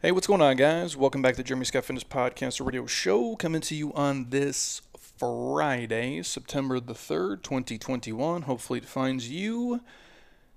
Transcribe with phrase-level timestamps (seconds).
[0.00, 0.96] Hey, what's going on, guys?
[0.96, 6.22] Welcome back to Jeremy Scott Fitness Podcast Radio Show, coming to you on this Friday,
[6.22, 8.42] September the 3rd, 2021.
[8.42, 9.80] Hopefully, it finds you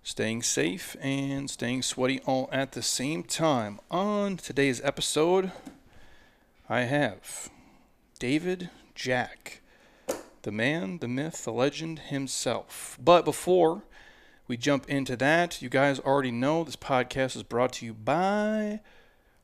[0.03, 3.79] staying safe and staying sweaty all at the same time.
[3.89, 5.51] On today's episode,
[6.69, 7.49] I have
[8.19, 9.61] David Jack,
[10.43, 12.95] the man, the myth, the legend himself.
[13.03, 13.81] But before
[14.47, 18.81] we jump into that, you guys already know this podcast is brought to you by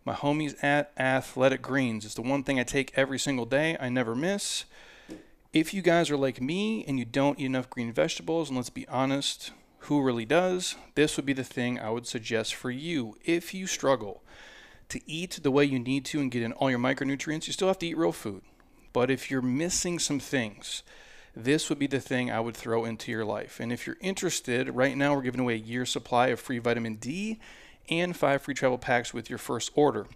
[0.07, 2.05] my homies at Athletic Greens.
[2.05, 4.63] It's the one thing I take every single day, I never miss.
[5.51, 8.69] If you guys are like me and you don't eat enough green vegetables, and let's
[8.69, 10.75] be honest, who really does?
[10.95, 13.17] This would be the thing I would suggest for you.
[13.25, 14.23] If you struggle
[14.87, 17.67] to eat the way you need to and get in all your micronutrients, you still
[17.67, 18.43] have to eat real food.
[18.93, 20.83] But if you're missing some things,
[21.35, 23.59] this would be the thing I would throw into your life.
[23.59, 26.95] And if you're interested, right now we're giving away a year's supply of free vitamin
[26.95, 27.41] D
[27.89, 30.07] and five free travel packs with your first order.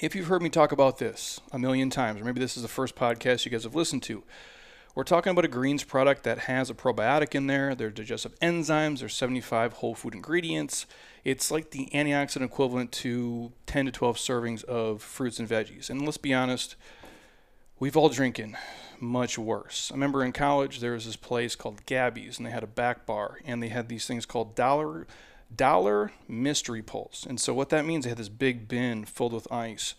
[0.00, 2.68] If you've heard me talk about this a million times, or maybe this is the
[2.68, 4.22] first podcast you guys have listened to,
[4.94, 7.74] we're talking about a greens product that has a probiotic in there.
[7.74, 9.00] There's digestive enzymes.
[9.00, 10.86] There's 75 whole food ingredients.
[11.22, 15.90] It's like the antioxidant equivalent to 10 to 12 servings of fruits and veggies.
[15.90, 16.74] And let's be honest,
[17.78, 18.56] we've all drinking
[18.98, 19.90] much worse.
[19.92, 23.06] I remember in college there was this place called Gabby's, and they had a back
[23.06, 25.06] bar, and they had these things called dollar
[25.54, 27.26] dollar mystery pulse.
[27.28, 29.94] And so what that means, they had this big bin filled with ice,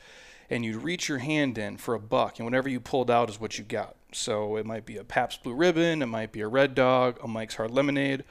[0.49, 3.39] and you'd reach your hand in for a buck, and whatever you pulled out is
[3.39, 3.95] what you got.
[4.13, 7.27] So it might be a Pabst Blue Ribbon, it might be a Red Dog, a
[7.27, 8.23] Mike's Hard Lemonade.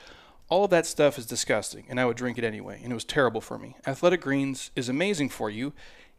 [0.48, 3.04] All of that stuff is disgusting, and I would drink it anyway, and it was
[3.04, 3.76] terrible for me.
[3.86, 5.72] Athletic Greens is amazing for you,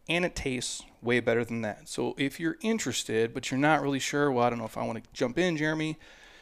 [0.07, 1.89] and it tastes way better than that.
[1.89, 4.85] So if you're interested, but you're not really sure, well, I don't know if I
[4.85, 5.99] want to jump in, Jeremy,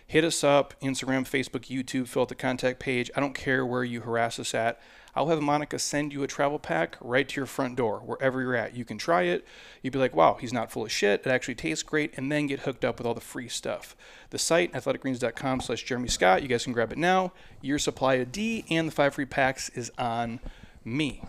[0.09, 3.11] hit us up Instagram, Facebook, YouTube, fill out the contact page.
[3.15, 4.81] I don't care where you harass us at.
[5.15, 8.55] I'll have Monica send you a travel pack right to your front door, wherever you're
[8.55, 8.75] at.
[8.75, 9.45] You can try it.
[9.83, 11.21] You'd be like, wow, he's not full of shit.
[11.25, 13.95] It actually tastes great, and then get hooked up with all the free stuff.
[14.31, 16.41] The site, athleticgreens.com slash Jeremy Scott.
[16.41, 17.31] You guys can grab it now.
[17.61, 20.39] Your supply of D and the five free packs is on
[20.83, 21.21] me.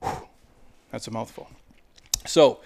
[0.00, 0.28] Whew.
[0.92, 1.50] That's a mouthful.
[2.24, 2.60] So,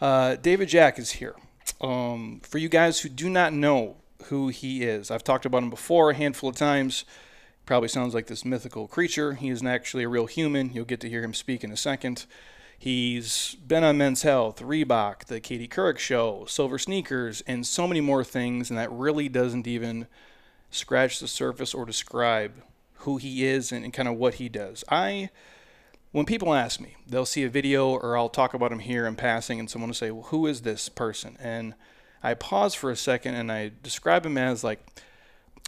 [0.00, 1.34] uh, David Jack is here.
[1.80, 5.10] Um, for you guys who do not know who he is.
[5.10, 7.04] I've talked about him before a handful of times.
[7.66, 9.34] Probably sounds like this mythical creature.
[9.34, 10.72] He isn't actually a real human.
[10.72, 12.26] You'll get to hear him speak in a second.
[12.78, 18.00] He's been on Men's Health, Reebok, the Katie Couric Show, Silver Sneakers, and so many
[18.00, 20.06] more things, and that really doesn't even
[20.70, 22.62] scratch the surface or describe
[23.00, 24.82] who he is and, and kind of what he does.
[24.88, 25.28] I,
[26.12, 29.14] when people ask me, they'll see a video or I'll talk about him here in
[29.14, 31.74] passing, and someone will say, "Well, who is this person?" and
[32.22, 34.80] I pause for a second and I describe him as like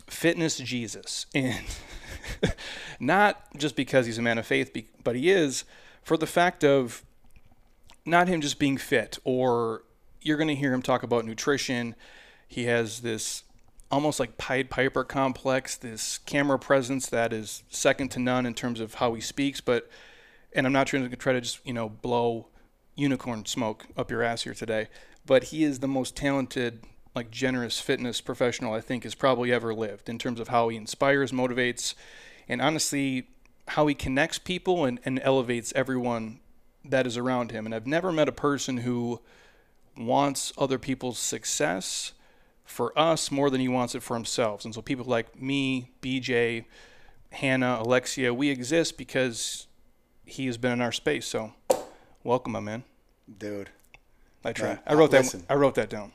[0.07, 1.27] fitness Jesus.
[1.35, 1.65] And
[3.01, 5.65] not just because he's a man of faith, but he is
[6.03, 7.03] for the fact of
[8.05, 9.83] not him just being fit, or
[10.21, 11.97] you're going to hear him talk about nutrition.
[12.47, 13.43] He has this
[13.91, 18.79] almost like Pied Piper complex, this camera presence that is second to none in terms
[18.79, 19.61] of how he speaks.
[19.61, 19.91] But,
[20.53, 22.49] and I'm not trying to try to just, you know, blow
[22.95, 24.89] unicorn smoke up your ass here today
[25.27, 26.85] but he is the most talented,
[27.15, 30.77] like generous fitness professional I think has probably ever lived in terms of how he
[30.77, 31.95] inspires, motivates,
[32.49, 33.29] and honestly,
[33.69, 36.41] how he connects people and, and elevates everyone
[36.85, 37.67] that is around him.
[37.67, 39.21] And I've never met a person who
[39.97, 42.13] wants other people's success
[42.65, 44.65] for us more than he wants it for himself.
[44.65, 46.65] And so people like me, BJ,
[47.31, 49.67] Hannah, Alexia, we exist because
[50.25, 51.27] he has been in our space.
[51.27, 51.53] So
[52.25, 52.85] welcome, my man.
[53.39, 53.71] Dude,
[54.45, 54.79] I try.
[54.87, 55.35] I wrote that.
[55.49, 56.13] I wrote that down.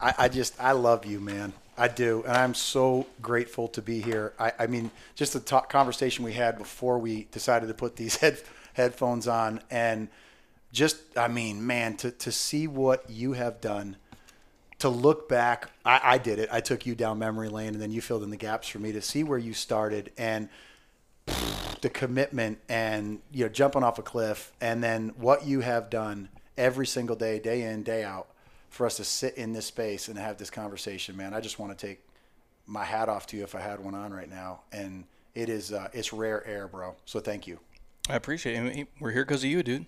[0.00, 1.52] I, I, just I love you, man.
[1.76, 4.32] I do, and I'm so grateful to be here.
[4.38, 8.16] I, I mean, just the talk, conversation we had before we decided to put these
[8.20, 8.40] head,
[8.74, 10.08] headphones on, and
[10.72, 13.96] just I mean, man, to to see what you have done,
[14.78, 15.70] to look back.
[15.84, 16.48] I, I did it.
[16.52, 18.92] I took you down memory lane, and then you filled in the gaps for me
[18.92, 20.48] to see where you started and
[21.80, 26.28] the commitment and you know jumping off a cliff and then what you have done
[26.56, 28.28] every single day, day in, day out,
[28.70, 31.32] for us to sit in this space and have this conversation, man.
[31.32, 32.00] I just want to take
[32.66, 35.04] my hat off to you if I had one on right now, and
[35.34, 36.94] it is uh, it's rare air, bro.
[37.04, 37.58] So thank you.
[38.08, 38.88] I appreciate it.
[39.00, 39.86] We're here because of you, dude.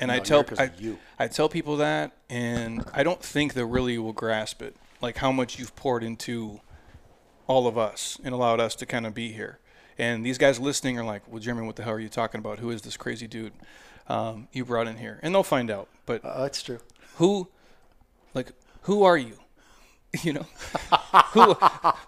[0.00, 0.70] And no, I tell I,
[1.18, 5.32] I tell people that, and I don't think they really will grasp it, like how
[5.32, 6.60] much you've poured into
[7.46, 9.58] all of us and allowed us to kind of be here.
[9.98, 12.58] And these guys listening are like, "Well, Jeremy, what the hell are you talking about?
[12.58, 13.52] Who is this crazy dude?"
[14.12, 15.88] Um, you brought in here, and they'll find out.
[16.04, 16.78] But uh, that's true.
[17.16, 17.48] Who,
[18.34, 19.34] like, who are you?
[20.22, 20.46] You know,
[21.32, 21.54] who?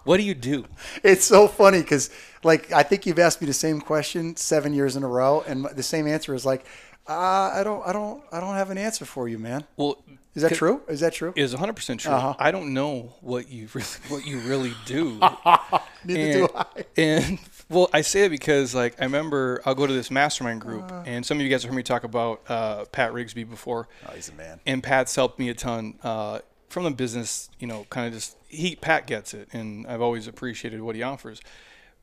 [0.03, 0.65] What do you do?
[1.01, 2.11] It's so funny because,
[2.43, 5.65] like, I think you've asked me the same question seven years in a row, and
[5.75, 6.67] the same answer is like,
[7.07, 9.63] Uh, I don't, I don't, I don't have an answer for you, man.
[9.75, 10.03] Well,
[10.35, 10.81] Is that true?
[10.87, 11.33] Is that true?
[11.35, 12.11] Is 100 percent true.
[12.11, 12.35] Uh-huh.
[12.37, 15.17] I don't know what you really, what you really do.
[16.05, 16.65] Neither and, do I.
[16.97, 17.39] and
[17.69, 21.03] well, I say it because like I remember I'll go to this mastermind group, Uh.
[21.05, 23.87] and some of you guys have heard me talk about uh, Pat Rigsby before.
[24.07, 24.59] Oh, he's a man.
[24.65, 26.39] and Pat's helped me a ton uh,
[26.69, 27.49] from the business.
[27.59, 31.03] You know, kind of just he Pat gets it, and I've always appreciated what he
[31.03, 31.41] offers.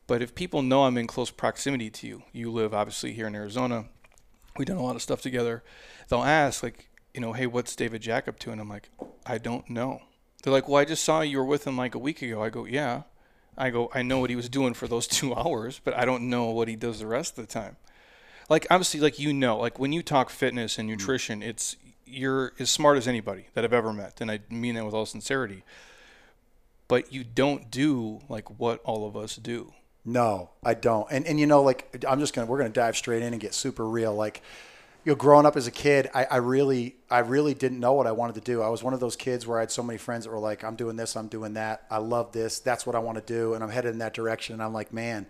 [0.09, 3.35] But if people know I'm in close proximity to you, you live obviously here in
[3.37, 3.87] Arizona.
[4.56, 5.62] We've done a lot of stuff together.
[6.09, 8.50] They'll ask like, you know, hey, what's David Jack up to?
[8.50, 8.91] And I'm like,
[9.25, 10.03] I don't know.
[10.43, 12.43] They're like, well, I just saw you were with him like a week ago.
[12.43, 13.03] I go, yeah.
[13.56, 16.28] I go, I know what he was doing for those two hours, but I don't
[16.31, 17.76] know what he does the rest of the time
[18.49, 20.93] like obviously like you know like when you talk fitness and mm.
[20.93, 24.84] nutrition it's you're as smart as anybody that i've ever met and i mean that
[24.84, 25.62] with all sincerity
[26.88, 29.72] but you don't do like what all of us do
[30.04, 31.06] No, I don't.
[31.10, 33.54] And and you know, like I'm just gonna we're gonna dive straight in and get
[33.54, 34.14] super real.
[34.14, 34.43] Like,
[35.04, 38.06] you know, growing up as a kid, I, I really I really didn't know what
[38.06, 38.62] I wanted to do.
[38.62, 40.62] I was one of those kids where I had so many friends that were like,
[40.62, 43.54] I'm doing this, I'm doing that, I love this, that's what I want to do,
[43.54, 44.54] and I'm headed in that direction.
[44.54, 45.26] And I'm like, man,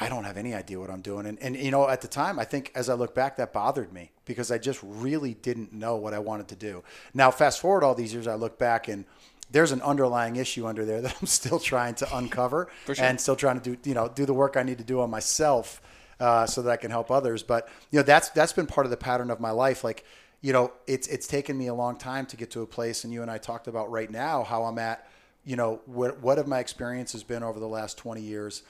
[0.00, 1.26] I don't have any idea what I'm doing.
[1.26, 3.92] And, and you know, at the time, I think as I look back, that bothered
[3.92, 6.82] me because I just really didn't know what I wanted to do.
[7.12, 9.04] Now, fast forward all these years, I look back and
[9.52, 12.96] there's an underlying issue under there that I'm still trying to uncover sure.
[12.98, 15.10] and still trying to do, you know, do the work I need to do on
[15.10, 15.80] myself
[16.24, 17.42] uh, so that I can help others.
[17.42, 19.84] But, you know, that's, that's been part of the pattern of my life.
[19.84, 20.04] Like,
[20.40, 23.04] you know, it's, it's taken me a long time to get to a place.
[23.04, 25.06] And you and I talked about right now how I'm at,
[25.44, 28.62] you know, what, what have my experiences been over the last 20 years?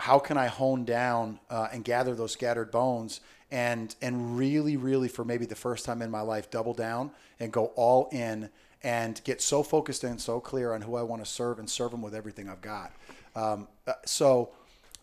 [0.00, 3.20] how can I hone down uh, and gather those scattered bones
[3.50, 7.52] and and really really for maybe the first time in my life double down and
[7.52, 8.48] go all in
[8.82, 11.90] and get so focused and so clear on who I want to serve and serve
[11.90, 12.92] them with everything I've got.
[13.36, 14.50] Um, uh, so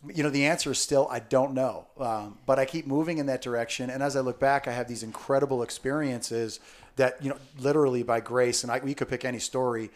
[0.06, 3.26] you know the answer is still I don't know, um, but I keep moving in
[3.26, 3.90] that direction.
[3.90, 6.60] And as I look back, I have these incredible experiences
[6.96, 9.90] that you know literally by grace, and I, we could pick any story.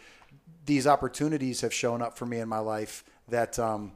[0.65, 3.91] These opportunities have shown up for me in my life that um,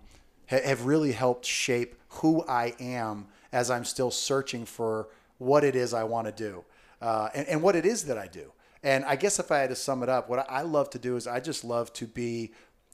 [0.50, 5.08] ha- have really helped shape who I am as I'm still searching for
[5.38, 6.64] what it is I want to do
[7.02, 8.52] uh, and, and what it is that I do.
[8.84, 11.16] And I guess if I had to sum it up, what I love to do
[11.16, 12.52] is I just love to be,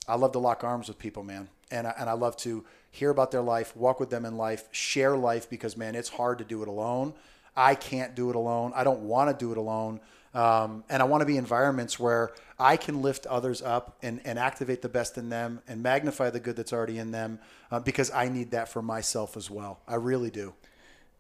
[0.08, 1.50] I love to lock arms with people, man.
[1.72, 2.64] And I, and I love to
[2.94, 6.38] hear about their life, walk with them in life, share life because, man, it's hard
[6.38, 7.14] to do it alone.
[7.56, 8.72] I can't do it alone.
[8.76, 10.00] I don't want to do it alone.
[10.36, 14.38] Um, and I want to be environments where I can lift others up and, and
[14.40, 17.40] activate the best in them and magnify the good that's already in them
[17.72, 19.80] uh, because I need that for myself as well.
[19.88, 20.54] I really do.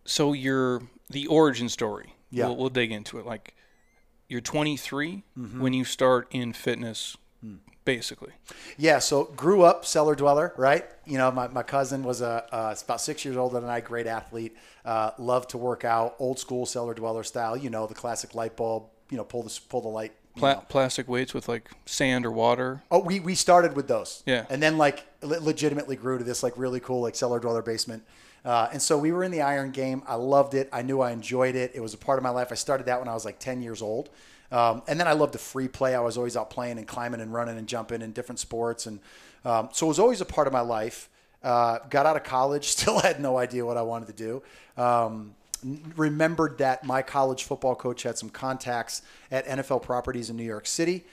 [0.06, 2.48] so your the origin story Yeah.
[2.48, 3.56] we'll, we'll dig into it like
[4.28, 5.62] you're 23 Mm-hmm.
[5.62, 7.56] when you start in fitness Hmm.
[7.84, 8.32] basically
[8.78, 10.86] Yeah, so grew up cellar dweller, right?
[11.06, 14.08] You know, my, my cousin was a uh, about six years older than I, great
[14.08, 14.56] athlete,
[14.86, 17.58] uh, loved to work out, old school cellar dweller style.
[17.58, 18.84] You know, the classic light bulb.
[19.10, 20.14] You know, pull the pull the light.
[20.38, 24.24] Pla- plastic weights with like sand or water Oh, we, we started with those.
[24.26, 24.48] Yeah.
[24.50, 28.04] And then like le- legitimately grew to this like really cool like cellar dweller basement.
[28.44, 30.02] Uh, and so we were in the iron game.
[30.08, 30.70] I loved it.
[30.74, 31.72] I knew I enjoyed it.
[31.76, 32.48] It was a part of my life.
[32.52, 34.10] I started that when I was like 10 years old.
[34.54, 35.96] Um, and then I loved the free play.
[35.96, 38.86] I was always out playing and climbing and running and jumping in different sports.
[38.86, 39.00] And
[39.44, 41.10] um, so it was always a part of my life.
[41.44, 44.44] Uh, got out of college, still had no idea what I wanted to do.
[44.82, 45.36] Um,
[45.96, 50.68] remembered that my college football coach had some contacts at NFL properties in New York
[50.68, 51.04] City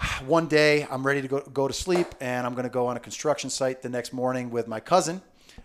[0.26, 2.96] one day I'm ready to go, go to sleep and I'm going to go on
[2.96, 5.20] a construction site the next morning with my cousin,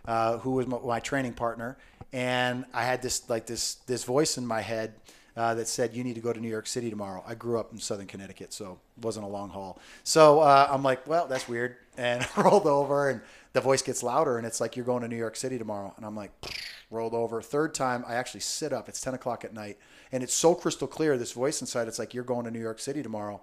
[0.05, 1.77] uh, who was my, my training partner.
[2.13, 4.93] And I had this like this this voice in my head
[5.35, 7.71] uh, that said, "You need to go to New York City tomorrow." I grew up
[7.71, 9.79] in Southern Connecticut, so it wasn't a long haul.
[10.03, 13.21] So uh, I'm like, "Well, that's weird," and I rolled over, and
[13.53, 16.05] the voice gets louder, and it's like, "You're going to New York City tomorrow," and
[16.05, 16.31] I'm like,
[16.89, 17.41] rolled over.
[17.41, 18.87] Third time, I actually sit up.
[18.87, 19.77] It's 10 o'clock at night,
[20.11, 21.17] and it's so crystal clear.
[21.17, 23.41] This voice inside, it's like, "You're going to New York City tomorrow."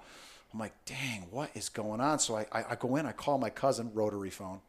[0.52, 2.18] I'm like, dang, what is going on?
[2.18, 4.60] So I, I, I go in, I call my cousin, rotary phone.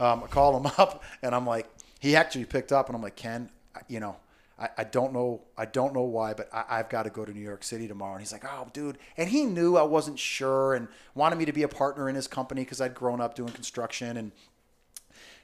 [0.00, 1.68] Um, I call him up, and I'm like,
[2.00, 3.50] he actually picked up, and I'm like, Ken,
[3.88, 4.16] you know,
[4.58, 7.32] I, I don't know, I don't know why, but I, I've got to go to
[7.32, 8.14] New York City tomorrow.
[8.14, 11.52] And he's like, oh, dude, and he knew I wasn't sure, and wanted me to
[11.52, 14.32] be a partner in his company because I'd grown up doing construction, and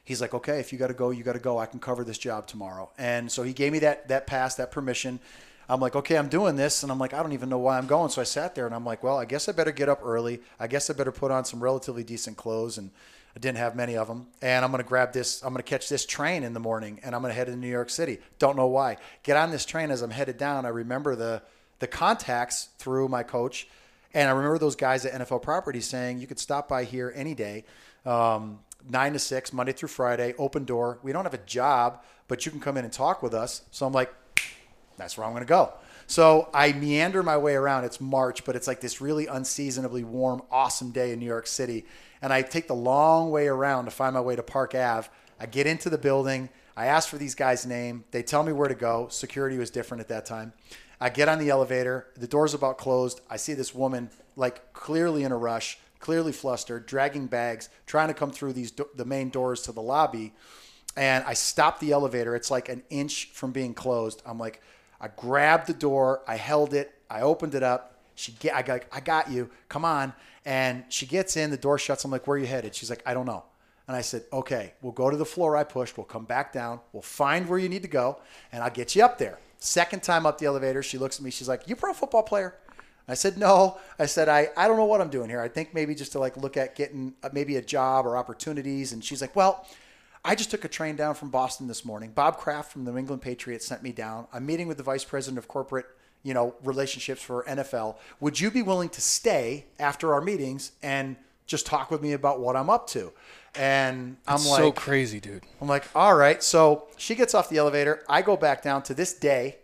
[0.03, 1.57] he's like, okay, if you got to go, you got to go.
[1.57, 2.91] I can cover this job tomorrow.
[2.97, 5.19] And so he gave me that that pass, that permission.
[5.67, 7.87] I'm like, okay, I'm doing this, and I'm like, I don't even know why I'm
[7.87, 8.09] going.
[8.09, 10.41] So I sat there, and I'm like, well, I guess I better get up early.
[10.59, 12.91] I guess I better put on some relatively decent clothes, and
[13.35, 14.27] I didn't have many of them.
[14.41, 15.41] And I'm gonna grab this.
[15.43, 17.89] I'm gonna catch this train in the morning, and I'm gonna head to New York
[17.89, 18.19] City.
[18.39, 18.97] Don't know why.
[19.23, 20.65] Get on this train as I'm headed down.
[20.65, 21.41] I remember the
[21.79, 23.67] the contacts through my coach,
[24.13, 27.33] and I remember those guys at NFL Properties saying you could stop by here any
[27.33, 27.65] day.
[28.05, 30.99] Um, nine to six, Monday through Friday, open door.
[31.03, 33.63] We don't have a job, but you can come in and talk with us.
[33.71, 34.13] So I'm like,
[34.97, 35.73] That's where I'm going to go.
[36.07, 37.83] So I meander my way around.
[37.83, 41.85] It's March, but it's like this really unseasonably warm, awesome day in New York City.
[42.21, 45.09] And I take the long way around to find my way to Park Ave.
[45.39, 46.49] I get into the building.
[46.77, 48.03] I ask for these guys' name.
[48.11, 49.07] They tell me where to go.
[49.09, 50.53] Security was different at that time.
[50.99, 52.07] I get on the elevator.
[52.15, 53.21] The door's about closed.
[53.29, 58.13] I see this woman, like clearly in a rush, clearly flustered, dragging bags, trying to
[58.13, 60.33] come through these do- the main doors to the lobby.
[60.97, 62.35] And I stop the elevator.
[62.35, 64.21] It's like an inch from being closed.
[64.25, 64.61] I'm like,
[65.01, 66.21] I grabbed the door.
[66.27, 66.93] I held it.
[67.09, 67.94] I opened it up.
[68.15, 68.55] She get.
[68.55, 68.83] I got.
[68.91, 69.49] I got you.
[69.69, 70.13] Come on.
[70.45, 71.51] And she gets in.
[71.51, 72.03] The door shuts.
[72.05, 72.75] I'm like, where are you headed?
[72.75, 73.43] She's like, I don't know.
[73.87, 75.97] And I said, okay, we'll go to the floor I pushed.
[75.97, 76.79] We'll come back down.
[76.91, 78.19] We'll find where you need to go,
[78.51, 79.37] and I'll get you up there.
[79.59, 81.29] Second time up the elevator, she looks at me.
[81.29, 82.55] She's like, you pro football player?
[83.07, 83.77] I said, no.
[83.99, 85.39] I said, I, I don't know what I'm doing here.
[85.39, 88.93] I think maybe just to like look at getting uh, maybe a job or opportunities.
[88.93, 89.67] And she's like, well,
[90.23, 92.11] I just took a train down from Boston this morning.
[92.13, 94.25] Bob Kraft from the New England Patriots sent me down.
[94.33, 95.85] I'm meeting with the vice president of corporate,
[96.25, 97.97] you know, relationships for NFL.
[98.19, 101.15] Would you be willing to stay after our meetings and
[101.45, 103.13] just talk with me about what I'm up to?
[103.53, 105.43] And I'm like, so crazy, dude.
[105.61, 106.41] I'm like, all right.
[106.41, 108.03] So she gets off the elevator.
[108.09, 109.57] I go back down to this day.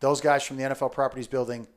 [0.00, 1.68] Those guys from the NFL Properties building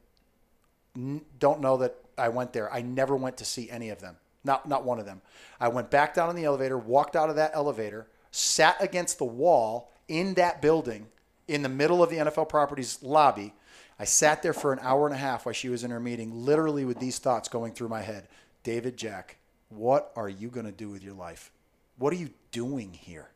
[0.96, 2.74] n- don't know that I went there.
[2.74, 4.16] I never went to see any of them.
[4.46, 5.22] Not not one of them.
[5.60, 9.26] I went back down in the elevator, walked out of that elevator, sat against the
[9.26, 11.08] wall in that building
[11.50, 13.54] in the middle of the NFL Properties lobby.
[14.00, 16.46] I sat there for an hour and a half while she was in her meeting,
[16.46, 18.28] literally with these thoughts going through my head.
[18.64, 19.38] David Jack,
[19.68, 21.52] what are you going to do with your life?
[21.98, 23.28] What are you doing here?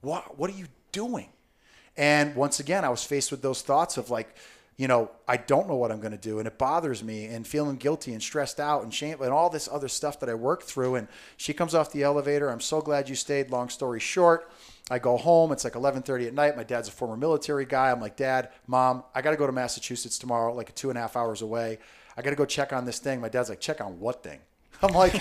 [0.00, 1.28] What what are you doing?
[1.96, 4.36] And once again, I was faced with those thoughts of like,
[4.76, 7.46] you know, I don't know what I'm going to do, and it bothers me, and
[7.46, 10.64] feeling guilty and stressed out and shame and all this other stuff that I worked
[10.64, 10.96] through.
[10.96, 12.48] And she comes off the elevator.
[12.48, 13.50] I'm so glad you stayed.
[13.50, 14.50] Long story short,
[14.90, 15.52] I go home.
[15.52, 16.56] It's like 11:30 at night.
[16.56, 17.90] My dad's a former military guy.
[17.90, 21.00] I'm like, Dad, Mom, I got to go to Massachusetts tomorrow, like two and a
[21.00, 21.78] half hours away.
[22.16, 23.20] I got to go check on this thing.
[23.20, 24.40] My dad's like, check on what thing?
[24.82, 25.14] I'm like,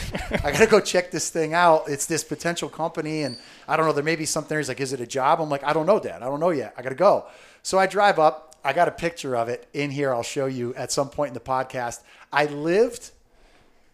[0.44, 1.86] I gotta go check this thing out.
[1.88, 3.94] It's this potential company, and I don't know.
[3.94, 4.50] There may be something.
[4.50, 4.60] There.
[4.60, 5.40] He's like, is it a job?
[5.40, 6.22] I'm like, I don't know, Dad.
[6.22, 6.74] I don't know yet.
[6.78, 7.26] I gotta go.
[7.64, 8.56] So I drive up.
[8.66, 10.14] I got a picture of it in here.
[10.14, 12.02] I'll show you at some point in the podcast.
[12.34, 13.12] I lived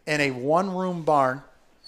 [0.07, 1.43] in a one-room barn,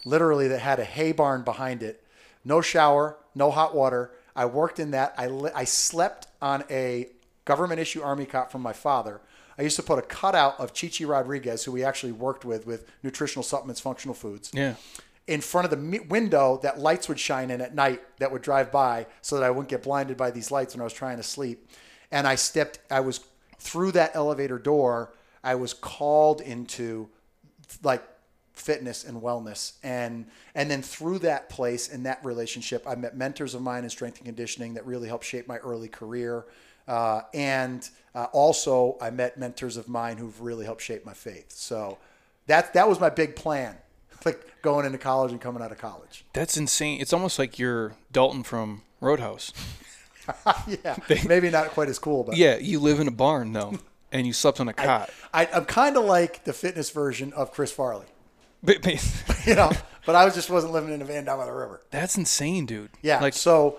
[0.06, 2.04] literally that had a hay barn behind it.
[2.46, 4.12] No shower, no hot water.
[4.36, 5.14] I worked in that.
[5.18, 7.10] I li- I slept on a
[7.46, 9.22] government issue army cot from my father.
[9.58, 12.90] I used to put a cutout of Chichi Rodriguez, who we actually worked with with
[13.04, 14.76] nutritional supplements, functional foods, Yeah.
[15.28, 18.72] in front of the window that lights would shine in at night that would drive
[18.72, 21.24] by so that I wouldn't get blinded by these lights when I was trying to
[21.24, 21.70] sleep.
[22.12, 23.20] And I stepped, I was
[23.60, 25.14] through that elevator door,
[25.44, 27.10] I was called into
[27.84, 28.04] like
[28.54, 33.56] fitness and wellness and and then through that place and that relationship i met mentors
[33.56, 36.46] of mine in strength and conditioning that really helped shape my early career
[36.88, 41.52] uh, and uh, also i met mentors of mine who've really helped shape my faith
[41.52, 41.98] so
[42.46, 43.76] that that was my big plan
[44.26, 47.02] like going into college and coming out of college That's insane.
[47.02, 49.52] It's almost like you're Dalton from Roadhouse.
[50.68, 50.96] yeah
[51.28, 53.78] maybe not quite as cool but Yeah, you live in a barn though,
[54.12, 55.10] and you slept on a cot.
[55.34, 58.06] I, i'm kind of like the fitness version of chris farley
[58.64, 58.86] But-
[59.46, 59.72] you know
[60.06, 62.66] but i was just wasn't living in a van down by the river that's insane,
[62.66, 62.90] dude.
[63.04, 63.20] Yeah.
[63.20, 63.78] Like, so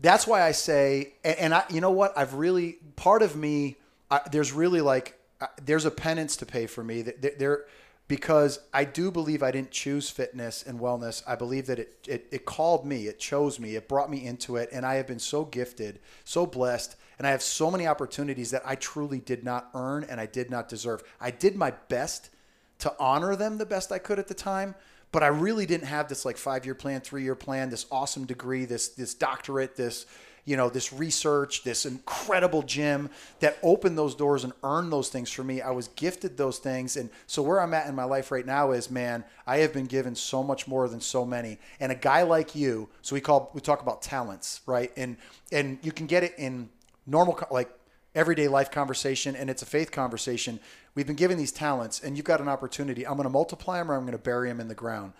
[0.00, 2.16] that's why I say, and, and I, you know what?
[2.16, 3.76] I've really part of me.
[4.10, 7.02] I, there's really like uh, there's a penance to pay for me.
[7.02, 7.66] That that there,
[8.08, 11.22] because I do believe I didn't choose fitness and wellness.
[11.26, 13.06] I believe that it, it it called me.
[13.06, 13.76] It chose me.
[13.76, 16.96] It brought me into it, and I have been so gifted, so blessed.
[17.18, 20.50] And I have so many opportunities that I truly did not earn and I did
[20.50, 21.02] not deserve.
[21.18, 22.28] I did my best
[22.78, 24.74] to honor them the best I could at the time.
[25.12, 28.26] But I really didn't have this like five year plan, three year plan, this awesome
[28.26, 30.06] degree, this this doctorate, this
[30.44, 35.30] you know this research, this incredible gym that opened those doors and earned those things
[35.30, 35.60] for me.
[35.60, 38.72] I was gifted those things, and so where I'm at in my life right now
[38.72, 41.58] is, man, I have been given so much more than so many.
[41.80, 44.92] And a guy like you, so we call we talk about talents, right?
[44.96, 45.16] And
[45.50, 46.68] and you can get it in
[47.06, 47.70] normal like
[48.14, 50.58] everyday life conversation and it's a faith conversation.
[50.96, 53.06] We've been given these talents and you've got an opportunity.
[53.06, 55.12] I'm going to multiply them or I'm going to bury them in the ground.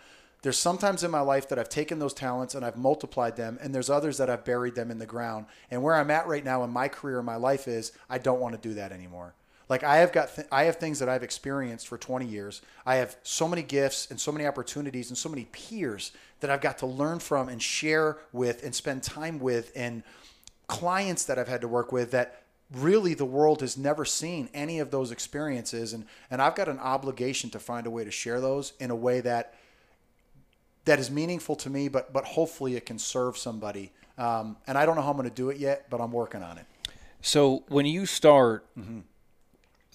[0.43, 3.75] There's sometimes in my life that I've taken those talents and I've multiplied them, and
[3.75, 5.47] there's others that I've buried them in the ground.
[5.71, 8.41] And where I'm at right now in my career, in my life is I don't
[8.41, 9.35] want to do that anymore.
[9.69, 12.63] Like I have got, th- I have things that I've experienced for 20 years.
[12.85, 16.61] I have so many gifts and so many opportunities and so many peers that I've
[16.61, 20.05] got to learn from and share with and spend time with, and
[20.69, 22.43] clients that I've had to work with that
[22.73, 26.79] really the world has never seen any of those experiences and and I've got an
[26.81, 29.55] obligation to find a way to share those in a way that
[30.85, 34.87] that is meaningful to me but but hopefully it can serve somebody um, and I
[34.87, 36.67] don't know how I'm going to do it yet but I'm working on it
[37.23, 39.01] So when you start Mm-hmm.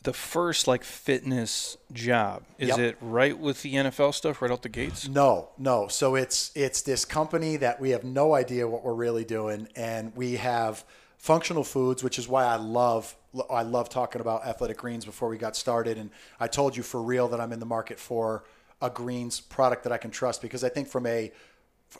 [0.03, 2.79] the first like fitness job, is Yep.
[2.79, 5.07] it right with the NFL stuff right out the gates?
[5.07, 5.87] No, no.
[5.89, 10.15] So it's it's this company that we have no idea what we're really doing, and
[10.15, 10.83] we have
[11.21, 13.15] functional foods, which is why I love
[13.49, 15.97] I love talking about athletic greens before we got started.
[15.97, 18.43] And I told you for real that I'm in the market for
[18.81, 21.31] a greens product that I can trust because I think from a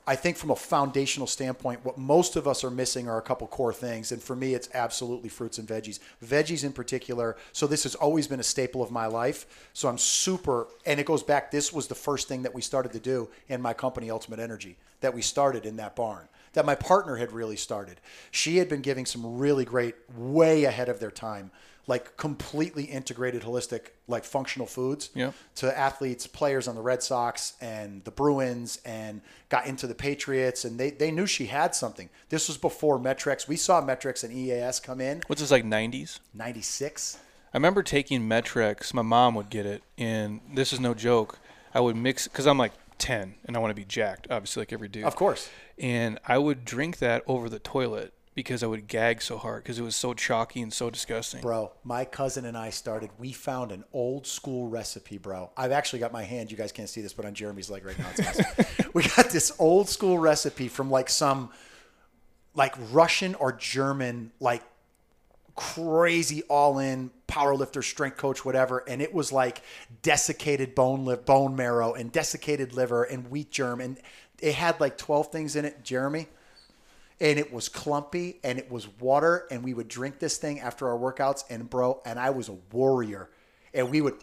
[0.08, 3.46] I think from a foundational standpoint, what most of us are missing are a couple
[3.48, 4.12] core things.
[4.12, 7.36] And for me, it's absolutely fruits and veggies, veggies in particular.
[7.52, 9.70] So this has always been a staple of my life.
[9.74, 11.52] So I'm super, and it goes back.
[11.52, 14.78] This was the first thing that we started to do in my company, Ultimate Energy,
[15.02, 18.02] that we started in that barn, that my partner had really started.
[18.32, 21.52] She had been giving some really great, way ahead of their time,
[21.88, 25.34] like completely integrated, holistic, like functional foods Yep.
[25.56, 30.66] to athletes, players on the Red Sox and the Bruins, and got into the Patriots,
[30.66, 32.10] and they, they knew she had something.
[32.30, 33.48] This was before Met-Rx.
[33.48, 36.20] We saw Met-Rx and EAS come in What's this like 90s?
[36.34, 37.18] '96.
[37.54, 38.94] I remember taking metrics.
[38.94, 41.40] My mom would get it, and this is no joke.
[41.74, 44.72] I would mix because I'm like 10 and I want to be jacked, obviously, like
[44.72, 45.04] every dude.
[45.04, 45.50] Of course.
[45.78, 49.78] And I would drink that over the toilet because I would gag so hard because
[49.78, 51.42] it was so chalky and so disgusting.
[51.42, 53.10] Bro, my cousin and I started.
[53.18, 55.52] We found an old school recipe, bro.
[55.58, 56.52] I've actually got my hand.
[56.52, 58.08] You guys can't see this, but on Jeremy's leg right now.
[58.16, 58.66] It's awesome.
[58.94, 61.50] we got this old school recipe from like some
[62.54, 64.64] like Russian or German like
[65.56, 68.84] crazy all in power lifter, strength coach, whatever.
[68.90, 69.62] And it was like
[70.02, 73.80] desiccated bone bone marrow and desiccated liver and wheat germ.
[73.80, 73.98] And
[74.42, 76.28] it had like 12 things in it, Jeremy.
[77.22, 79.48] And it was clumpy and it was water.
[79.50, 81.46] And we would drink this thing after our workouts.
[81.50, 83.30] And bro, and I was a warrior.
[83.74, 84.16] And we would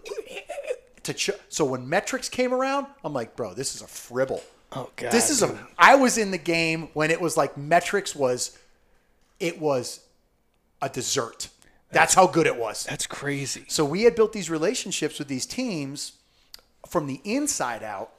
[1.05, 4.43] to ch- so when Met-Rx came around, I'm like, bro, this is a fribble.
[4.73, 5.53] Oh, God, This is dude.
[5.53, 5.67] a.
[5.79, 8.59] I was in the game when it was like Met-Rx was,
[9.41, 10.01] it was
[10.83, 11.49] a dessert.
[11.91, 12.85] That's how good it was.
[12.85, 13.65] That's crazy.
[13.69, 16.13] So we had built these relationships with these teams
[16.87, 18.13] from the inside out,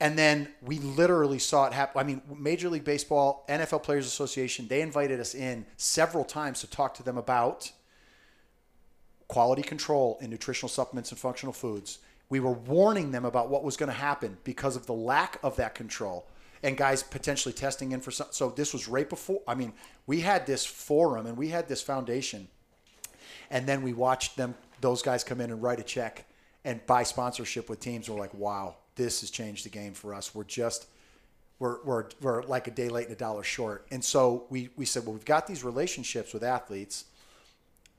[0.00, 2.00] and then we literally saw it happen.
[2.00, 6.70] I mean, Major League Baseball, NFL Players Association, they invited us in several times to
[6.70, 7.72] talk to them about
[9.28, 11.98] quality control in nutritional supplements and functional foods.
[12.28, 15.56] We were warning them about what was going to happen because of the lack of
[15.56, 16.26] that control
[16.62, 18.28] and guys potentially testing in for some.
[18.30, 19.40] So this was right before.
[19.46, 19.72] I mean,
[20.06, 22.48] we had this forum and we had this foundation,
[23.50, 24.54] and then we watched them.
[24.80, 26.24] Those guys come in and write a check
[26.64, 28.08] and buy sponsorship with teams.
[28.08, 30.34] We're like, wow, this has changed the game for us.
[30.34, 30.86] We're just
[31.58, 33.86] we're, we're, we're like a day late and a dollar short.
[33.90, 37.06] And so we, we said, well, we've got these relationships with athletes.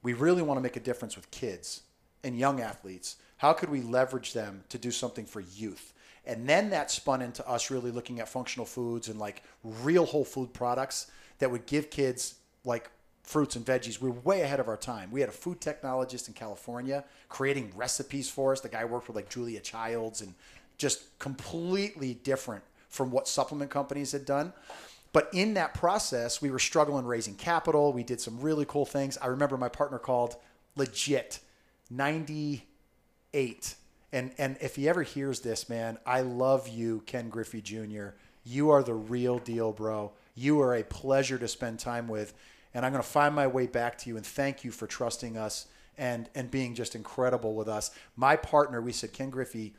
[0.04, 1.82] We really want to make a difference with kids
[2.24, 3.16] and young athletes.
[3.38, 5.94] How could we leverage them to do something for youth?
[6.26, 10.26] And then that spun into us really looking at functional foods and like real whole
[10.26, 12.92] food products that would give kids like
[13.28, 14.00] fruits and veggies.
[14.00, 15.12] We were way ahead of our time.
[15.12, 18.62] We had a food technologist in California creating recipes for us.
[18.62, 20.34] The guy worked with like Julia Childs and
[20.78, 24.54] just completely different from what supplement companies had done.
[25.12, 27.92] But in that process, we were struggling raising capital.
[27.92, 29.18] We did some really cool things.
[29.18, 30.38] I remember my partner called
[30.78, 31.40] legit
[31.90, 33.76] 98.
[34.14, 38.10] And and if he ever hears this, man, I love you, Ken Griffey Jr.
[38.46, 40.14] You are the real deal, bro.
[40.34, 42.34] You are a pleasure to spend time with.
[42.78, 45.36] And I'm going to find my way back to you and thank you for trusting
[45.36, 45.66] us
[45.98, 47.92] and and being just incredible with us.
[48.16, 49.74] My partner, we said Ken Griffey,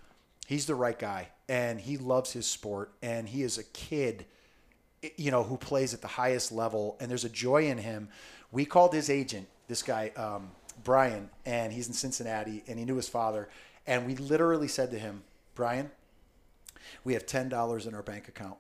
[0.47, 4.27] he's the right guy and he loves his sport and he is a kid
[5.17, 8.09] you know, who plays at the highest level, and there's a joy in him.
[8.51, 10.51] We called his agent, this guy um,
[10.83, 13.49] Brian, and he's in Cincinnati, and he knew his father,
[13.87, 15.23] and we literally said to him,
[15.55, 15.91] Brian,
[17.05, 18.57] we have ten dollars in our bank account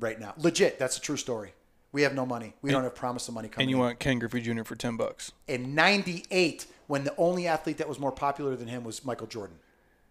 [0.00, 0.34] right now.
[0.38, 1.52] Legit, that's a true story.
[1.94, 2.54] We have no money.
[2.60, 3.62] We don't have promise of money coming.
[3.66, 3.82] And you in.
[3.82, 4.64] want Ken Griffey Jr.
[4.64, 5.30] for 10 bucks.
[5.46, 9.56] in '98 when the only athlete that was more popular than him was Michael Jordan.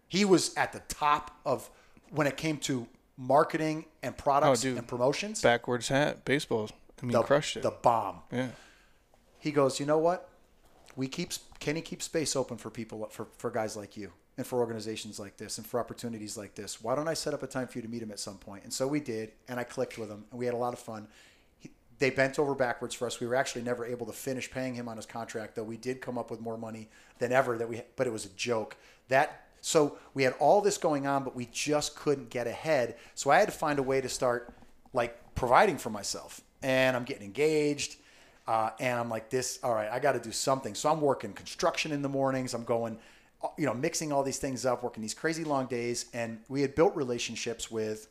[0.08, 1.68] He was at the top of
[2.10, 2.86] when it came to
[3.18, 4.78] marketing and products Oh, dude.
[4.78, 5.42] and promotions.
[5.42, 6.70] Backwards hat, baseball.
[7.02, 7.62] I mean, the, crushed it.
[7.62, 8.20] the bomb.
[8.32, 8.48] yeah.
[9.38, 10.30] He goes, you know what?
[10.96, 14.46] We keep Kenny keeps space open for people uh, for, for guys like you and
[14.46, 16.82] for organizations like this and for opportunities like this.
[16.82, 18.64] Why don't I set up a time for you to meet him at some point?
[18.64, 20.78] And so we did, and I clicked with him, and we had a lot of
[20.78, 21.08] fun.
[21.94, 23.20] He, they bent over backwards for us.
[23.20, 26.00] We were actually never able to finish paying him on his contract, though we did
[26.00, 27.58] come up with more money than ever.
[27.58, 28.76] That we, but it was a joke.
[29.08, 32.96] That so we had all this going on, but we just couldn't get ahead.
[33.14, 34.54] So I had to find a way to start
[34.92, 37.96] like providing for myself, and I'm getting engaged.
[38.46, 40.74] Uh, and I'm like, this, all right, I got to do something.
[40.74, 42.52] So I'm working construction in the mornings.
[42.52, 42.98] I'm going,
[43.42, 46.06] uh, you know, mixing all these things up, working these crazy long days.
[46.12, 48.08] And we had built relationships with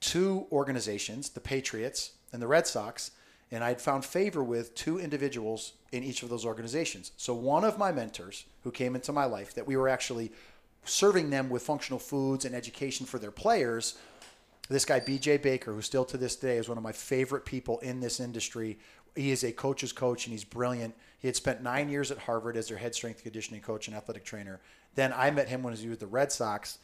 [0.00, 3.12] two organizations, the Patriots and the Red Sox.
[3.50, 7.12] and I had found favor with two individuals in each of those organizations.
[7.16, 10.32] So one of my mentors who came into my life that we were actually
[10.84, 13.96] serving them with functional foods and education for their players.
[14.68, 17.78] This guy, BJ Baker, who still to this day is one of my favorite people
[17.78, 18.78] in this industry.
[19.14, 20.94] He is a coach's coach and he's brilliant.
[21.18, 24.24] He had spent nine years at Harvard as their head strength conditioning coach and athletic
[24.24, 24.60] trainer.
[24.94, 26.78] Then I met him when he was with the Red Sox,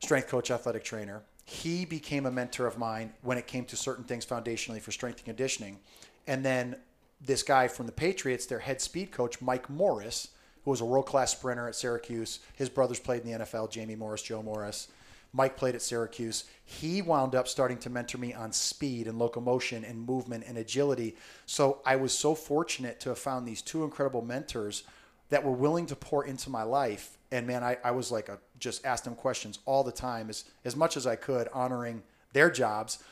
[0.00, 1.22] strength coach, athletic trainer.
[1.50, 5.16] He became a mentor of mine when it came to certain things foundationally for strength
[5.16, 5.80] and conditioning.
[6.28, 6.76] And then
[7.20, 10.28] this guy from the Patriots, their head speed coach, Mike Morris,
[10.64, 12.38] who was a world class sprinter at Syracuse.
[12.54, 14.86] His brothers played in the NFL, Jamie Morris, Joe Morris.
[15.32, 16.44] Mike played at Syracuse.
[16.64, 21.16] He wound up starting to mentor me on speed and locomotion and movement and agility.
[21.46, 24.84] So I was so fortunate to have found these two incredible mentors
[25.30, 27.18] that were willing to pour into my life.
[27.32, 30.44] And man, I, I was like, a, just asked them questions all the time, as,
[30.64, 33.02] as much as I could, honoring their jobs.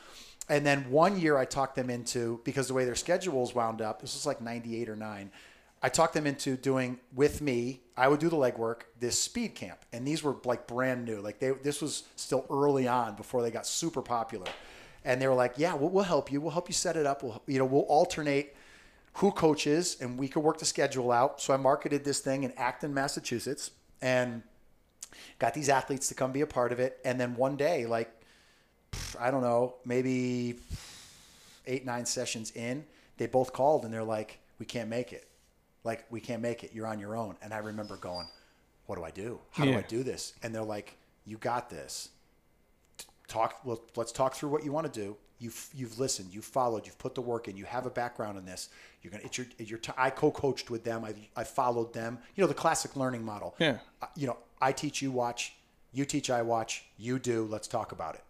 [0.47, 4.01] And then one year I talked them into, because the way their schedules wound up,
[4.01, 5.31] this was like 98 or 9,
[5.81, 7.81] I talked them into doing with me.
[7.95, 8.81] I would do the legwork.
[8.99, 11.21] This speed camp, and these were like brand new.
[11.21, 14.47] Like they, this was still early on before they got super popular,
[15.05, 16.41] and they were like, "Yeah, we'll, we'll help you.
[16.41, 17.23] We'll help you set it up.
[17.23, 18.55] We'll, you know, we'll alternate
[19.13, 22.51] who coaches, and we could work the schedule out." So I marketed this thing in
[22.57, 24.43] Acton, Massachusetts, and
[25.37, 26.99] got these athletes to come be a part of it.
[27.05, 28.11] And then one day, like
[29.19, 30.55] I don't know, maybe
[31.67, 32.85] eight nine sessions in,
[33.17, 35.29] they both called and they're like, "We can't make it."
[35.83, 38.27] like we can't make it you're on your own and i remember going
[38.85, 39.73] what do i do how yeah.
[39.73, 42.09] do i do this and they're like you got this
[43.27, 46.85] talk well, let's talk through what you want to do you've you've listened you've followed
[46.85, 48.69] you've put the work in you have a background in this
[49.01, 52.43] you're gonna it's your, your t- i co-coached with them I, I followed them you
[52.43, 55.53] know the classic learning model yeah uh, you know i teach you watch
[55.93, 58.23] you teach i watch you do let's talk about it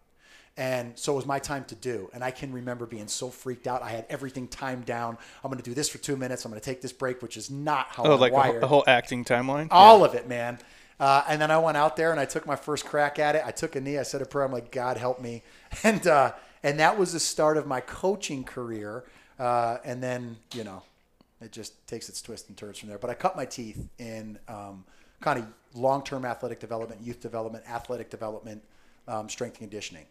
[0.56, 2.10] and so it was my time to do.
[2.12, 3.82] And I can remember being so freaked out.
[3.82, 5.16] I had everything timed down.
[5.42, 6.44] I'm going to do this for two minutes.
[6.44, 8.62] I'm going to take this break, which is not how oh, I'm like wired.
[8.62, 9.68] the whole acting timeline?
[9.70, 10.04] All yeah.
[10.04, 10.58] of it, man.
[10.98, 13.42] Uh, and then I went out there and I took my first crack at it.
[13.46, 13.96] I took a knee.
[13.96, 14.44] I said a prayer.
[14.44, 15.42] I'm like, God help me.
[15.82, 19.04] And, uh, and that was the start of my coaching career.
[19.38, 20.82] Uh, and then, you know,
[21.40, 22.98] it just takes its twists and turns from there.
[22.98, 24.84] But I cut my teeth in um,
[25.20, 28.62] kind of long term athletic development, youth development, athletic development,
[29.08, 30.04] um, strength and conditioning.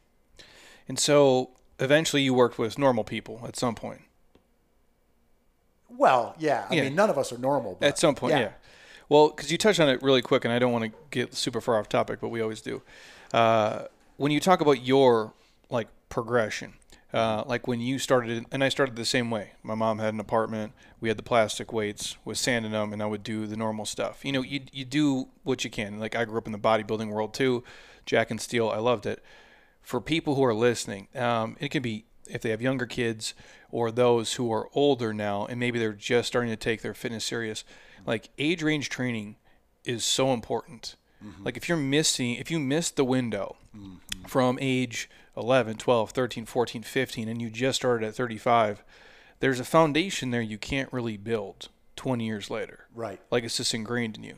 [0.88, 4.02] And so eventually you worked with normal people at some point.
[5.90, 6.66] Well, yeah.
[6.70, 6.84] I yeah.
[6.84, 7.78] mean, none of us are normal.
[7.80, 8.40] But, at some point, yeah.
[8.40, 8.52] yeah.
[9.08, 11.62] Well, because you touched on it really quick, and I don't want to get super
[11.62, 12.82] far off topic, but we always do.
[13.34, 13.84] Uh,
[14.18, 15.34] when you talk about your
[15.70, 16.74] like progression,
[17.14, 19.52] uh, like when you started, and I started the same way.
[19.64, 20.74] My mom had an apartment.
[21.00, 23.86] We had the plastic weights with sand in them, and I would do the normal
[23.86, 24.24] stuff.
[24.24, 26.00] You know, you you do what you can.
[26.00, 27.64] Like I grew up in the bodybuilding world too,
[28.06, 28.70] Jack and Steel.
[28.70, 29.24] I loved it
[29.90, 33.34] for people who are listening, um, it can be if they have younger kids
[33.72, 37.26] or those who are older now and maybe they're just starting to take their fitness
[37.26, 37.64] serious.
[38.06, 39.38] Like age range training
[39.84, 40.96] is so important.
[41.26, 41.44] Mm-hmm.
[41.44, 44.26] Like if you're missing, if you miss the window mm-hmm.
[44.28, 45.10] from age
[45.40, 48.84] 11, 12, 13, 14, 15, and you just started at 35,
[49.40, 52.86] there's a foundation there you can't really build 20 years later.
[52.94, 53.20] Right.
[53.32, 54.36] Like it's just ingrained in you.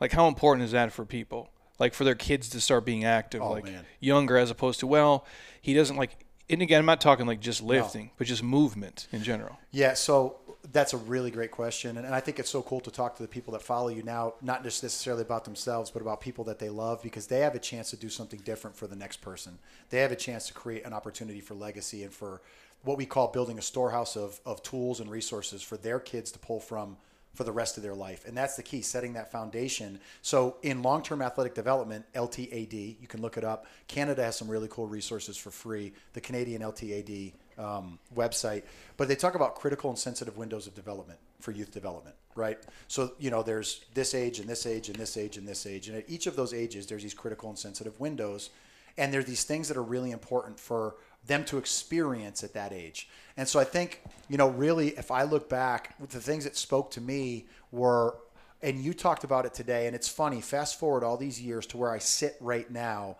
[0.00, 1.50] Like how important is that for people?
[1.82, 3.84] like for their kids to start being active, oh, like man.
[3.98, 5.26] younger, as opposed to well,
[5.60, 6.24] he doesn't like.
[6.48, 8.10] And again, I'm not talking like just lifting, no.
[8.18, 9.58] but just movement in general.
[9.72, 10.36] Yeah, so
[10.72, 13.28] that's a really great question, and I think it's so cool to talk to the
[13.28, 16.70] people that follow you now, not just necessarily about themselves, but about people that they
[16.70, 19.58] love, because they have a chance to do something different for the next person.
[19.90, 22.40] They have a chance to create an opportunity for legacy and for
[22.84, 26.38] what we call building a storehouse of, of tools and resources for their kids to
[26.38, 26.96] pull from
[27.34, 28.26] for the rest of their life.
[28.26, 29.98] And that's the key, setting that foundation.
[30.20, 33.66] So in long-term athletic development, LTAD, you can look it up.
[33.88, 35.94] Canada has some really cool resources for free.
[36.12, 38.62] The Canadian LTAD um, website,
[38.96, 42.58] but they talk about critical and sensitive windows of development for youth development, right?
[42.88, 45.88] So you know, there's this age and this age and this age and this age,
[45.88, 48.50] and at each of those ages, there's these critical and sensitive windows,
[48.98, 53.08] and there's these things that are really important for them to experience at that age.
[53.36, 56.90] And so I think, you know, really, if I look back, the things that spoke
[56.92, 58.16] to me were,
[58.60, 61.76] and you talked about it today, and it's funny, fast forward all these years to
[61.76, 63.16] where I sit right now,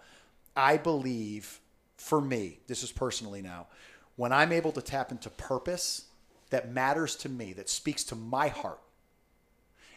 [0.57, 1.61] I believe,
[1.97, 3.68] for me, this is personally now,
[4.16, 6.07] when I'm able to tap into purpose
[6.51, 8.81] that matters to me, that speaks to my heart,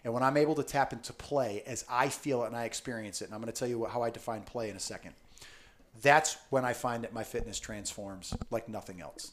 [0.03, 3.21] and when I'm able to tap into play as I feel it and I experience
[3.21, 5.13] it, and I'm going to tell you how I define play in a second
[6.01, 9.31] that's when I find that my fitness transforms like nothing else.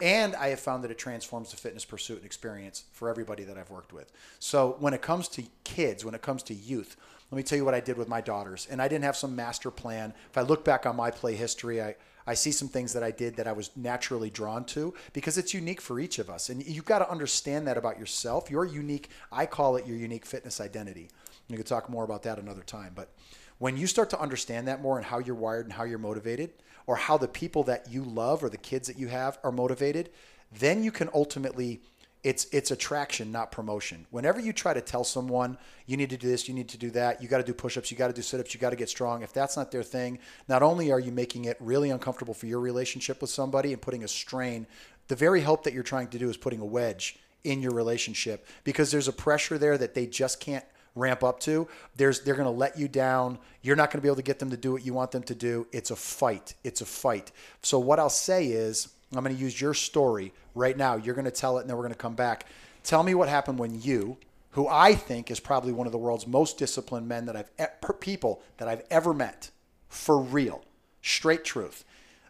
[0.00, 3.56] And I have found that it transforms the fitness pursuit and experience for everybody that
[3.56, 4.12] I've worked with.
[4.38, 6.96] So when it comes to kids, when it comes to youth,
[7.30, 8.66] let me tell you what I did with my daughters.
[8.70, 10.14] And I didn't have some master plan.
[10.30, 11.96] If I look back on my play history, I,
[12.28, 15.54] I see some things that I did that I was naturally drawn to because it's
[15.54, 16.50] unique for each of us.
[16.50, 18.50] And you've got to understand that about yourself.
[18.50, 21.08] Your unique, I call it your unique fitness identity.
[21.48, 22.92] We could talk more about that another time.
[22.94, 23.08] But
[23.56, 26.50] when you start to understand that more and how you're wired and how you're motivated,
[26.86, 30.10] or how the people that you love or the kids that you have are motivated,
[30.52, 31.80] then you can ultimately
[32.24, 34.06] it's it's attraction not promotion.
[34.10, 36.90] Whenever you try to tell someone you need to do this you need to do
[36.90, 38.88] that you got to do push-ups you got to do sit-ups you got to get
[38.88, 42.46] strong if that's not their thing not only are you making it really uncomfortable for
[42.46, 44.66] your relationship with somebody and putting a strain
[45.08, 48.46] the very help that you're trying to do is putting a wedge in your relationship
[48.64, 51.68] because there's a pressure there that they just can't ramp up to.
[51.96, 53.38] There's they're going to let you down.
[53.62, 55.22] You're not going to be able to get them to do what you want them
[55.24, 55.66] to do.
[55.72, 56.54] It's a fight.
[56.64, 57.32] It's a fight.
[57.62, 61.24] So what i'll say is i'm going to use your story right now you're going
[61.24, 62.46] to tell it and then we're going to come back
[62.82, 64.16] tell me what happened when you
[64.50, 68.42] who i think is probably one of the world's most disciplined men that i've people
[68.58, 69.50] that i've ever met
[69.88, 70.64] for real
[71.02, 71.84] straight truth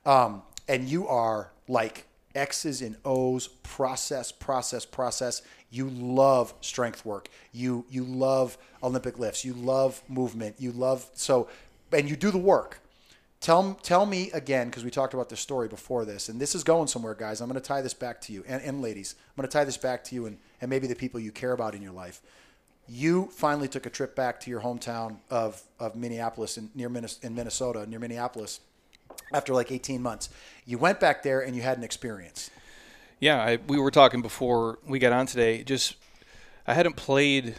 [0.07, 5.43] um, and you are like X's and O's, process, process, process.
[5.71, 7.29] You love strength work.
[7.53, 9.45] You you love Olympic lifts.
[9.45, 10.57] You love movement.
[10.59, 11.49] You love so,
[11.93, 12.81] and you do the work.
[13.41, 16.65] Tell tell me again because we talked about this story before this, and this is
[16.65, 17.41] going somewhere, guys.
[17.41, 19.65] I'm going to tie this back to you, and, and ladies, I'm going to tie
[19.65, 22.21] this back to you, and and maybe the people you care about in your life.
[22.89, 27.35] You finally took a trip back to your hometown of of Minneapolis in near in
[27.35, 28.61] Minnesota, near Minneapolis
[29.33, 30.31] after like 18 months.
[30.67, 32.51] You went back there and you had an experience.
[33.21, 35.63] Yeah, I, we were talking before we got on today.
[35.65, 35.97] Just
[36.67, 37.57] I hadn't played.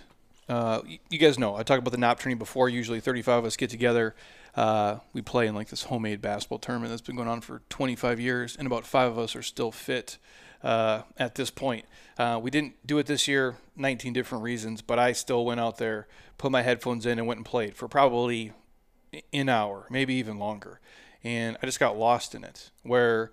[0.47, 2.69] Uh, you guys know I talked about the NOP training before.
[2.69, 4.15] Usually, 35 of us get together.
[4.55, 8.19] Uh, we play in like this homemade basketball tournament that's been going on for 25
[8.19, 10.17] years, and about five of us are still fit
[10.63, 11.85] uh, at this point.
[12.17, 15.77] Uh, we didn't do it this year, 19 different reasons, but I still went out
[15.77, 16.07] there,
[16.37, 18.53] put my headphones in, and went and played for probably
[19.33, 20.79] an hour, maybe even longer
[21.23, 22.71] and I just got lost in it.
[22.83, 23.31] Where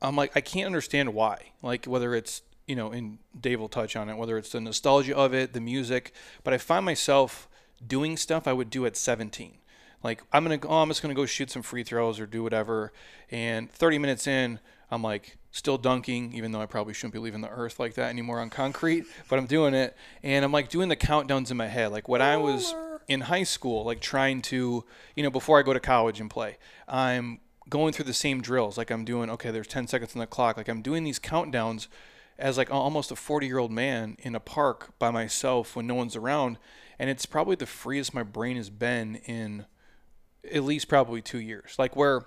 [0.00, 1.52] I'm like, I can't understand why.
[1.62, 5.14] Like whether it's you know, and Dave will touch on it, whether it's the nostalgia
[5.14, 7.46] of it, the music, but I find myself
[7.86, 9.58] doing stuff I would do at 17.
[10.04, 12.92] Like I'm gonna, oh, I'm just gonna go shoot some free throws or do whatever,
[13.30, 17.40] and 30 minutes in, I'm like still dunking, even though I probably shouldn't be leaving
[17.40, 20.88] the earth like that anymore on concrete, but I'm doing it, and I'm like doing
[20.88, 22.74] the countdowns in my head, like what I was
[23.08, 24.84] in high school, like trying to,
[25.16, 28.78] you know, before I go to college and play, I'm going through the same drills.
[28.78, 30.56] Like I'm doing, okay, there's 10 seconds on the clock.
[30.56, 31.88] Like I'm doing these countdowns
[32.38, 35.94] as like almost a 40 year old man in a park by myself when no
[35.94, 36.58] one's around.
[36.98, 39.66] And it's probably the freest my brain has been in
[40.52, 41.76] at least probably two years.
[41.78, 42.26] Like where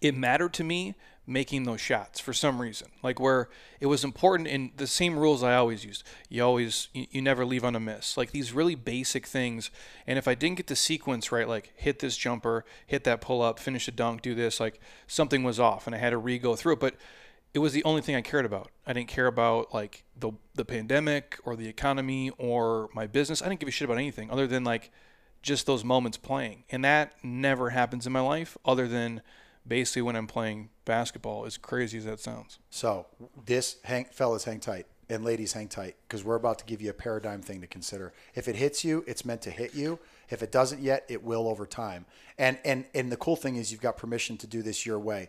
[0.00, 0.94] it mattered to me
[1.28, 2.88] making those shots for some reason.
[3.02, 6.02] Like where it was important in the same rules I always used.
[6.30, 8.16] You always you, you, never leave on a miss.
[8.16, 9.70] Like these really basic things.
[10.06, 13.42] And if I didn't get the sequence right, like hit this jumper, hit that pull
[13.42, 16.56] up, finish a dunk, do this, like something was off and I had to re-go
[16.56, 16.80] through it.
[16.80, 16.94] But
[17.52, 18.70] it was the only thing I cared about.
[18.86, 23.42] I didn't care about like the the pandemic or the economy or my business.
[23.42, 24.90] I didn't give a shit about anything other than like
[25.42, 26.64] just those moments playing.
[26.70, 29.22] And that never happens in my life other than
[29.66, 32.58] basically when I'm playing basketball, as crazy as that sounds.
[32.70, 33.06] So
[33.46, 36.90] this, hang, fellas, hang tight, and ladies, hang tight, because we're about to give you
[36.90, 38.12] a paradigm thing to consider.
[38.34, 39.98] If it hits you, it's meant to hit you.
[40.30, 42.04] If it doesn't yet, it will over time.
[42.36, 45.28] And and and the cool thing is you've got permission to do this your way,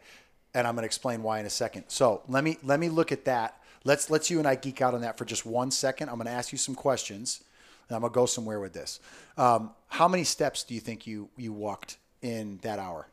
[0.53, 1.85] and I'm going to explain why in a second.
[1.87, 3.61] So let me let me look at that.
[3.85, 6.09] Let's let's you and I geek out on that for just one second.
[6.09, 7.41] I'm going to ask you some questions.
[7.89, 8.99] And I'm gonna go somewhere with this.
[9.37, 13.07] Um, how many steps do you think you you walked in that hour?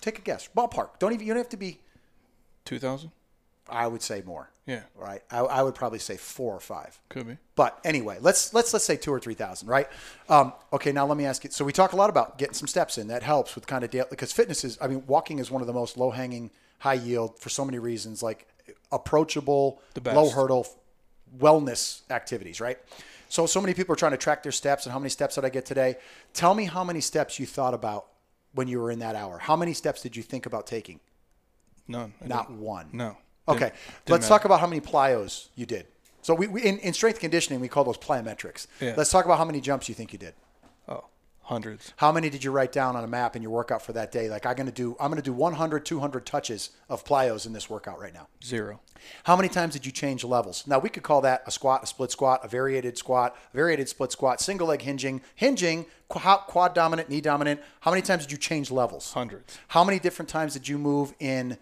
[0.00, 0.48] Take a guess.
[0.54, 0.98] Ballpark.
[0.98, 1.26] Don't even.
[1.26, 1.78] You don't have to be.
[2.64, 3.12] Two thousand.
[3.68, 4.50] I would say more.
[4.66, 4.82] Yeah.
[4.96, 5.22] Right.
[5.30, 7.00] I, I, would probably say four or five.
[7.08, 7.38] Could be.
[7.54, 9.68] But anyway, let's let's let's say two or three thousand.
[9.68, 9.88] Right.
[10.28, 10.92] Um, okay.
[10.92, 11.50] Now let me ask you.
[11.50, 13.08] So we talk a lot about getting some steps in.
[13.08, 14.76] That helps with kind of daily because fitness is.
[14.80, 17.78] I mean, walking is one of the most low hanging, high yield for so many
[17.78, 18.22] reasons.
[18.22, 18.48] Like
[18.90, 20.66] approachable, the low hurdle,
[21.38, 22.60] wellness activities.
[22.60, 22.78] Right.
[23.28, 25.44] So so many people are trying to track their steps and how many steps did
[25.44, 25.96] I get today?
[26.34, 28.06] Tell me how many steps you thought about
[28.54, 29.38] when you were in that hour?
[29.38, 31.00] How many steps did you think about taking?
[31.88, 32.12] None.
[32.22, 32.60] I Not didn't.
[32.60, 32.88] one.
[32.92, 33.16] No.
[33.48, 33.58] Okay.
[33.58, 33.74] Didn't, didn't
[34.08, 34.28] Let's matter.
[34.28, 35.86] talk about how many plyos you did.
[36.22, 38.68] So we, we in, in, strength conditioning we call those plyometrics.
[38.80, 38.94] Yeah.
[38.96, 40.34] Let's talk about how many jumps you think you did.
[41.52, 41.92] Hundreds.
[41.96, 44.30] How many did you write down on a map in your workout for that day?
[44.30, 47.52] Like I'm going to do I'm going to do 100 200 touches of plyos in
[47.52, 48.28] this workout right now.
[48.42, 48.80] Zero.
[49.24, 50.66] How many times did you change levels?
[50.66, 54.12] Now we could call that a squat, a split squat, a variated squat, variated split
[54.12, 57.60] squat, single leg hinging, hinging, quad dominant, knee dominant.
[57.80, 59.12] How many times did you change levels?
[59.12, 59.58] Hundreds.
[59.68, 61.58] How many different times did you move in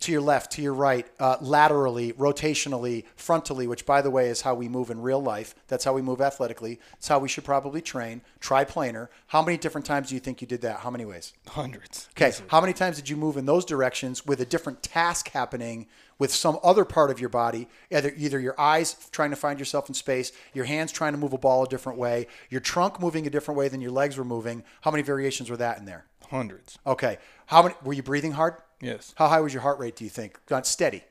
[0.00, 4.40] to your left, to your right, uh, laterally, rotationally, frontally, which, by the way, is
[4.40, 5.54] how we move in real life.
[5.68, 6.80] That's how we move athletically.
[6.96, 8.22] It's how we should probably train.
[8.40, 9.08] Triplanar.
[9.28, 10.80] How many different times do you think you did that?
[10.80, 11.34] How many ways?
[11.48, 12.08] Hundreds.
[12.16, 12.32] Okay.
[12.48, 15.86] How many times did you move in those directions with a different task happening
[16.18, 17.68] with some other part of your body?
[17.90, 21.34] Either, either your eyes trying to find yourself in space, your hands trying to move
[21.34, 24.24] a ball a different way, your trunk moving a different way than your legs were
[24.24, 24.64] moving.
[24.80, 26.06] How many variations were that in there?
[26.30, 26.78] Hundreds.
[26.86, 27.18] Okay.
[27.46, 28.54] How many were you breathing hard?
[28.80, 29.14] Yes.
[29.16, 30.38] How high was your heart rate, do you think?
[30.50, 31.04] Not steady.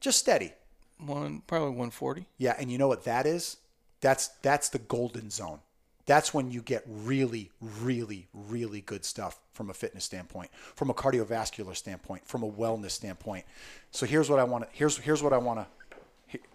[0.00, 0.52] Just steady.
[0.98, 2.26] One probably 140.
[2.38, 3.58] Yeah, and you know what that is?
[4.00, 5.60] That's that's the golden zone.
[6.06, 10.94] That's when you get really, really, really good stuff from a fitness standpoint, from a
[10.94, 13.44] cardiovascular standpoint, from a wellness standpoint.
[13.92, 15.66] So here's what I want to here's here's what I want to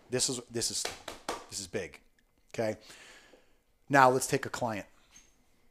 [0.10, 0.84] this is this is
[1.50, 2.00] this is big.
[2.54, 2.78] Okay?
[3.90, 4.86] Now let's take a client.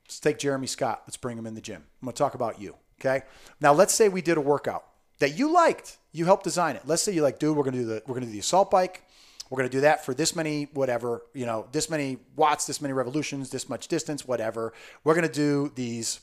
[0.05, 1.03] Let's take Jeremy Scott.
[1.07, 1.83] Let's bring him in the gym.
[2.01, 2.77] I'm going to talk about you.
[3.01, 3.23] Okay.
[3.61, 4.85] Now let's say we did a workout
[5.19, 5.99] that you liked.
[6.13, 6.83] You helped design it.
[6.87, 9.03] Let's say you like, dude, we're gonna do the we're gonna do the assault bike.
[9.51, 12.95] We're gonna do that for this many whatever, you know, this many watts, this many
[12.95, 14.73] revolutions, this much distance, whatever.
[15.05, 16.21] We're gonna do these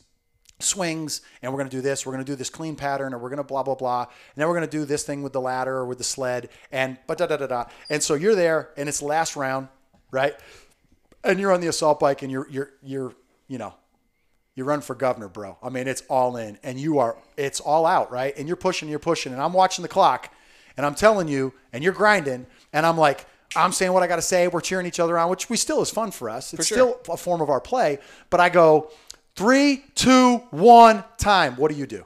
[0.59, 3.17] swings and we're going to do this we're going to do this clean pattern or
[3.17, 5.33] we're going to blah blah blah and then we're going to do this thing with
[5.33, 8.35] the ladder or with the sled and but da da da da and so you're
[8.35, 9.67] there and it's the last round
[10.11, 10.35] right
[11.23, 13.13] and you're on the assault bike and you're you're you're
[13.47, 13.73] you know
[14.55, 15.57] you run for governor, bro.
[15.63, 18.37] I mean, it's all in and you are, it's all out, right?
[18.37, 19.33] And you're pushing, you're pushing.
[19.33, 20.31] And I'm watching the clock
[20.77, 22.45] and I'm telling you, and you're grinding.
[22.71, 24.47] And I'm like, I'm saying what I got to say.
[24.47, 26.53] We're cheering each other on, which we still is fun for us.
[26.53, 26.97] It's For sure.
[26.97, 27.99] still a form of our play.
[28.31, 28.89] But I go,
[29.35, 31.55] three, two, one, time.
[31.55, 32.05] What do you do?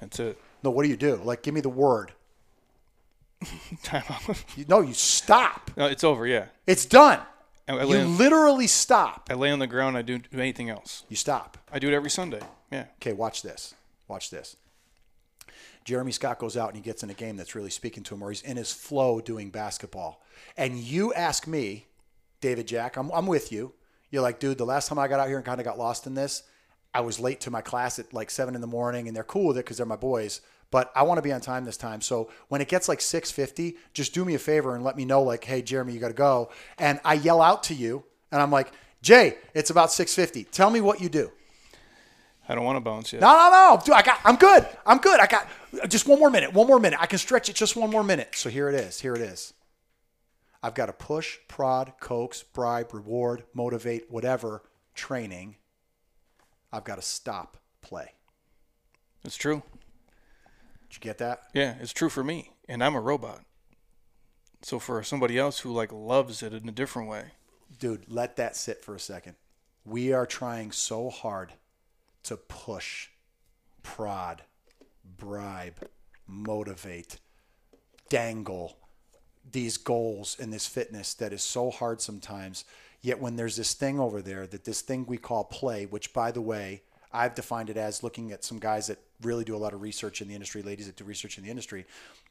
[0.00, 0.38] That's it.
[0.62, 1.16] No, what do you do?
[1.16, 2.12] Like, give me the word.
[3.82, 4.44] Time out.
[4.56, 5.70] You, no, you stop.
[5.76, 6.26] no, it's over.
[6.26, 6.46] Yeah.
[6.66, 7.20] It's done.
[7.68, 9.28] I, You on, literally stop.
[9.30, 9.96] I lay on the ground.
[9.96, 11.04] I don't do anything else.
[11.08, 11.58] You stop.
[11.72, 12.40] I do it every Sunday.
[12.72, 12.86] Yeah.
[13.00, 13.74] Okay, watch this.
[14.08, 14.56] Watch this.
[15.84, 18.22] Jeremy Scott goes out and he gets in a game that's really speaking to him,
[18.22, 20.22] or he's in his flow doing basketball.
[20.56, 21.86] And you ask me,
[22.40, 23.72] David Jack, I'm, I'm with you.
[24.10, 26.06] You're like, dude, the last time I got out here and kind of got lost
[26.06, 26.42] in this,
[26.94, 29.48] I was late to my class at like seven in the morning, and they're cool
[29.48, 30.40] with it because they're my boys.
[30.70, 32.00] But I want to be on time this time.
[32.00, 35.22] So when it gets like 6:50, just do me a favor and let me know,
[35.22, 36.50] like, hey, Jeremy, you got to go.
[36.78, 40.50] And I yell out to you, and I'm like, Jay, it's about 6:50.
[40.50, 41.32] Tell me what you do.
[42.48, 43.20] I don't want to bounce yet.
[43.20, 43.82] No, no, no.
[43.84, 44.66] Dude, I got I'm good.
[44.86, 45.20] I'm good.
[45.20, 45.48] I got
[45.88, 46.52] just one more minute.
[46.52, 46.98] One more minute.
[47.00, 48.30] I can stretch it just one more minute.
[48.34, 49.00] So here it is.
[49.00, 49.52] Here it is.
[50.62, 54.62] I've got a push, prod, coax, bribe, reward, motivate, whatever
[54.94, 55.56] training.
[56.72, 58.12] I've got to stop play.
[59.24, 59.62] It's true.
[60.88, 61.44] Did you get that?
[61.54, 63.42] Yeah, it's true for me, and I'm a robot.
[64.62, 67.32] So for somebody else who like loves it in a different way,
[67.78, 69.36] Dude, let that sit for a second.
[69.84, 71.52] We are trying so hard
[72.24, 73.08] to push,
[73.82, 74.42] prod,
[75.04, 75.88] bribe,
[76.26, 77.18] motivate,
[78.08, 78.78] dangle
[79.50, 82.64] these goals and this fitness that is so hard sometimes.
[83.00, 86.32] Yet when there's this thing over there, that this thing we call play, which by
[86.32, 89.74] the way, I've defined it as looking at some guys that really do a lot
[89.74, 91.86] of research in the industry, ladies that do research in the industry.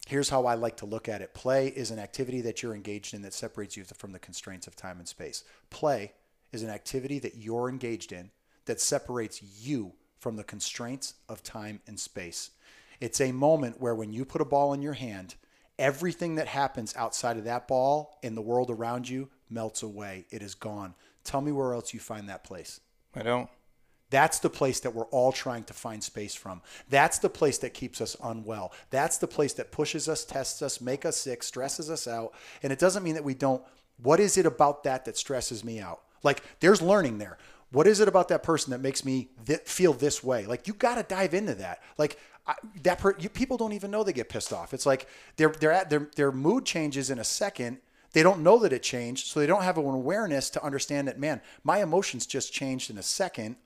[0.08, 3.14] Here's how I like to look at it play is an activity that you're engaged
[3.14, 5.44] in that separates you from the constraints of time and space.
[5.70, 6.14] Play
[6.52, 8.32] is an activity that you're engaged in
[8.66, 12.52] that separates you from the constraints of time and space.
[13.00, 15.36] It's a moment where when you put a ball in your hand,
[15.78, 20.26] everything that happens outside of that ball in the world around you melts away.
[20.30, 20.96] It is gone.
[21.24, 22.80] Tell me where else you find that place.
[23.16, 23.50] I don't.
[24.10, 26.62] That's the place that we're all trying to find space from.
[26.90, 28.72] That's the place that keeps us unwell.
[28.90, 32.34] That's the place that pushes us, tests us, make us sick, stresses us out.
[32.64, 33.62] And it doesn't mean that we don't.
[34.02, 36.02] What is it about that that stresses me out?
[36.24, 37.38] Like there's learning there.
[37.72, 40.46] What is it about that person that makes me th- feel this way?
[40.46, 41.84] Like you got to dive into that.
[41.98, 44.74] Like I, that per- you, people don't even know they get pissed off.
[44.74, 47.80] It's like they're they're at their their mood changes in a second.
[48.14, 51.20] They don't know that it changed, so they don't have an awareness to understand that.
[51.20, 53.58] Man, my emotions just changed in a second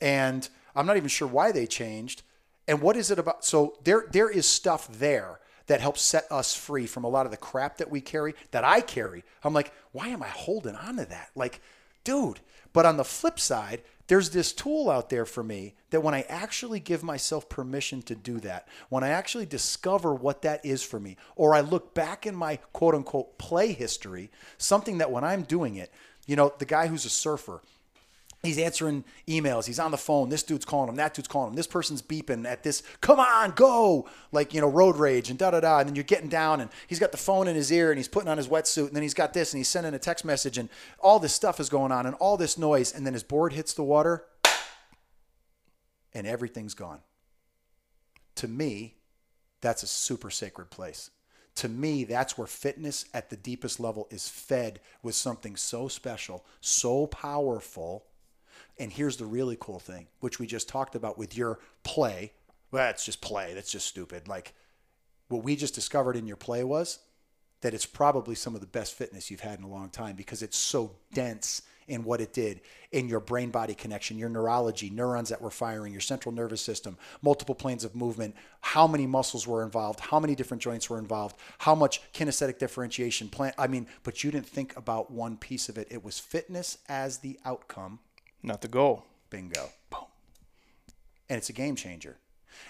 [0.00, 2.22] and I'm not even sure why they changed.
[2.68, 3.44] And what is it about?
[3.44, 7.32] So there there is stuff there that helps set us free from a lot of
[7.32, 9.24] the crap that we carry, that I carry.
[9.42, 11.30] I'm like, why am I holding on to that?
[11.34, 11.60] Like,
[12.04, 12.40] dude.
[12.72, 16.22] But on the flip side, there's this tool out there for me that when I
[16.28, 21.00] actually give myself permission to do that, when I actually discover what that is for
[21.00, 25.42] me, or I look back in my quote unquote play history, something that when I'm
[25.42, 25.92] doing it,
[26.26, 27.62] you know, the guy who's a surfer,
[28.42, 29.66] He's answering emails.
[29.66, 30.28] He's on the phone.
[30.28, 30.96] This dude's calling him.
[30.96, 31.56] That dude's calling him.
[31.56, 32.82] This person's beeping at this.
[33.00, 34.08] Come on, go!
[34.30, 35.78] Like you know, road rage and da da da.
[35.80, 38.08] And then you're getting down, and he's got the phone in his ear, and he's
[38.08, 40.58] putting on his wetsuit, and then he's got this, and he's sending a text message,
[40.58, 40.68] and
[41.00, 43.72] all this stuff is going on, and all this noise, and then his board hits
[43.72, 44.24] the water,
[46.12, 47.00] and everything's gone.
[48.36, 48.96] To me,
[49.60, 51.10] that's a super sacred place.
[51.56, 56.44] To me, that's where fitness at the deepest level is fed with something so special,
[56.60, 58.04] so powerful.
[58.78, 62.32] And here's the really cool thing, which we just talked about with your play.
[62.70, 63.54] Well, that's just play.
[63.54, 64.28] That's just stupid.
[64.28, 64.54] Like
[65.28, 66.98] what we just discovered in your play was
[67.62, 70.42] that it's probably some of the best fitness you've had in a long time because
[70.42, 72.60] it's so dense in what it did
[72.92, 76.98] in your brain body connection, your neurology, neurons that were firing, your central nervous system,
[77.22, 81.36] multiple planes of movement, how many muscles were involved, how many different joints were involved,
[81.58, 83.52] how much kinesthetic differentiation plan.
[83.56, 85.88] I mean, but you didn't think about one piece of it.
[85.90, 88.00] It was fitness as the outcome.
[88.42, 89.04] Not the goal.
[89.30, 89.70] Bingo.
[89.90, 90.04] Boom.
[91.28, 92.18] And it's a game changer.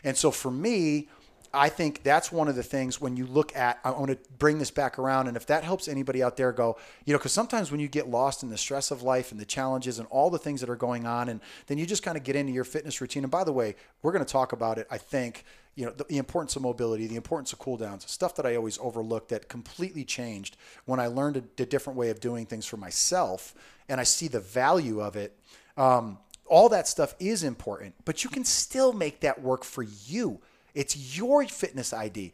[0.02, 1.08] And so for me,
[1.52, 4.58] I think that's one of the things when you look at, I want to bring
[4.58, 5.28] this back around.
[5.28, 8.08] And if that helps anybody out there go, you know, because sometimes when you get
[8.08, 10.76] lost in the stress of life and the challenges and all the things that are
[10.76, 13.24] going on, and then you just kind of get into your fitness routine.
[13.24, 15.44] And by the way, we're going to talk about it, I think,
[15.76, 18.56] you know, the, the, importance of mobility, the importance of cool downs, stuff that I
[18.56, 20.56] always overlooked that completely changed
[20.86, 23.54] when I learned a, a different way of doing things for myself
[23.88, 25.38] and I see the value of it.
[25.76, 30.40] Um, all that stuff is important, but you can still make that work for you.
[30.74, 32.32] It's your fitness ID.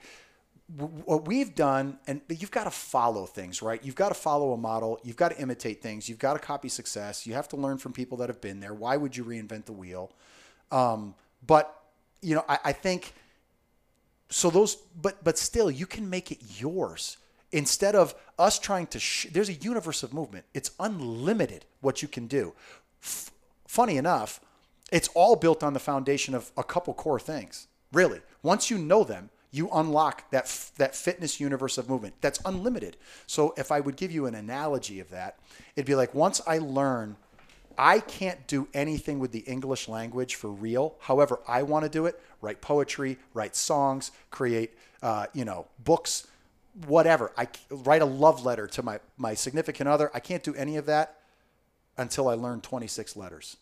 [0.76, 3.82] What we've done, and you've got to follow things, right?
[3.82, 5.00] You've got to follow a model.
[5.02, 6.08] You've got to imitate things.
[6.08, 7.26] You've got to copy success.
[7.26, 8.72] You have to learn from people that have been there.
[8.72, 10.12] Why would you reinvent the wheel?
[10.70, 11.14] Um,
[11.46, 11.82] but
[12.22, 13.14] you know, I, I think
[14.32, 14.50] so.
[14.50, 17.18] Those, but but still, you can make it yours
[17.52, 18.98] instead of us trying to.
[18.98, 20.44] Sh- there's a universe of movement.
[20.54, 22.54] It's unlimited what you can do.
[23.02, 23.30] F-
[23.66, 24.40] funny enough,
[24.90, 27.68] it's all built on the foundation of a couple core things.
[27.92, 32.96] Really, once you know them, you unlock that that fitness universe of movement that's unlimited.
[33.26, 35.38] So if I would give you an analogy of that,
[35.76, 37.16] it'd be like once I learn
[37.78, 40.94] I can't do anything with the English language for real.
[41.00, 46.26] However, I want to do it, write poetry, write songs, create uh, you know, books,
[46.86, 47.32] whatever.
[47.36, 50.10] I write a love letter to my my significant other.
[50.12, 51.18] I can't do any of that
[51.96, 53.56] until I learn 26 letters.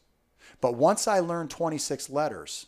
[0.61, 2.67] But once I learn 26 letters,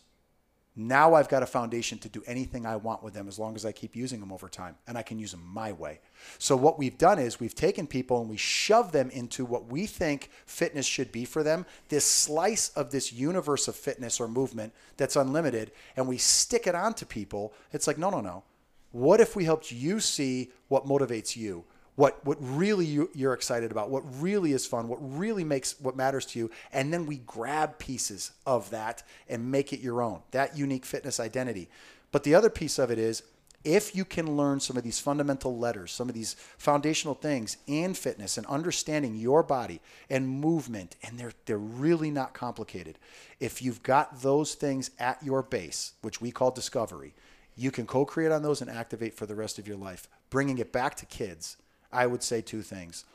[0.75, 3.63] now I've got a foundation to do anything I want with them as long as
[3.63, 5.99] I keep using them over time and I can use them my way.
[6.39, 9.85] So, what we've done is we've taken people and we shove them into what we
[9.85, 14.73] think fitness should be for them this slice of this universe of fitness or movement
[14.97, 17.53] that's unlimited, and we stick it onto people.
[17.71, 18.43] It's like, no, no, no.
[18.91, 21.65] What if we helped you see what motivates you?
[21.95, 25.95] What what really you, you're excited about, what really is fun, what really makes what
[25.95, 30.21] matters to you, and then we grab pieces of that and make it your own,
[30.31, 31.69] that unique fitness identity.
[32.11, 33.23] But the other piece of it is
[33.63, 37.93] if you can learn some of these fundamental letters, some of these foundational things in
[37.93, 39.79] fitness and understanding your body
[40.09, 42.97] and movement, and they're they're really not complicated.
[43.39, 47.13] If you've got those things at your base, which we call discovery,
[47.55, 50.07] you can co-create on those and activate for the rest of your life.
[50.29, 51.57] Bringing it back to kids
[51.93, 53.05] I would say two things.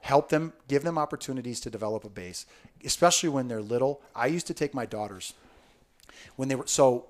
[0.00, 2.46] Help them, give them opportunities to develop a base,
[2.84, 4.00] especially when they're little.
[4.16, 5.34] I used to take my daughters
[6.36, 7.06] when they were so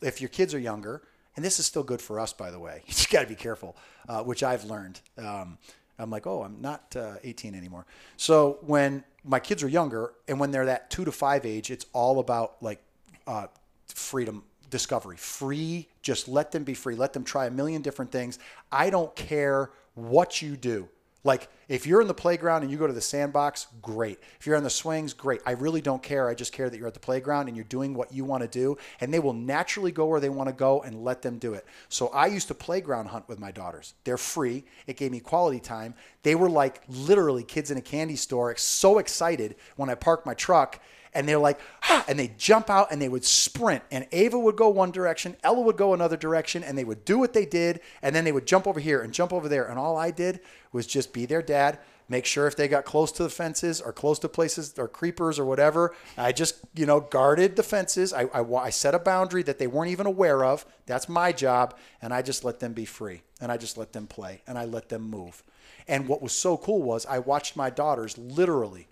[0.00, 1.02] if your kids are younger,
[1.36, 2.82] and this is still good for us, by the way.
[2.86, 3.76] You just got to be careful,
[4.08, 5.00] uh, which I've learned.
[5.18, 5.58] Um,
[5.98, 7.86] I'm like, oh, I'm not uh, 18 anymore.
[8.16, 11.86] So when my kids are younger, and when they're that two to five age, it's
[11.92, 12.82] all about like
[13.26, 13.46] uh,
[13.86, 15.88] freedom, discovery, free.
[16.02, 16.94] Just let them be free.
[16.94, 18.38] Let them try a million different things.
[18.70, 20.88] I don't care what you do.
[21.24, 24.18] Like if you're in the playground and you go to the sandbox, great.
[24.38, 25.40] If you're on the swings, great.
[25.46, 26.28] I really don't care.
[26.28, 28.48] I just care that you're at the playground and you're doing what you want to
[28.48, 28.76] do.
[29.00, 31.64] And they will naturally go where they want to go and let them do it.
[31.88, 33.94] So I used to playground hunt with my daughters.
[34.04, 34.64] They're free.
[34.86, 35.94] It gave me quality time.
[36.22, 40.34] They were like literally kids in a candy store, so excited when I parked my
[40.34, 40.80] truck
[41.14, 43.82] and they're like, ah, and they jump out and they would sprint.
[43.90, 47.18] And Ava would go one direction, Ella would go another direction, and they would do
[47.18, 49.64] what they did, and then they would jump over here and jump over there.
[49.64, 50.40] And all I did
[50.72, 53.92] was just be their dad, make sure if they got close to the fences or
[53.92, 58.12] close to places or creepers or whatever, I just, you know, guarded the fences.
[58.12, 60.66] I, I, I set a boundary that they weren't even aware of.
[60.86, 61.76] That's my job.
[62.02, 64.64] And I just let them be free and I just let them play and I
[64.64, 65.42] let them move.
[65.88, 68.88] And what was so cool was I watched my daughters literally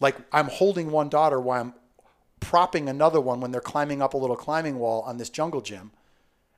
[0.00, 1.74] like I'm holding one daughter while I'm
[2.40, 5.90] propping another one when they're climbing up a little climbing wall on this jungle gym.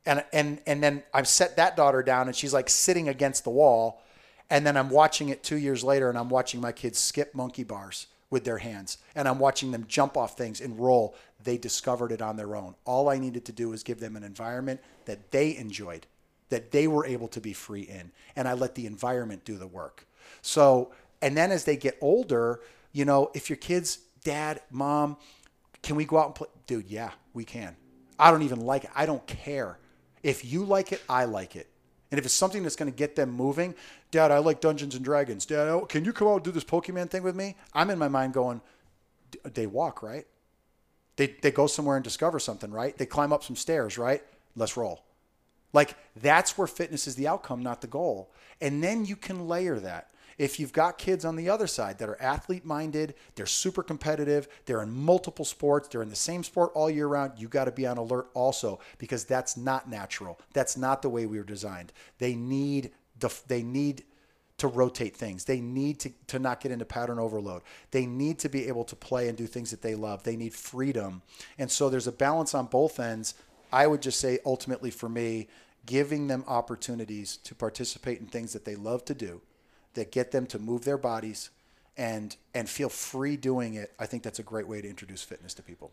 [0.06, 3.50] And and and then I've set that daughter down and she's like sitting against the
[3.50, 4.02] wall.
[4.48, 7.64] And then I'm watching it two years later and I'm watching my kids skip monkey
[7.64, 8.98] bars with their hands.
[9.14, 11.14] And I'm watching them jump off things and roll.
[11.42, 12.74] They discovered it on their own.
[12.84, 16.06] All I needed to do was give them an environment that they enjoyed,
[16.48, 18.12] that they were able to be free in.
[18.36, 20.06] And I let the environment do the work.
[20.42, 22.60] So, and then as they get older,
[22.92, 25.16] you know, if your kids, dad, mom,
[25.82, 26.48] can we go out and play?
[26.66, 27.76] Dude, yeah, we can.
[28.18, 28.90] I don't even like it.
[28.94, 29.78] I don't care.
[30.22, 31.68] If you like it, I like it.
[32.10, 33.74] And if it's something that's going to get them moving,
[34.10, 35.46] Dad, I like Dungeons and Dragons.
[35.46, 37.56] Dad, oh, can you come out and do this Pokemon thing with me?
[37.72, 38.60] I'm in my mind going,
[39.44, 40.26] they walk, right?
[41.16, 42.96] They, they go somewhere and discover something, right?
[42.96, 44.22] They climb up some stairs, right?
[44.56, 45.04] Let's roll.
[45.72, 48.32] Like that's where fitness is the outcome, not the goal.
[48.60, 50.10] And then you can layer that.
[50.40, 54.48] If you've got kids on the other side that are athlete minded, they're super competitive,
[54.64, 57.70] they're in multiple sports, they're in the same sport all year round, you got to
[57.70, 60.40] be on alert also because that's not natural.
[60.54, 61.92] That's not the way we were designed.
[62.16, 64.04] They need the they need
[64.56, 65.44] to rotate things.
[65.44, 67.60] They need to, to not get into pattern overload.
[67.90, 70.22] They need to be able to play and do things that they love.
[70.22, 71.20] They need freedom.
[71.58, 73.34] And so there's a balance on both ends.
[73.70, 75.48] I would just say ultimately for me,
[75.84, 79.42] giving them opportunities to participate in things that they love to do,
[79.94, 81.50] that get them to move their bodies
[81.96, 83.92] and and feel free doing it.
[83.98, 85.92] I think that's a great way to introduce fitness to people.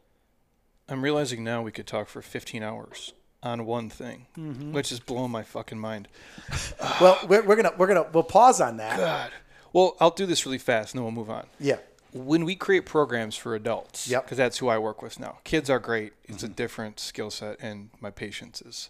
[0.90, 4.72] I'm realizing now we could talk for 15 hours on one thing, Mm-hmm.
[4.72, 6.08] which is blowing my fucking mind.
[7.02, 8.98] Well, we're, we're gonna we're gonna we'll pause on that.
[8.98, 9.32] God.
[9.74, 11.46] Well, I'll do this really fast, and then we'll move on.
[11.60, 11.78] Yeah.
[12.14, 14.24] When we create programs for adults, Yep.
[14.24, 15.40] because that's who I work with now.
[15.44, 16.14] Kids are great.
[16.26, 18.90] It's a different skill set, and my patience is.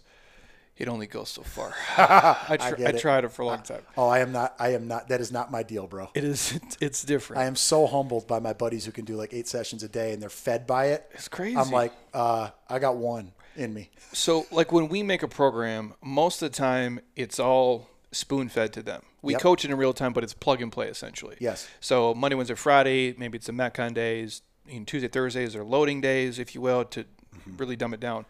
[0.78, 1.74] It only goes so far.
[1.98, 3.00] I, tr- I, get it.
[3.00, 3.82] tried it for a long time.
[3.96, 4.54] Oh, I am not.
[4.58, 5.08] I am not.
[5.08, 6.08] That is not my deal, bro.
[6.14, 6.52] It is.
[6.52, 7.42] It's, it's different.
[7.42, 10.12] I am so humbled by my buddies who can do like eight sessions a day
[10.12, 11.06] and they're fed by it.
[11.14, 11.56] It's crazy.
[11.56, 13.90] I'm like, uh, I got one in me.
[14.12, 18.72] So, like when we make a program, most of the time it's all spoon fed
[18.74, 19.02] to them.
[19.20, 19.42] We Yep.
[19.42, 21.36] coach it in real time, but it's plug and play essentially.
[21.40, 21.68] Yes.
[21.80, 24.42] So Monday, Wednesday, Friday, maybe it's the Metcon days.
[24.68, 27.04] You know, Tuesday, Thursdays are loading days, if you will, to
[27.36, 27.56] Mm-hmm.
[27.58, 28.24] really dumb it down.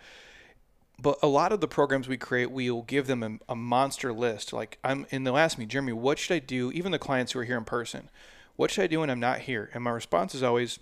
[1.00, 4.52] But a lot of the programs we create, we'll give them a, a monster list.
[4.52, 6.72] Like I'm, and they'll ask me, Jeremy, what should I do?
[6.72, 8.10] Even the clients who are here in person,
[8.56, 9.70] what should I do when I'm not here?
[9.72, 10.80] And my response is always,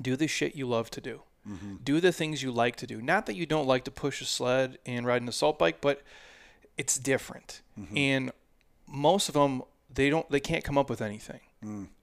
[0.00, 1.22] do the shit you love to do.
[1.48, 1.76] Mm-hmm.
[1.82, 3.02] Do the things you like to do.
[3.02, 6.02] Not that you don't like to push a sled and ride an assault bike, but
[6.78, 7.62] it's different.
[7.78, 7.96] Mm-hmm.
[7.96, 8.32] And
[8.86, 9.62] most of them,
[9.92, 11.40] they don't, they can't come up with anything.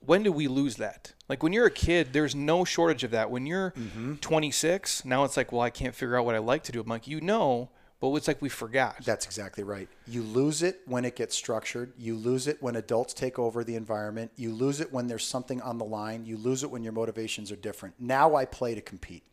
[0.06, 1.14] When do we lose that?
[1.28, 3.30] Like when you're a kid, there's no shortage of that.
[3.30, 4.16] When you're mm-hmm.
[4.16, 6.80] 26, now it's like, well, I can't figure out what I like to do.
[6.80, 9.04] I'm like, you know, but it's like we forgot.
[9.04, 9.90] That's exactly right.
[10.08, 11.92] You lose it when it gets structured.
[11.98, 14.32] You lose it when adults take over the environment.
[14.38, 16.26] You lose it when there's something on the line.
[16.26, 17.96] You lose it when your motivations are different.
[18.00, 19.24] Now I play to compete.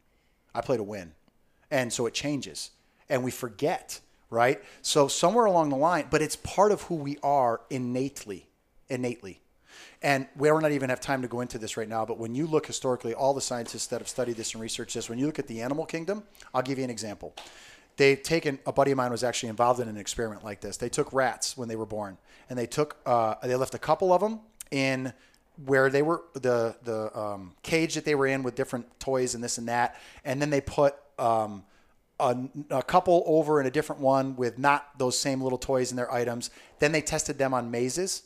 [0.55, 1.13] I play to win.
[1.71, 2.71] And so it changes.
[3.09, 4.01] And we forget,
[4.31, 4.61] right?
[4.83, 8.49] So somewhere along the line, but it's part of who we are innately.
[8.89, 9.41] Innately.
[10.07, 12.47] And we don't even have time to go into this right now, but when you
[12.47, 15.41] look historically, all the scientists that have studied this and researched this, when you look
[15.41, 16.23] at the animal kingdom,
[16.55, 17.35] I'll give you an example.
[17.97, 20.77] They've taken a buddy of mine was actually involved in an experiment like this.
[20.77, 24.13] They took rats when they were born, and they took uh, they left a couple
[24.13, 24.39] of them
[24.71, 25.13] in
[25.65, 29.43] where they were the the um, cage that they were in with different toys and
[29.43, 31.65] this and that, and then they put um,
[32.21, 32.37] a,
[32.71, 36.13] a couple over in a different one with not those same little toys and their
[36.13, 36.51] items.
[36.79, 38.23] Then they tested them on mazes.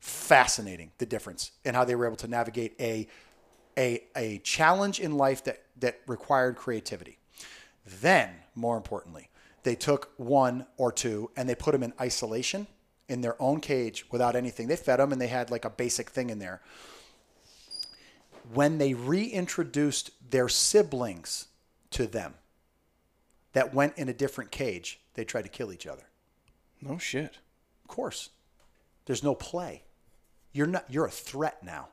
[0.00, 3.08] Fascinating the difference and how they were able to navigate a
[3.78, 7.18] a, a challenge in life that, that required creativity.
[7.84, 9.28] Then, more importantly,
[9.62, 12.66] they took one or two and they put them in isolation
[13.08, 14.68] in their own cage without anything.
[14.68, 16.60] They fed them and they had like a basic thing in there.
[18.52, 21.48] When they reintroduced their siblings
[21.90, 22.34] to them
[23.52, 26.04] that went in a different cage, they tried to kill each other.
[26.80, 27.38] no shit.
[27.84, 28.30] Of course.
[29.06, 29.82] There's no play.
[30.56, 31.88] You're not you're a threat now.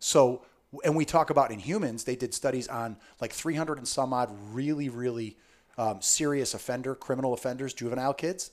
[0.00, 0.42] So
[0.84, 4.30] and we talk about in humans, they did studies on like 300 and some odd
[4.52, 5.36] really, really
[5.78, 8.50] um, serious offender, criminal offenders, juvenile kids.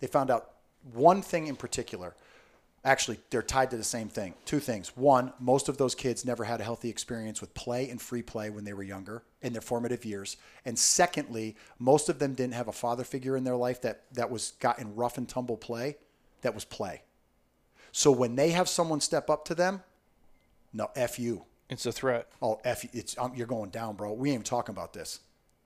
[0.00, 0.50] They found out
[0.92, 2.14] one thing in particular.
[2.84, 4.34] Actually, they're tied to the same thing.
[4.44, 4.96] Two things.
[4.96, 8.50] One, most of those kids never had a healthy experience with play and free play
[8.50, 10.36] when they were younger in their formative years.
[10.64, 14.30] And secondly, most of them didn't have a father figure in their life that, that
[14.30, 15.96] was got in rough and tumble play
[16.42, 17.02] that was play.
[17.92, 19.82] So when they have someone step up to them,
[20.72, 21.44] no, F you.
[21.68, 22.26] It's a threat.
[22.40, 24.12] Oh, F, it's um, you're going down, bro.
[24.12, 25.20] We ain't even talking about this.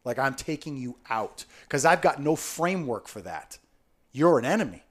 [0.04, 3.58] Like I'm taking you out because I've got no framework for that.
[4.12, 4.82] You're an enemy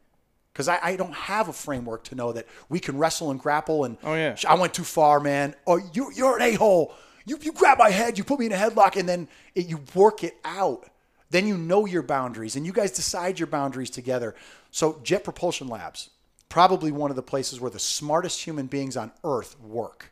[0.51, 3.85] because I, I don't have a framework to know that we can wrestle and grapple.
[3.85, 4.35] And Oh, yeah.
[4.47, 5.55] I went too far, man.
[5.67, 6.93] Oh, you you're an a hole.
[7.25, 9.79] You you grab my head, you put me in a headlock, and then it, you
[9.93, 10.89] work it out.
[11.31, 14.35] Then you know your boundaries, and you guys decide your boundaries together.
[14.71, 16.09] So Jet Propulsion Labs,
[16.49, 20.11] probably one of the places where the smartest human beings on Earth work.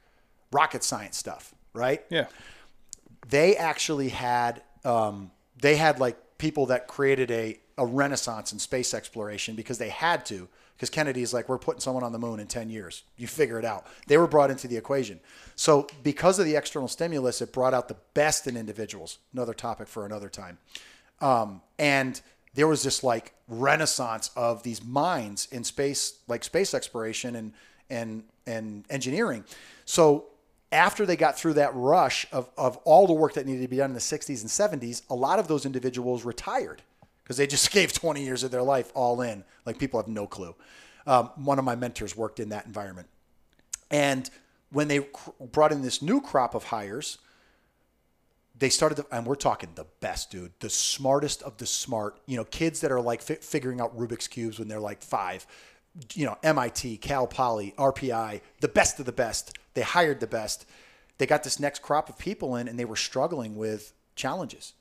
[0.51, 2.03] Rocket science stuff, right?
[2.09, 2.25] Yeah.
[3.29, 5.31] they actually had um,
[5.61, 10.25] they had like people that created a, a renaissance in space exploration because they had
[10.25, 13.57] to because kennedy's like we're putting someone on the moon in 10 years you figure
[13.57, 15.19] it out they were brought into the equation
[15.55, 19.87] so because of the external stimulus it brought out the best in individuals another topic
[19.87, 20.57] for another time
[21.21, 22.19] Um, and
[22.53, 27.53] there was this like renaissance of these minds in space, like space exploration and
[27.89, 29.43] and and engineering.
[29.85, 30.25] So
[30.71, 33.77] after they got through that rush of, of all the work that needed to be
[33.77, 36.81] done in the 60s and 70s, a lot of those individuals retired
[37.23, 39.43] because they just gave 20 years of their life all in.
[39.65, 40.55] Like people have no clue.
[41.05, 43.07] Um, one of my mentors worked in that environment.
[43.91, 44.29] And
[44.71, 47.19] when they cr- brought in this new crop of hires,
[48.63, 52.37] they started, to, and we're talking the best, dude, the smartest of the smart, you
[52.37, 55.45] know, kids that are like fi- figuring out Rubik's Cubes when they're like five,
[56.13, 59.57] you know, MIT, Cal Poly, RPI, the best of the best.
[59.73, 60.65] They hired the best.
[61.17, 64.71] They got this next crop of people in and they were struggling with challenges,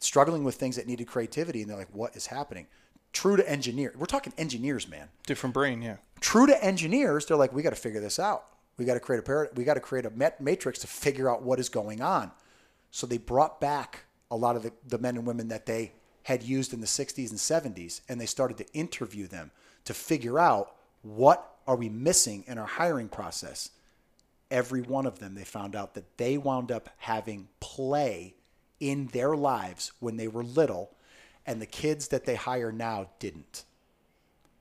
[0.00, 1.60] struggling with things that needed creativity.
[1.60, 2.66] And they're like, what is happening?
[3.12, 3.94] True to engineer.
[3.96, 5.98] We're talking engineers, man Different brain, yeah.
[6.20, 8.46] true to engineers, they're like, we got to figure this out.
[8.76, 11.30] We got to create a parad- we got to create a met- matrix to figure
[11.30, 12.32] out what is going on.
[12.90, 15.92] So they brought back a lot of the, the men and women that they
[16.24, 19.50] had used in the 60s and 70s, and they started to interview them
[19.84, 23.70] to figure out what are we missing in our hiring process.
[24.50, 28.34] Every one of them, they found out that they wound up having play
[28.80, 30.90] in their lives when they were little,
[31.46, 33.64] and the kids that they hire now didn't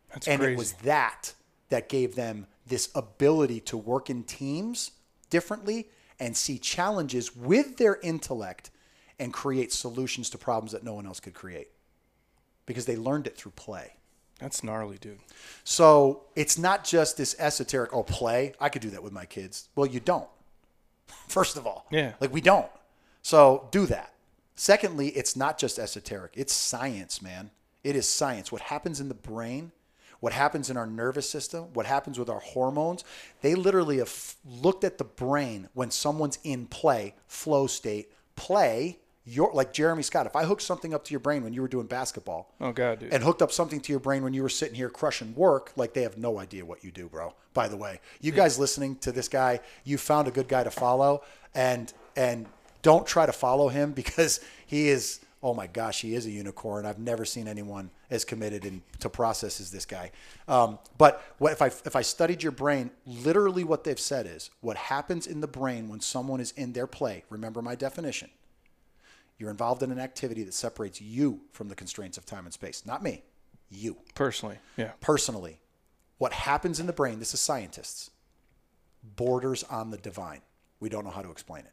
[0.09, 0.53] That's and crazy.
[0.53, 1.34] it was that
[1.69, 4.91] that gave them this ability to work in teams
[5.30, 5.89] differently
[6.20, 8.72] and see challenges with their intellect
[9.20, 11.70] and create solutions to problems that no one else could create
[12.65, 13.93] because they learned it through play.
[14.39, 15.20] That's gnarly, dude.
[15.65, 18.53] So it's not just this esoteric, oh, play.
[18.59, 19.67] I could do that with my kids.
[19.76, 20.30] Well, you don't.
[21.28, 22.13] First of all, Yeah.
[22.22, 22.72] like we don't.
[23.22, 24.13] So do that.
[24.55, 27.51] Secondly, it's not just esoteric, it's science, man.
[27.84, 28.51] It is science.
[28.51, 29.72] What happens in the brain,
[30.20, 33.03] what happens in our nervous system, what happens with our hormones,
[33.41, 38.99] they literally have looked at the brain when someone's in play, flow state, play.
[39.26, 41.67] Your, like Jeremy Scott, if I hooked something up to your brain when you were
[41.67, 43.13] doing basketball, Oh god, dude.
[43.13, 45.93] and hooked up something to your brain when you were sitting here crushing work, like
[45.93, 47.36] they have no idea what you do, bro.
[47.53, 50.72] By the way, you guys listening to this guy, you found a good guy to
[50.72, 51.22] follow,
[51.53, 52.47] and and
[52.82, 55.20] don't try to follow him because he is.
[55.42, 56.86] Oh my gosh, he is a unicorn.
[56.86, 60.12] I've never seen anyone as committed and to process as this guy.
[60.50, 62.92] Um, but what if I if I studied your brain?
[63.06, 66.88] Literally, what they've said is what happens in the brain when someone is in their
[66.88, 67.24] play.
[67.30, 68.30] Remember my definition.
[69.38, 72.86] You're involved in an activity that separates you from the constraints of time and space,
[72.86, 73.24] not me,
[73.70, 74.92] you Personally, yeah.
[75.00, 75.60] personally.
[76.18, 78.12] What happens in the brain, this is scientists,
[79.16, 80.42] borders on the divine.
[80.82, 81.72] We don't know how to explain it.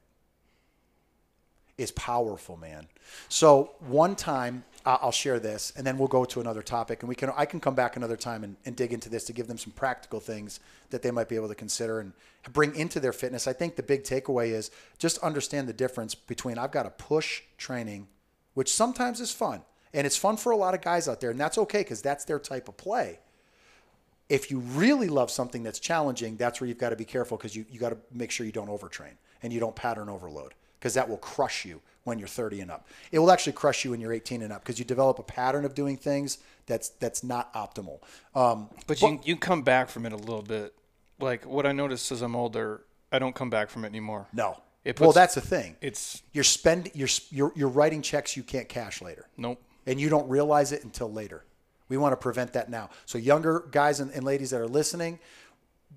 [1.79, 2.87] It's powerful, man.
[3.29, 7.15] So one time, I'll share this, and then we'll go to another topic, and we
[7.15, 9.59] can I can come back another time and, and dig into this to give them
[9.59, 10.61] some practical things
[10.91, 12.13] that they might be able to consider and
[12.53, 13.47] bring into their fitness.
[13.47, 17.43] I think the big takeaway is just understand the difference between I've got a push
[17.59, 18.07] training,
[18.55, 19.63] which sometimes is fun,
[19.93, 22.25] and it's fun for a lot of guys out there, and that's okay because that's
[22.25, 23.19] their type of play
[24.29, 27.55] if you really love something that's challenging, that's where you've got to be careful because
[27.55, 30.95] you, you got to make sure you don't overtrain and you don't pattern overload because
[30.95, 32.87] that will crush you when you're 30 and up.
[33.11, 35.65] It will actually crush you when you're 18 and up because you develop a pattern
[35.65, 38.01] of doing things that's that's not optimal.
[38.35, 40.75] Um, But you you come back from it a little bit.
[41.19, 44.27] Like what I noticed as I'm older, I don't come back from it anymore.
[44.33, 44.63] no.
[44.85, 45.75] It well, that's the thing.
[45.81, 49.27] It's You're spend you're you're you're writing checks you can't cash later.
[49.37, 49.61] nope.
[49.85, 51.43] and you don't realize it until later.
[51.89, 52.91] We want to prevent that now.
[53.05, 55.19] So, younger guys and, and ladies that are listening,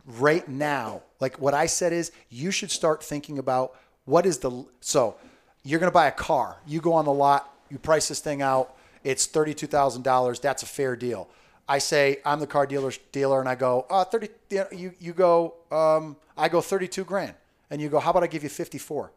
[0.06, 3.78] right now, like what I said is, you should start thinking about
[4.10, 4.66] what is the.
[4.82, 5.16] So,
[5.64, 6.57] you're going to buy a car.
[6.66, 10.41] You go on the lot, you price this thing out, it's $32,000.
[10.41, 11.30] That's a fair deal.
[11.68, 14.30] I say, I'm the car dealer, dealer and I go, uh, 30,
[14.72, 17.36] you, you go, um, I go 32 grand.
[17.70, 19.12] And you go, how about I give you 54?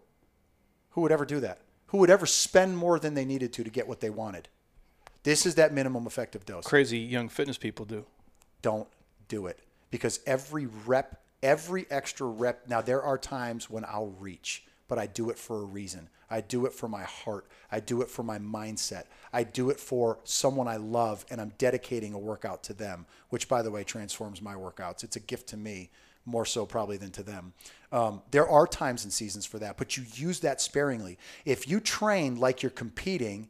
[0.90, 1.60] Who would ever do that?
[1.86, 4.48] Who would ever spend more than they needed to to get what they wanted?
[5.22, 6.64] This is that minimum effective dose.
[6.64, 8.04] Crazy young fitness people do.
[8.60, 8.88] Don't
[9.28, 9.58] do it
[9.90, 12.68] because every rep, every extra rep.
[12.68, 16.10] Now, there are times when I'll reach, but I do it for a reason.
[16.28, 17.46] I do it for my heart.
[17.70, 19.04] I do it for my mindset.
[19.32, 23.48] I do it for someone I love, and I'm dedicating a workout to them, which,
[23.48, 25.02] by the way, transforms my workouts.
[25.02, 25.88] It's a gift to me,
[26.26, 27.54] more so probably than to them.
[27.90, 31.16] Um, there are times and seasons for that, but you use that sparingly.
[31.46, 33.48] If you train like you're competing,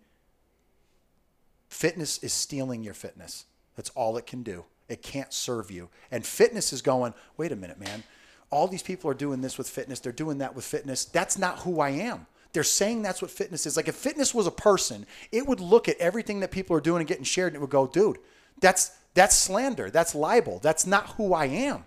[1.66, 3.46] fitness is stealing your fitness.
[3.74, 4.64] That's all it can do.
[4.88, 5.88] It can't serve you.
[6.12, 8.04] And fitness is going, wait a minute, man.
[8.52, 9.98] All these people are doing this with fitness.
[9.98, 11.04] They're doing that with fitness.
[11.06, 12.26] That's not who I am.
[12.52, 13.76] They're saying that's what fitness is.
[13.76, 17.00] Like if fitness was a person, it would look at everything that people are doing
[17.00, 18.18] and getting shared and it would go, dude,
[18.60, 19.90] that's that's slander.
[19.90, 20.58] That's libel.
[20.58, 21.84] That's not who I am.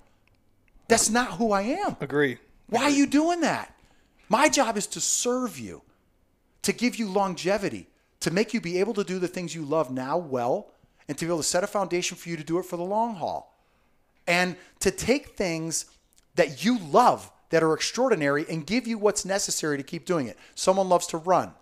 [0.88, 1.98] That's not who I am.
[2.02, 2.38] Agree.
[2.68, 3.76] Why are you doing that?
[4.30, 5.82] My job is to serve you,
[6.64, 7.88] to give you longevity,
[8.20, 10.72] to make you be able to do the things you love now well
[11.08, 12.84] and to be able to set a foundation for you to do it for the
[12.84, 13.56] long haul.
[14.28, 15.86] And to take things
[16.36, 20.38] that you love that are extraordinary and give you what's necessary to keep doing it.
[20.56, 21.54] Someone loves to run.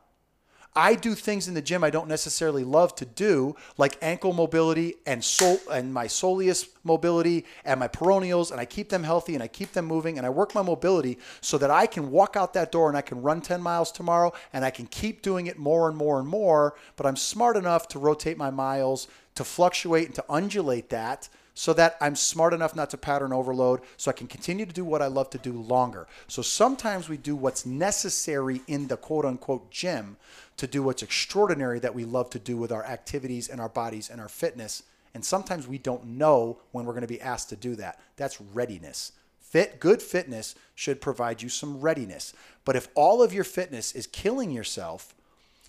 [0.75, 4.95] I do things in the gym I don't necessarily love to do, like ankle mobility
[5.05, 9.43] and sol- and my soleus mobility and my peroneals, and I keep them healthy and
[9.43, 12.53] I keep them moving and I work my mobility so that I can walk out
[12.53, 15.59] that door and I can run 10 miles tomorrow and I can keep doing it
[15.59, 16.73] more and more and more.
[16.95, 21.73] But I'm smart enough to rotate my miles, to fluctuate and to undulate that so
[21.73, 25.01] that I'm smart enough not to pattern overload so I can continue to do what
[25.01, 26.07] I love to do longer.
[26.27, 30.17] So sometimes we do what's necessary in the quote unquote gym
[30.57, 34.09] to do what's extraordinary that we love to do with our activities and our bodies
[34.09, 34.83] and our fitness.
[35.13, 37.99] And sometimes we don't know when we're going to be asked to do that.
[38.17, 39.11] That's readiness.
[39.39, 42.33] Fit, good fitness should provide you some readiness.
[42.65, 45.13] But if all of your fitness is killing yourself,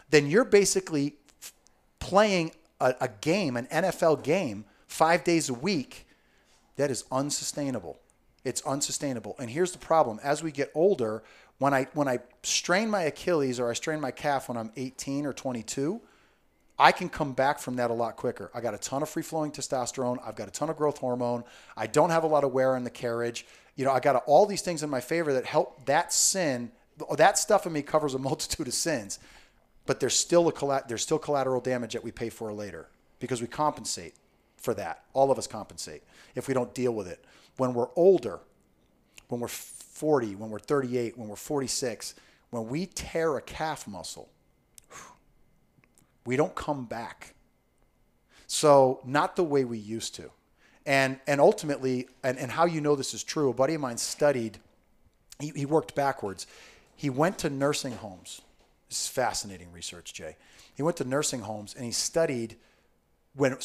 [0.09, 1.17] then you're basically
[1.99, 4.65] playing a, a game, an NFL game,
[4.95, 6.07] five days a week.
[6.77, 7.99] That is unsustainable.
[8.45, 9.35] It's unsustainable.
[9.39, 11.23] And here's the problem: as we get older,
[11.59, 15.27] when I when I strain my Achilles or I strain my calf when I'm 18
[15.27, 16.01] or 22,
[16.79, 18.51] I can come back from that a lot quicker.
[18.55, 20.19] I got a ton of free flowing testosterone.
[20.25, 21.45] I've got a ton of growth hormone.
[21.77, 23.47] I don't have a lot of wear in the carriage.
[23.77, 26.71] You know, I got all these things in my favor that help that sin.
[27.17, 29.19] That stuff in me covers a multitude of sins,
[29.87, 32.89] but there's still a there's still collateral damage that we pay for later
[33.19, 34.15] because we compensate
[34.65, 35.05] for that.
[35.13, 36.03] All of us compensate
[36.35, 37.25] if we don't deal with it.
[37.59, 38.41] When we're older,
[39.29, 42.15] when we're 40, when we're 38, when we're 46,
[42.51, 44.31] when we tear a calf muscle,
[46.25, 47.35] we don't come back.
[48.47, 50.31] So, not the way we used to.
[50.87, 53.99] And, and ultimately, and, and how you know this is true, a buddy of mine
[53.99, 54.59] studied,
[55.39, 56.47] he, he worked backwards.
[56.97, 58.43] He went to nursing homes.
[58.89, 60.37] This is fascinating research, Jay.
[60.75, 62.57] He went to nursing homes and he studied
[63.37, 63.57] when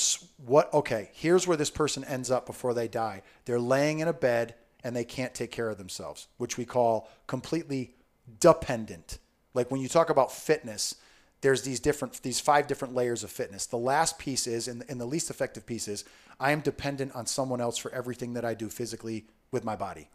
[0.45, 4.13] what okay here's where this person ends up before they die they're laying in a
[4.13, 7.95] bed and they can't take care of themselves, which we call completely
[8.39, 9.19] dependent.
[9.53, 10.95] Like when you talk about fitness,
[11.41, 13.65] there's these different these five different layers of fitness.
[13.65, 16.05] The last piece is and, the least effective piece is
[16.39, 20.09] I am dependent on someone else for everything that I do physically with my body.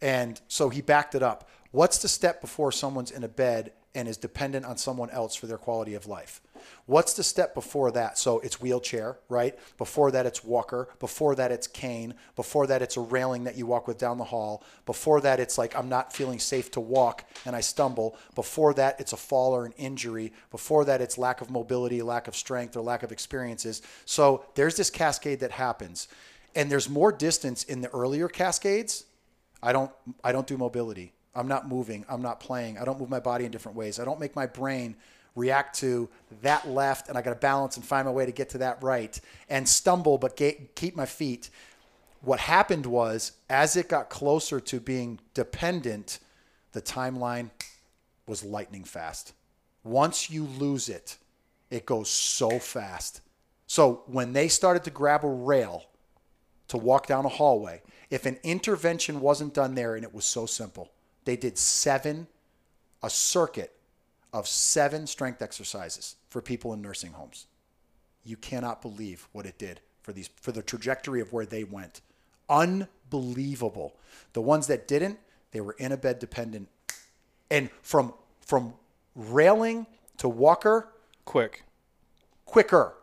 [0.00, 1.48] And so he backed it up.
[1.70, 5.48] What's the step before someone's in a bed and is dependent on someone else for
[5.48, 6.40] their quality of life?
[6.86, 8.16] What's the step before that?
[8.16, 9.58] So it's wheelchair, right?
[9.76, 10.88] Before that, it's walker.
[11.00, 12.14] Before that, it's cane.
[12.36, 14.62] Before that, it's a railing that you walk with down the hall.
[14.86, 18.16] Before that, it's like I'm not feeling safe to walk and I stumble.
[18.36, 20.32] Before that, it's a fall or an injury.
[20.52, 23.82] Before that, it's lack of mobility, lack of strength, or lack of experiences.
[24.04, 26.06] So there's this cascade that happens.
[26.54, 29.06] And there's more distance in the earlier cascades.
[29.60, 29.90] I don't
[30.22, 31.14] I don't do mobility.
[31.38, 32.04] I'm not moving.
[32.08, 32.78] I'm not playing.
[32.78, 34.00] I don't move my body in different ways.
[34.00, 34.96] I don't make my brain
[35.36, 36.08] react to
[36.42, 38.82] that left, and I got to balance and find my way to get to that
[38.82, 39.18] right,
[39.48, 41.50] and stumble but get, keep my feet.
[42.22, 46.18] What happened was, as it got closer to being dependent,
[46.72, 47.50] the timeline
[48.26, 49.32] was lightning fast.
[49.84, 51.18] Once you lose it,
[51.70, 53.20] it goes so fast.
[53.68, 55.84] So when they started to grab a rail
[56.66, 60.46] to walk down a hallway, if an intervention wasn't done there, and it was so
[60.46, 60.90] simple,
[61.28, 62.26] they did seven,
[63.02, 63.76] a circuit
[64.32, 67.46] of seven strength exercises for people in nursing homes.
[68.24, 72.00] You cannot believe what it did for these for the trajectory of where they went.
[72.48, 73.94] Unbelievable.
[74.32, 75.18] The ones that didn't,
[75.50, 76.70] they were in a bed dependent.
[77.50, 78.72] And from from
[79.14, 80.88] railing to walker,
[81.26, 81.62] quick.
[82.46, 82.94] Quicker.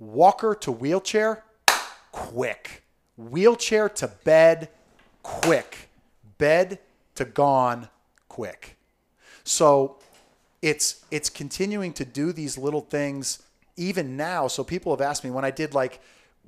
[0.00, 1.44] Walker to wheelchair,
[2.10, 2.82] quick.
[3.16, 4.70] Wheelchair to bed,
[5.22, 5.88] quick.
[6.36, 6.80] Bed
[7.20, 7.88] to gone,
[8.28, 8.76] quick.
[9.44, 9.96] So
[10.62, 13.42] it's it's continuing to do these little things
[13.76, 14.48] even now.
[14.48, 16.00] So people have asked me when I did like,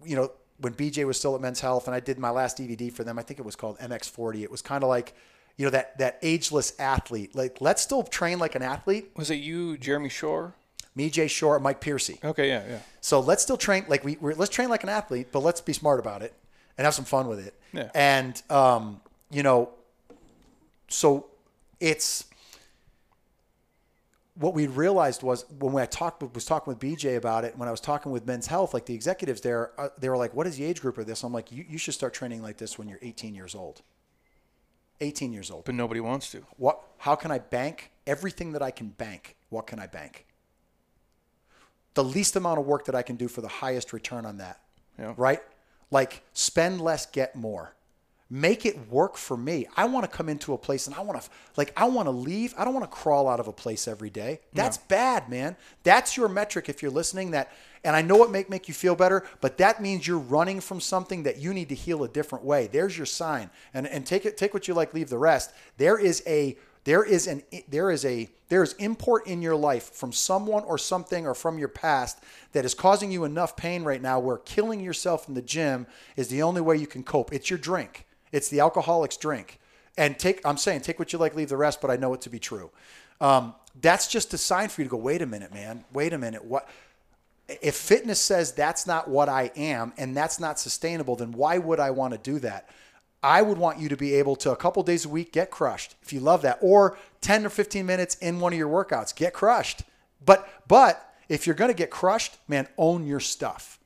[0.04, 2.92] you know, when BJ was still at Men's Health and I did my last DVD
[2.92, 4.42] for them, I think it was called MX40.
[4.42, 5.14] It was kind of like,
[5.56, 7.34] you know, that that ageless athlete.
[7.34, 9.10] Like, let's still train like an athlete.
[9.16, 10.54] Was it you, Jeremy Shore?
[10.94, 12.18] Me, Jay Shore, Mike Piercy.
[12.22, 12.78] Okay, yeah, yeah.
[13.00, 16.00] So let's still train like we let's train like an athlete, but let's be smart
[16.00, 16.34] about it
[16.76, 17.54] and have some fun with it.
[17.72, 17.90] Yeah.
[17.94, 19.00] And um,
[19.30, 19.70] you know,
[20.92, 21.26] so
[21.80, 22.26] it's
[24.34, 27.70] what we realized was when I talked was talking with BJ about it, when I
[27.70, 30.56] was talking with Men's Health, like the executives there, uh, they were like, "What is
[30.56, 32.88] the age group of this?" I'm like, "You, you should start training like this when
[32.88, 33.82] you're 18 years old."
[35.00, 35.64] 18 years old.
[35.64, 36.44] But nobody wants to.
[36.56, 36.80] What?
[36.98, 39.36] How can I bank everything that I can bank?
[39.48, 40.26] What can I bank?
[41.94, 44.60] The least amount of work that I can do for the highest return on that.
[44.98, 45.14] Yeah.
[45.16, 45.40] Right?
[45.90, 47.74] Like spend less, get more.
[48.34, 49.66] Make it work for me.
[49.76, 51.28] I want to come into a place and I want to
[51.58, 52.54] like I want to leave.
[52.56, 54.40] I don't want to crawl out of a place every day.
[54.54, 55.54] That's bad, man.
[55.82, 57.52] That's your metric if you're listening that
[57.84, 60.80] and I know it make make you feel better, but that means you're running from
[60.80, 62.68] something that you need to heal a different way.
[62.68, 63.50] There's your sign.
[63.74, 65.52] And and take it take what you like, leave the rest.
[65.76, 69.90] There is a there is an there is a there is import in your life
[69.92, 72.18] from someone or something or from your past
[72.52, 76.28] that is causing you enough pain right now where killing yourself in the gym is
[76.28, 77.30] the only way you can cope.
[77.30, 78.06] It's your drink.
[78.32, 79.60] It's the alcoholic's drink.
[79.96, 82.22] And take I'm saying take what you like, leave the rest, but I know it
[82.22, 82.70] to be true.
[83.20, 85.84] Um, that's just a sign for you to go, wait a minute, man.
[85.92, 86.44] Wait a minute.
[86.44, 86.68] What
[87.48, 91.80] if fitness says that's not what I am and that's not sustainable, then why would
[91.80, 92.68] I want to do that?
[93.22, 95.94] I would want you to be able to a couple days a week get crushed
[96.02, 99.32] if you love that, or 10 or 15 minutes in one of your workouts, get
[99.32, 99.82] crushed.
[100.24, 103.78] But but if you're gonna get crushed, man, own your stuff.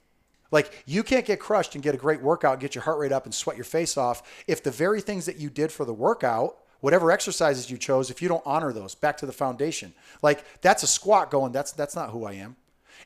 [0.50, 3.24] Like you can't get crushed and get a great workout, get your heart rate up
[3.24, 6.58] and sweat your face off if the very things that you did for the workout,
[6.80, 9.92] whatever exercises you chose, if you don't honor those, back to the foundation.
[10.22, 12.56] Like that's a squat going, that's that's not who I am.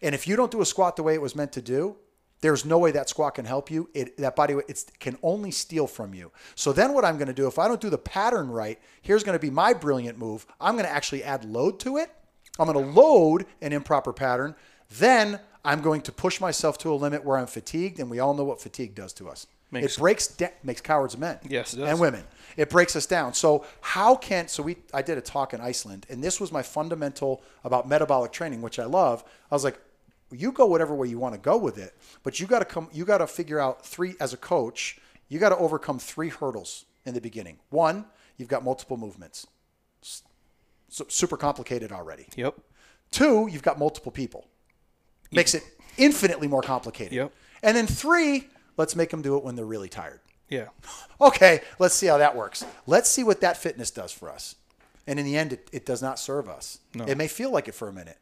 [0.02, 1.96] And if you don't do a squat the way it was meant to do,
[2.40, 3.90] there's no way that squat can help you.
[3.92, 6.32] It, that body weight it can only steal from you.
[6.54, 9.24] So then what I'm going to do if I don't do the pattern right, here's
[9.24, 10.46] going to be my brilliant move.
[10.60, 12.10] I'm going to actually add load to it.
[12.58, 14.54] I'm going to load an improper pattern.
[14.98, 18.34] Then I'm going to push myself to a limit where I'm fatigued, and we all
[18.34, 19.46] know what fatigue does to us.
[19.70, 21.38] Makes- it breaks da- makes cowards of men.
[21.48, 21.88] Yes, it does.
[21.88, 22.24] and women.
[22.56, 23.34] It breaks us down.
[23.34, 26.62] So how can so we I did a talk in Iceland, and this was my
[26.62, 29.22] fundamental about metabolic training, which I love.
[29.50, 29.78] I was like,
[30.32, 31.94] you go whatever way you want to go with it,
[32.24, 32.88] but you got to come.
[32.92, 34.98] You got to figure out three as a coach.
[35.28, 37.58] You got to overcome three hurdles in the beginning.
[37.70, 38.06] One,
[38.38, 39.46] you've got multiple movements.
[40.88, 42.26] So super complicated already.
[42.34, 42.56] Yep.
[43.12, 44.48] Two, you've got multiple people.
[45.32, 45.62] Makes it
[45.96, 47.12] infinitely more complicated.
[47.12, 47.32] Yep.
[47.62, 50.20] And then three, let's make them do it when they're really tired.
[50.48, 50.68] Yeah.
[51.22, 52.64] Okay, let's see how that works.
[52.86, 54.56] Let's see what that fitness does for us.
[55.06, 56.78] And in the end, it, it does not serve us.
[56.94, 57.04] No.
[57.04, 58.16] It may feel like it for a minute,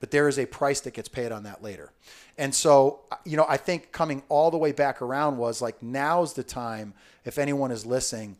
[0.00, 1.92] but there is a price that gets paid on that later.
[2.36, 5.80] And so, uh, you know, I think coming all the way back around was like,
[5.80, 6.94] now's the time,
[7.24, 8.36] if anyone is listening,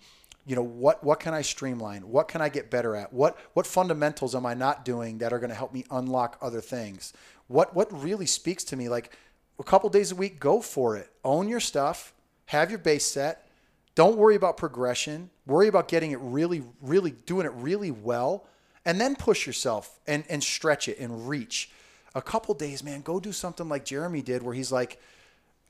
[0.46, 2.08] you know, what, what can I streamline?
[2.08, 3.12] What can I get better at?
[3.12, 6.60] What, what fundamentals am I not doing that are going to help me unlock other
[6.60, 7.12] things?
[7.46, 8.88] What, what really speaks to me?
[8.88, 9.16] Like
[9.58, 11.10] a couple days a week, go for it.
[11.24, 12.12] Own your stuff,
[12.46, 13.48] have your base set.
[13.94, 15.30] Don't worry about progression.
[15.46, 18.46] Worry about getting it really, really doing it really well,
[18.84, 21.70] and then push yourself and and stretch it and reach.
[22.14, 25.00] A couple days, man, go do something like Jeremy did, where he's like,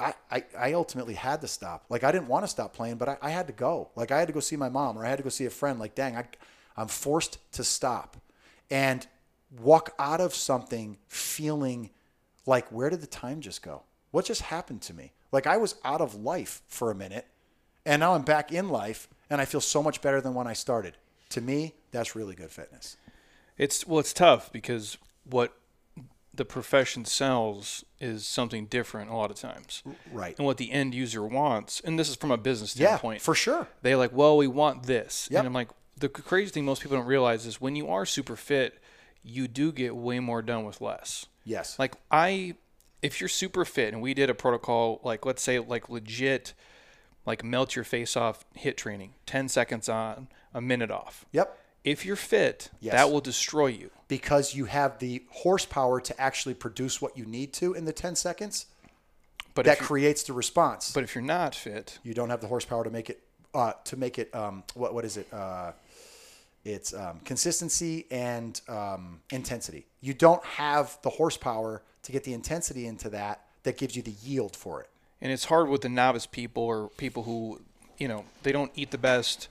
[0.00, 1.84] I, I, ultimately had to stop.
[1.88, 3.90] Like I didn't want to stop playing, but I, I had to go.
[3.94, 5.50] Like I had to go see my mom or I had to go see a
[5.50, 5.78] friend.
[5.78, 6.24] Like, dang, I,
[6.76, 8.16] I'm forced to stop
[8.70, 9.06] and
[9.60, 11.90] walk out of something feeling
[12.46, 13.82] like, where did the time just go?
[14.10, 15.12] What just happened to me?
[15.30, 17.26] Like I was out of life for a minute
[17.86, 20.52] and now I'm back in life and I feel so much better than when I
[20.52, 20.96] started.
[21.30, 22.96] To me, that's really good fitness.
[23.56, 25.56] It's well, it's tough because what
[26.34, 29.82] the profession sells is something different a lot of times.
[30.10, 30.36] Right.
[30.38, 33.20] And what the end user wants, and this is from a business Yeah, standpoint.
[33.22, 33.68] for sure.
[33.82, 35.28] They like, well, we want this.
[35.30, 35.38] Yep.
[35.40, 35.68] And I'm like,
[35.98, 38.82] the crazy thing most people don't realize is when you are super fit,
[39.22, 41.26] you do get way more done with less.
[41.44, 41.78] Yes.
[41.78, 42.54] Like I,
[43.02, 46.54] if you're super fit and we did a protocol, like let's say like legit,
[47.26, 51.24] like melt your face off HIIT training, 10 seconds on, a minute off.
[51.32, 51.56] Yep.
[51.84, 52.92] If you're fit, Yes.
[52.94, 53.90] that will destroy you.
[54.08, 58.14] Because you have the horsepower to actually produce what you need to in the 10
[58.14, 58.66] seconds,
[59.54, 60.92] But that you, creates the response.
[60.92, 63.20] but if you're not fit, you don't have the horsepower to make it
[63.54, 65.72] uh, to make it um, what what is it uh,
[66.64, 72.86] it's um, consistency and um, intensity you don't have the horsepower to get the intensity
[72.86, 74.88] into that that gives you the yield for it
[75.20, 77.60] and it's hard with the novice people or people who,
[77.98, 79.48] you know, they don't eat the best,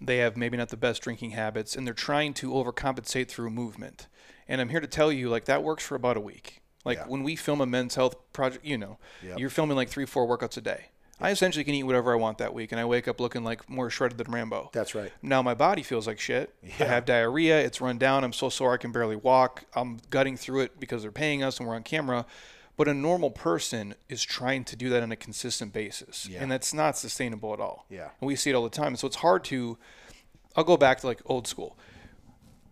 [0.00, 4.08] they have maybe not the best drinking habits, and they're trying to overcompensate through movement.
[4.48, 6.60] And I'm here to tell you, like that works for about a week.
[6.84, 7.04] Like Yeah.
[7.08, 9.38] when we film a men's health project, you know, Yep.
[9.38, 10.86] you're filming like three, four workouts a day.
[11.18, 13.68] I essentially can eat whatever I want that week, and I wake up looking like
[13.70, 14.68] more shredded than Rambo.
[14.74, 16.54] that's right Now my body feels like shit.
[16.78, 17.58] I have diarrhea.
[17.58, 18.22] It's run down.
[18.22, 19.64] I'm so sore I can barely walk.
[19.74, 22.26] I'm gutting through it because they're paying us and we're on camera.
[22.76, 26.42] But a normal person is trying to do that on a consistent basis, Yeah.
[26.42, 27.86] and that's not sustainable at all.
[27.88, 28.10] Yeah.
[28.20, 28.96] and we see it all the time.
[28.96, 29.78] So it's hard to.
[30.56, 31.78] I'll go back to like old school.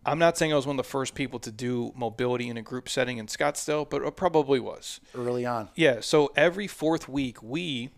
[0.07, 2.63] I'm not saying I was one of the first people to do mobility in a
[2.63, 5.01] group setting in Scottsdale, but it probably was.
[5.15, 6.01] early on Yeah.
[6.01, 7.89] So every fourth week, we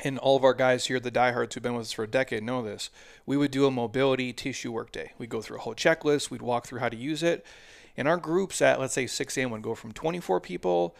[0.00, 2.42] and all of our guys here, the diehards who've been with us for a decade,
[2.44, 2.90] know this.
[3.26, 5.12] We would do a mobility tissue work day.
[5.18, 6.30] We'd go through a whole checklist.
[6.30, 7.44] We'd walk through how to use it.
[7.96, 9.50] And our groups at let's say 6 a.m.
[9.50, 10.96] would go from 24 people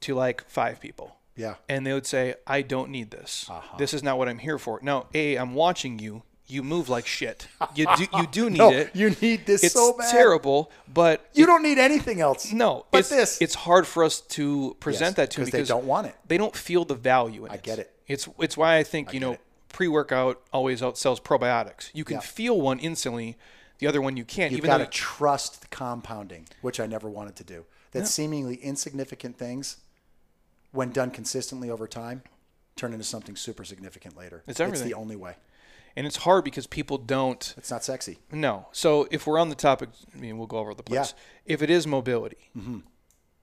[0.00, 1.16] to like five people.
[1.36, 1.54] Yeah.
[1.70, 3.46] and they would say, "I don't need this.
[3.48, 3.76] Uh-huh.
[3.78, 6.22] This is not what I'm here for." No, a, I'm watching you.
[6.46, 7.46] You move like shit.
[7.74, 8.06] You do.
[8.18, 8.90] You do need No, it.
[8.94, 10.10] you need this it's so bad.
[10.10, 12.52] terrible, but You don't need anything else.
[12.52, 13.40] no, but it's, this.
[13.40, 16.16] It's hard for us to present Yes, that to them 'cause they don't want it.
[16.26, 17.54] They don't feel the value in it.
[17.54, 17.94] I get it.
[18.06, 19.38] It's it's why I think you know
[19.68, 21.90] pre-workout always outsells probiotics.
[21.94, 22.20] You can Yeah.
[22.20, 23.36] feel one instantly,
[23.78, 24.52] the other one you can't.
[24.52, 27.64] You've got to trust the compounding, which I never wanted to do.
[27.92, 29.76] That seemingly insignificant things,
[30.72, 32.22] when done consistently over time,
[32.76, 34.42] turn into something super significant later.
[34.46, 34.88] It's everything.
[34.88, 35.34] the only way.
[35.96, 38.18] and it's hard because people don't It's not sexy.
[38.32, 38.68] No.
[38.72, 41.14] So if we're on the topic, I mean, we'll go over the place.
[41.46, 41.52] Yeah.
[41.54, 42.78] If it is mobility, Mm-hmm.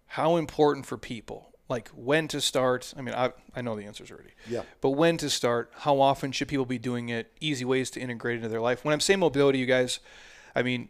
[0.08, 1.52] how important for people?
[1.70, 2.94] Like when to start?
[2.98, 4.32] I mean, I, I know the answers already.
[4.50, 4.62] Yeah.
[4.80, 5.70] But when to start?
[5.80, 7.34] How often should people be doing it?
[7.42, 8.86] Easy ways to integrate into their life.
[8.86, 10.00] When I'm saying mobility, you guys,
[10.56, 10.88] I mean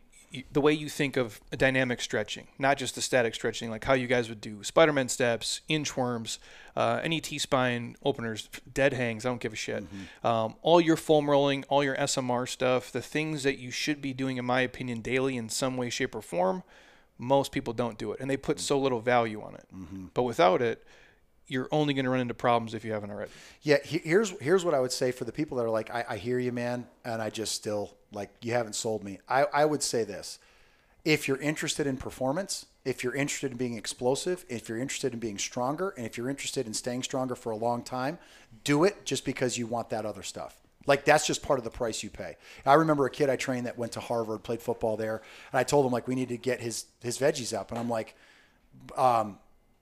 [0.51, 4.07] the way you think of dynamic stretching, not just the static stretching, like how you
[4.07, 6.37] guys would do Spider-Man steps, inchworms,
[6.75, 9.25] uh, any T-spine openers, dead hangs.
[9.25, 9.85] I don't give a shit.
[10.23, 14.13] Um, all your foam rolling, all your SMR stuff, the things that you should be
[14.13, 16.63] doing, in my opinion, daily in some way, shape, or form.
[17.17, 19.65] Most people don't do it, and they put so little value on it.
[20.13, 20.83] But without it,
[21.47, 23.31] you're only going to run into problems if you haven't already.
[23.61, 26.17] Yeah, here's here's what I would say for the people that are like, I, I
[26.17, 29.19] hear you, man, and I just still like you haven't sold me.
[29.27, 30.39] I, I would say this:
[31.05, 35.19] if you're interested in performance, if you're interested in being explosive, if you're interested in
[35.19, 38.19] being stronger, and if you're interested in staying stronger for a long time,
[38.63, 40.57] do it just because you want that other stuff.
[40.85, 42.37] Like that's just part of the price you pay.
[42.65, 45.21] I remember a kid I trained that went to Harvard, played football there,
[45.51, 47.89] and I told him like we need to get his his veggies up, and I'm
[47.89, 48.15] like,
[48.95, 49.37] um,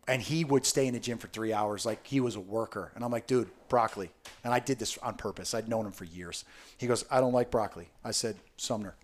[0.08, 2.92] and he would stay in the gym for three hours like he was a worker.
[2.96, 4.12] And I'm like, dude, broccoli.
[4.44, 5.54] And I did this on purpose.
[5.54, 6.46] I'd known him for years.
[6.78, 7.90] He goes, I don't like broccoli.
[8.04, 8.96] I said, Sumner,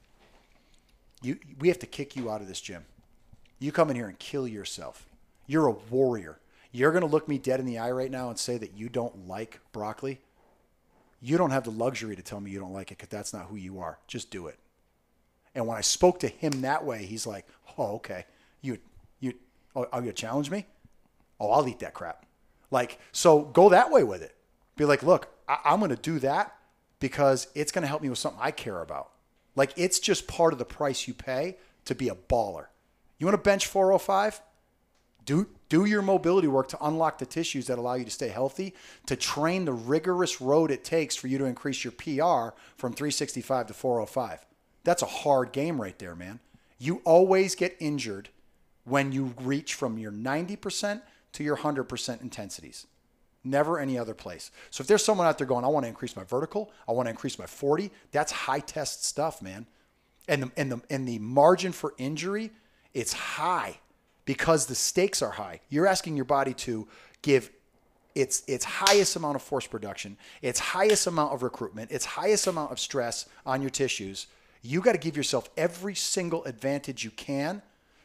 [1.22, 2.86] you we have to kick you out of this gym.
[3.60, 5.08] You come in here and kill yourself.
[5.48, 6.40] You're a warrior.
[6.72, 9.28] You're gonna look me dead in the eye right now and say that you don't
[9.28, 10.22] like broccoli.
[11.20, 13.48] You don't have the luxury to tell me you don't like it because that's not
[13.48, 14.00] who you are.
[14.08, 14.58] Just do it.
[15.54, 17.46] And when I spoke to him that way, he's like,
[17.78, 18.26] "Oh, okay.
[18.62, 18.78] You,
[19.20, 19.34] you,
[19.76, 20.66] oh, are you gonna challenge me?
[21.42, 22.26] Oh, I'll eat that crap."
[22.70, 24.36] Like, so go that way with it.
[24.78, 26.56] Be like, "Look, I, I'm gonna do that
[27.00, 29.12] because it's gonna help me with something I care about."
[29.56, 32.68] Like, it's just part of the price you pay to be a baller.
[33.18, 34.42] You want to bench 405?
[35.26, 38.74] do do your mobility work to unlock the tissues that allow you to stay healthy
[39.06, 43.68] to train the rigorous road it takes for you to increase your PR from 365
[43.68, 44.46] to 405
[44.84, 46.40] that's a hard game right there man
[46.78, 48.30] you always get injured
[48.84, 51.02] when you reach from your 90%
[51.34, 52.88] to your 100% intensities
[53.44, 56.16] never any other place so if there's someone out there going i want to increase
[56.16, 59.66] my vertical i want to increase my 40 that's high test stuff man
[60.28, 62.52] and the, and the and the margin for injury
[62.94, 63.80] it's high
[64.26, 65.62] because the stakes are high.
[65.70, 66.88] You're asking your body to
[67.22, 67.50] give
[68.14, 72.72] its its highest amount of force production, its highest amount of recruitment, its highest amount
[72.72, 74.28] of stress on your tissues.
[74.62, 77.62] You got to give yourself every single advantage you can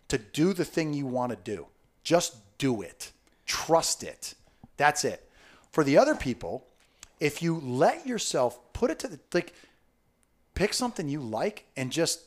[0.09, 1.67] to do the thing you want to do.
[2.03, 3.13] Just do it.
[3.47, 4.35] Trust it.
[4.77, 5.29] That's it.
[5.73, 6.67] For the other people,
[7.21, 9.55] if you let yourself put it to the like
[10.55, 12.21] pick something you like and just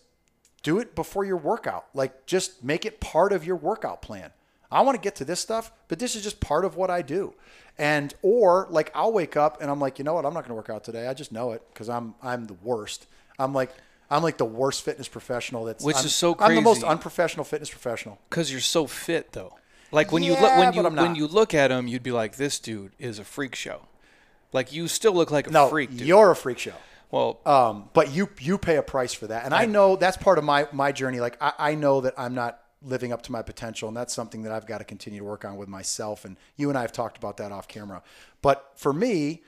[0.63, 1.85] do it before your workout.
[1.93, 4.31] Like just make it part of your workout plan.
[4.71, 7.01] I want to get to this stuff, but this is just part of what I
[7.01, 7.33] do.
[7.77, 10.25] And or like I'll wake up and I'm like, you know what?
[10.25, 11.07] I'm not going to work out today.
[11.07, 13.07] I just know it because I'm I'm the worst.
[13.39, 13.71] I'm like
[14.11, 15.65] I'm like the worst fitness professional.
[15.65, 16.49] That's Which I'm- is so crazy.
[16.49, 18.19] I'm the most unprofessional fitness professional.
[18.29, 19.55] Because you're so fit, though.
[19.91, 22.03] Like when you look Yeah, when you but I'm when you look at him, you'd
[22.03, 23.87] be like, "This dude is a freak show."
[24.53, 26.01] Like you still look like a No, freak, dude.
[26.07, 26.73] you're a freak show.
[27.11, 30.37] well, Um, but you you pay a price for that, and I know that's part
[30.37, 31.19] of my my journey.
[31.19, 34.43] Like I, I know that I'm not living up to my potential, and that's something
[34.43, 36.23] that I've got to continue to work on with myself.
[36.25, 38.01] And you and I have talked about that off camera.
[38.41, 39.43] But for me,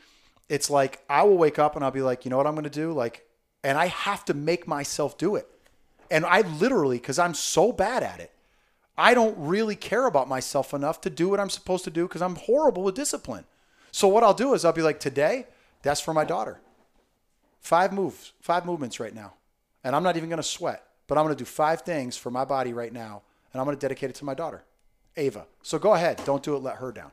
[0.49, 2.65] it's like I will wake up and I'll be like, you know what I'm going
[2.65, 3.25] to do, like,
[3.63, 5.47] and I have to make myself do it.
[6.09, 8.31] And I literally, because I'm so bad at it,
[8.97, 12.21] I don't really care about myself enough to do what I'm supposed to do because
[12.21, 13.45] I'm horrible with discipline.
[13.91, 15.47] So what I'll do is I'll be like, today,
[15.81, 16.59] that's for my daughter
[17.59, 19.33] five moves, five movements right now.
[19.83, 22.31] And I'm not even going to sweat, but I'm going to do five things for
[22.31, 23.21] my body right now.
[23.53, 24.63] And I'm going to dedicate it to my daughter,
[25.17, 25.45] Ava.
[25.61, 26.21] So go ahead.
[26.25, 26.59] Don't do it.
[26.59, 27.11] Let her down.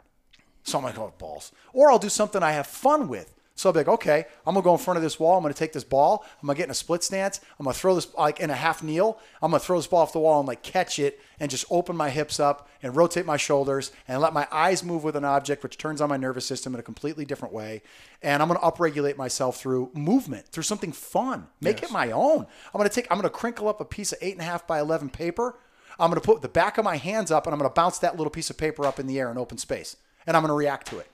[0.63, 1.53] So I'm like, oh, balls.
[1.73, 3.35] Or I'll do something I have fun with.
[3.59, 5.37] So I'll be like, okay, I'm gonna go in front of this wall.
[5.37, 6.25] I'm gonna take this ball.
[6.41, 7.41] I'm gonna get in a split stance.
[7.59, 9.19] I'm gonna throw this like in a half kneel.
[9.43, 11.97] I'm gonna throw this ball off the wall and like catch it and just open
[11.97, 15.65] my hips up and rotate my shoulders and let my eyes move with an object,
[15.65, 17.83] which turns on my nervous system in a completely different way.
[18.23, 21.49] And I'm gonna upregulate myself through movement, through something fun.
[21.61, 22.47] Make it my own.
[22.73, 23.09] I'm gonna take.
[23.11, 25.59] I'm gonna crinkle up a piece of eight and a half by eleven paper.
[25.99, 28.31] I'm gonna put the back of my hands up and I'm gonna bounce that little
[28.31, 29.97] piece of paper up in the air in open space.
[30.29, 31.09] and I'm going to react to it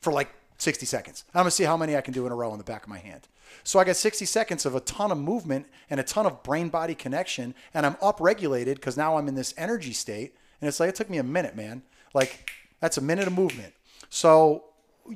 [0.00, 0.28] for like
[0.58, 1.24] 60 seconds.
[1.34, 2.82] I'm going to see how many I can do in a row in the back
[2.82, 3.28] of my hand.
[3.64, 6.68] So I got 60 seconds of a ton of movement and a ton of brain
[6.68, 10.34] body connection, and I'm upregulated because now I'm in this energy state.
[10.60, 11.82] And it's like, it took me a minute, man.
[12.14, 12.50] Like,
[12.80, 13.74] that's a minute of movement.
[14.08, 14.64] So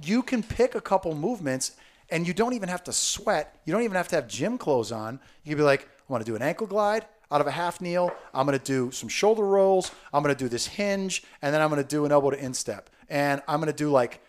[0.03, 1.73] you can pick a couple movements
[2.11, 3.57] and you don't even have to sweat.
[3.65, 5.21] You don't even have to have gym clothes on.
[5.45, 7.81] You can be like, I want to do an ankle glide out of a half
[7.81, 8.13] kneel.
[8.35, 9.93] I'm going to do some shoulder rolls.
[10.13, 12.45] I'm going to do this hinge, and then I'm going to do an elbow to
[12.45, 12.91] instep.
[13.09, 14.21] And I'm going to do like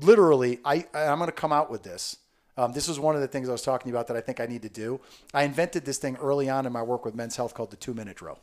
[0.00, 2.16] literally, I, I'm going to come out with this.
[2.58, 4.46] Um, this is one of the things I was talking about that I think I
[4.46, 5.00] need to do.
[5.34, 7.92] I invented this thing early on in my work with Men's Health called the two
[7.92, 8.38] minute drill.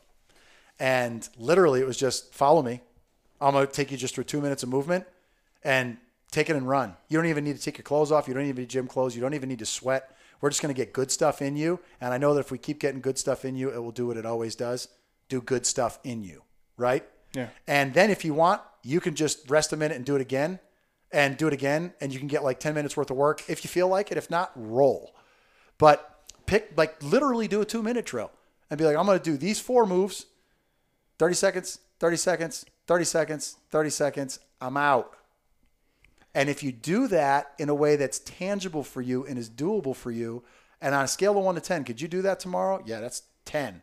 [0.79, 2.81] And literally, it was just follow me.
[3.41, 5.05] I'm going to take you just through two minutes of movement
[5.63, 5.97] and
[6.31, 6.95] take it and run.
[7.09, 8.27] You don't even need to take your clothes off.
[8.27, 9.15] You don't even need gym clothes.
[9.15, 10.15] You don't even need to sweat.
[10.41, 11.79] We're just going to get good stuff in you.
[11.99, 14.07] And I know that if we keep getting good stuff in you, it will do
[14.07, 14.87] what it always does
[15.29, 16.43] do good stuff in you.
[16.77, 17.03] Right?
[17.33, 17.47] Yeah.
[17.67, 20.59] And then if you want, you can just rest a minute and do it again
[21.13, 21.93] and do it again.
[22.01, 24.17] And you can get like 10 minutes worth of work if you feel like it.
[24.17, 25.15] If not, roll.
[25.77, 28.31] But pick, like, literally do a two minute drill
[28.69, 30.25] and be like, I'm going to do these four moves
[31.19, 34.39] 30 seconds, 30 seconds, 30 seconds, 30 seconds.
[34.59, 35.15] I'm out.
[36.35, 39.95] And if you do that in a way that's tangible for you and is doable
[39.95, 40.43] for you,
[40.81, 42.81] and on a scale of one to 10, could you do that tomorrow?
[42.85, 43.81] Yeah, that's 10.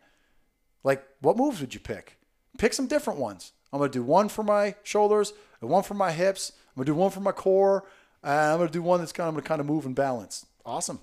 [0.82, 2.18] Like, what moves would you pick?
[2.58, 3.52] Pick some different ones.
[3.72, 6.52] I'm going to do one for my shoulders, and one for my hips.
[6.80, 7.84] To do one for my core.
[8.22, 9.94] And I'm going to do one that's kind of going to kind of move and
[9.94, 10.46] balance.
[10.66, 11.00] Awesome.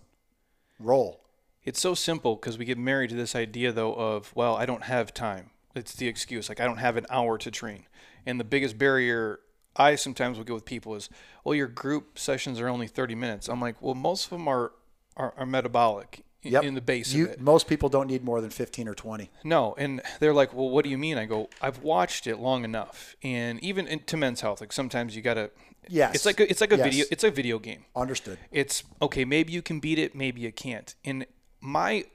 [0.79, 1.21] Roll.
[1.63, 4.83] It's so simple because we get married to this idea, though, of, well, I don't
[4.83, 5.49] have time.
[5.75, 6.47] It's the excuse.
[6.49, 7.85] Like, I don't have an hour to train.
[8.25, 9.39] And the biggest barrier
[9.75, 11.09] I sometimes will get with people is,
[11.43, 13.47] well, your group sessions are only 30 minutes.
[13.49, 14.71] I'm like, well, most of them are,
[15.17, 16.63] are, are metabolic in, Yep.
[16.63, 17.41] in the base You, of it.
[17.41, 19.29] most people don't need more than 15 or 20.
[19.43, 21.17] No, and they're like, well, what do you mean?
[21.17, 25.15] I go, I've watched it long enough, and even in, to men's health, like sometimes
[25.15, 25.51] you gotta.
[25.89, 26.15] Yes.
[26.15, 26.85] It's like a, it's like a Yes.
[26.85, 27.05] video.
[27.11, 27.85] It's a video game.
[27.95, 28.37] Understood.
[28.51, 29.25] It's okay.
[29.25, 30.15] Maybe you can beat it.
[30.15, 30.93] Maybe you can't.
[31.05, 31.25] And
[31.61, 32.05] my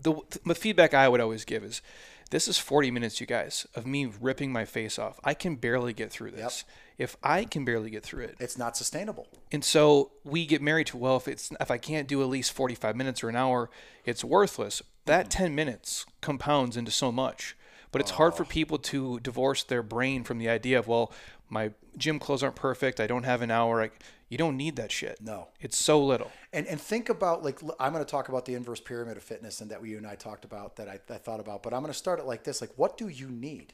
[0.00, 0.14] the
[0.44, 1.82] the feedback I would always give is,
[2.30, 5.18] this is 40 minutes, you guys, of me ripping my face off.
[5.24, 6.64] I can barely get through this.
[6.98, 9.28] If I can barely get through it, It's not sustainable.
[9.52, 12.52] and so we get married to well, if it's if I can't do at least
[12.52, 13.70] 45 minutes or an hour,
[14.04, 14.82] it's worthless.
[15.06, 15.44] That mm-hmm.
[15.44, 17.56] 10 minutes compounds into so much.
[17.90, 21.12] But it's hard for people to divorce their brain from the idea of well,
[21.48, 23.00] my gym clothes aren't perfect.
[23.00, 23.82] I don't have an hour.
[23.82, 23.90] I,
[24.28, 25.20] you don't need that shit.
[25.22, 25.48] No.
[25.60, 26.30] It's so little.
[26.52, 29.60] And and think about like I'm going to talk about the inverse pyramid of fitness
[29.60, 31.80] and that we you and I talked about that I, I thought about, but I'm
[31.80, 33.72] going to start it like this: like, what do you need?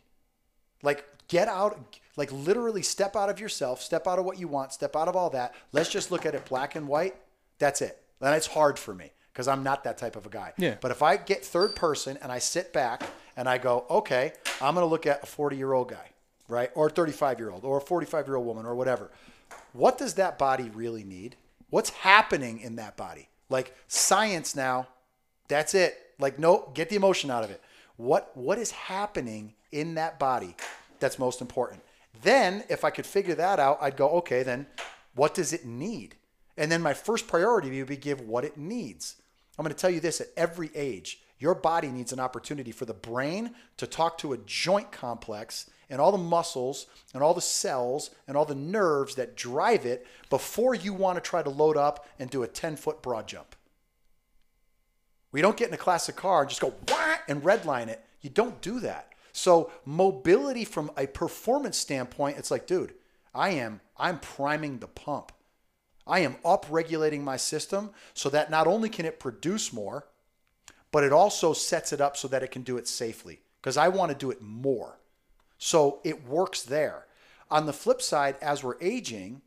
[0.82, 4.72] Like, get out, like literally step out of yourself, step out of what you want,
[4.72, 5.54] step out of all that.
[5.72, 7.16] Let's just look at it black and white.
[7.58, 8.02] That's it.
[8.20, 10.52] And it's hard for me because I'm not that type of a guy.
[10.58, 10.76] Yeah.
[10.80, 13.02] But if I get third person and I sit back
[13.36, 16.10] and I go, okay, I'm going to look at a 40 year old guy,
[16.48, 19.10] right, or a 35 year old, or a 45 year old woman, or whatever.
[19.72, 21.36] What does that body really need?
[21.70, 23.28] What's happening in that body?
[23.48, 24.88] Like science now,
[25.48, 25.98] that's it.
[26.18, 27.60] Like no, get the emotion out of it.
[27.96, 30.56] What what is happening in that body
[31.00, 31.82] that's most important?
[32.22, 34.66] Then if I could figure that out, I'd go, okay, then
[35.14, 36.16] what does it need?
[36.56, 39.16] And then my first priority would be give what it needs.
[39.58, 42.86] I'm going to tell you this at every age, your body needs an opportunity for
[42.86, 47.40] the brain to talk to a joint complex and all the muscles and all the
[47.42, 51.76] cells and all the nerves that drive it before you want to try to load
[51.76, 53.54] up and do a 10 foot broad jump.
[55.32, 58.02] We don't get in a classic car and just go wah and redline it.
[58.22, 59.12] You don't do that.
[59.34, 62.94] So mobility from a performance standpoint, it's like, dude,
[63.34, 65.30] I am I'm priming the pump.
[66.06, 70.06] I am up regulating my system so that not only can it produce more,
[70.94, 73.88] but it also sets it up so that it can do it safely because I
[73.88, 75.00] want to do it more.
[75.58, 77.06] So it works there.
[77.50, 79.42] On the flip side, as we're aging,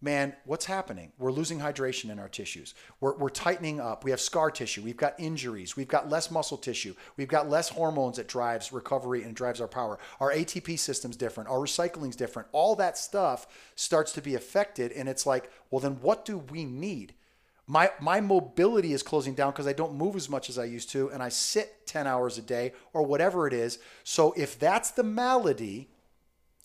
[0.00, 1.12] man, what's happening?
[1.18, 2.72] We're losing hydration in our tissues.
[3.00, 4.02] We're, we're tightening up.
[4.02, 4.80] We have scar tissue.
[4.80, 5.76] We've got injuries.
[5.76, 6.94] We've got less muscle tissue.
[7.18, 9.98] We've got less hormones that drives recovery and drives our power.
[10.20, 11.50] Our ATP system's different.
[11.50, 12.48] Our recycling's different.
[12.52, 14.92] All that stuff starts to be affected.
[14.92, 17.12] And it's like, well, then what do we need?
[17.70, 20.88] My, my mobility is closing down because I don't move as much as I used
[20.90, 23.78] to, and I sit 10 hours a day or whatever it is.
[24.04, 25.90] So if that's the malady,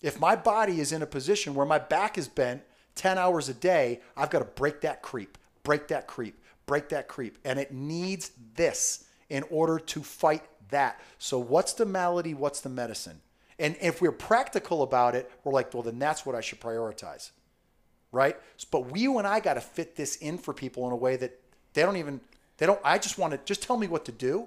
[0.00, 2.62] if my body is in a position where my back is bent
[2.94, 7.06] 10 hours a day, I've got to break that creep, break that creep, break that
[7.06, 7.36] creep.
[7.44, 11.00] And it needs this in order to fight that.
[11.18, 12.32] So, what's the malady?
[12.32, 13.20] What's the medicine?
[13.58, 17.30] And if we're practical about it, we're like, well, then that's what I should prioritize.
[18.14, 18.36] Right?
[18.70, 21.16] But we, you and I got to fit this in for people in a way
[21.16, 21.38] that
[21.74, 22.20] they don't even,
[22.58, 24.46] they don't, I just want to, just tell me what to do.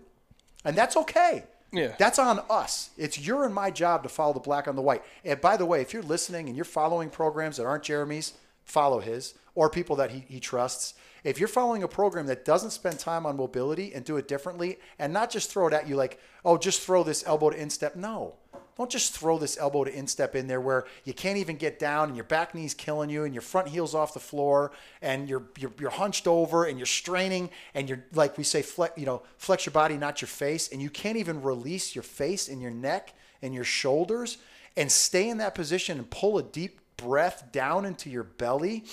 [0.66, 1.44] And that's okay.
[1.72, 1.96] Yeah.
[2.00, 2.92] That's on us.
[2.98, 5.04] It's your and my job to follow the black on the white.
[5.26, 8.34] And by the way, if you're listening and you're following programs that aren't Jeremy's,
[8.64, 10.94] follow his or people that he, he trusts.
[11.24, 14.80] If you're following a program that doesn't spend time on mobility and do it differently
[14.98, 17.96] and not just throw it at you like, oh, just throw this elbow to instep.
[17.96, 18.36] No.
[18.78, 22.10] Don't just throw this elbow to instep in there where you can't even get down
[22.10, 24.72] and your back knee's killing you and your front heel's off the floor
[25.02, 28.98] and you're you're, you're hunched over and you're straining and you're like we say flex
[28.98, 32.48] you know flex your body not your face and you can't even release your face
[32.48, 34.38] and your neck and your shoulders
[34.76, 38.84] and stay in that position and pull a deep breath down into your belly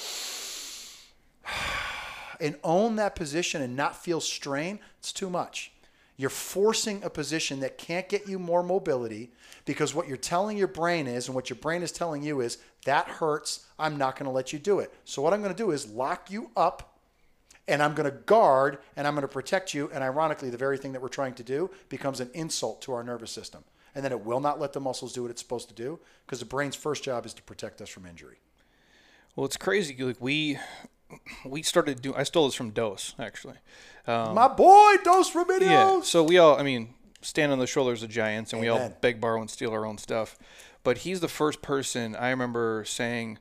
[2.40, 5.73] and own that position and not feel strain, it's too much.
[6.16, 9.32] You're forcing a position that can't get you more mobility
[9.64, 12.58] because what you're telling your brain is, and what your brain is telling you is,
[12.84, 13.66] that hurts.
[13.78, 14.94] I'm not going to let you do it.
[15.04, 16.98] So, what I'm going to do is lock you up
[17.66, 19.90] and I'm going to guard and I'm going to protect you.
[19.92, 23.02] And ironically, the very thing that we're trying to do becomes an insult to our
[23.02, 23.64] nervous system.
[23.94, 26.40] And then it will not let the muscles do what it's supposed to do because
[26.40, 28.38] the brain's first job is to protect us from injury.
[29.34, 29.96] Well, it's crazy.
[29.98, 30.58] Like we
[31.44, 32.16] we started doing.
[32.16, 33.56] I stole this from Dos actually.
[34.06, 35.60] Um, My boy, Dos Remedios.
[35.60, 36.00] Yeah.
[36.02, 36.58] So we all.
[36.58, 38.74] I mean, stand on the shoulders of giants, and Amen.
[38.74, 40.38] we all beg, borrow, and steal our own stuff.
[40.82, 43.38] But he's the first person I remember saying,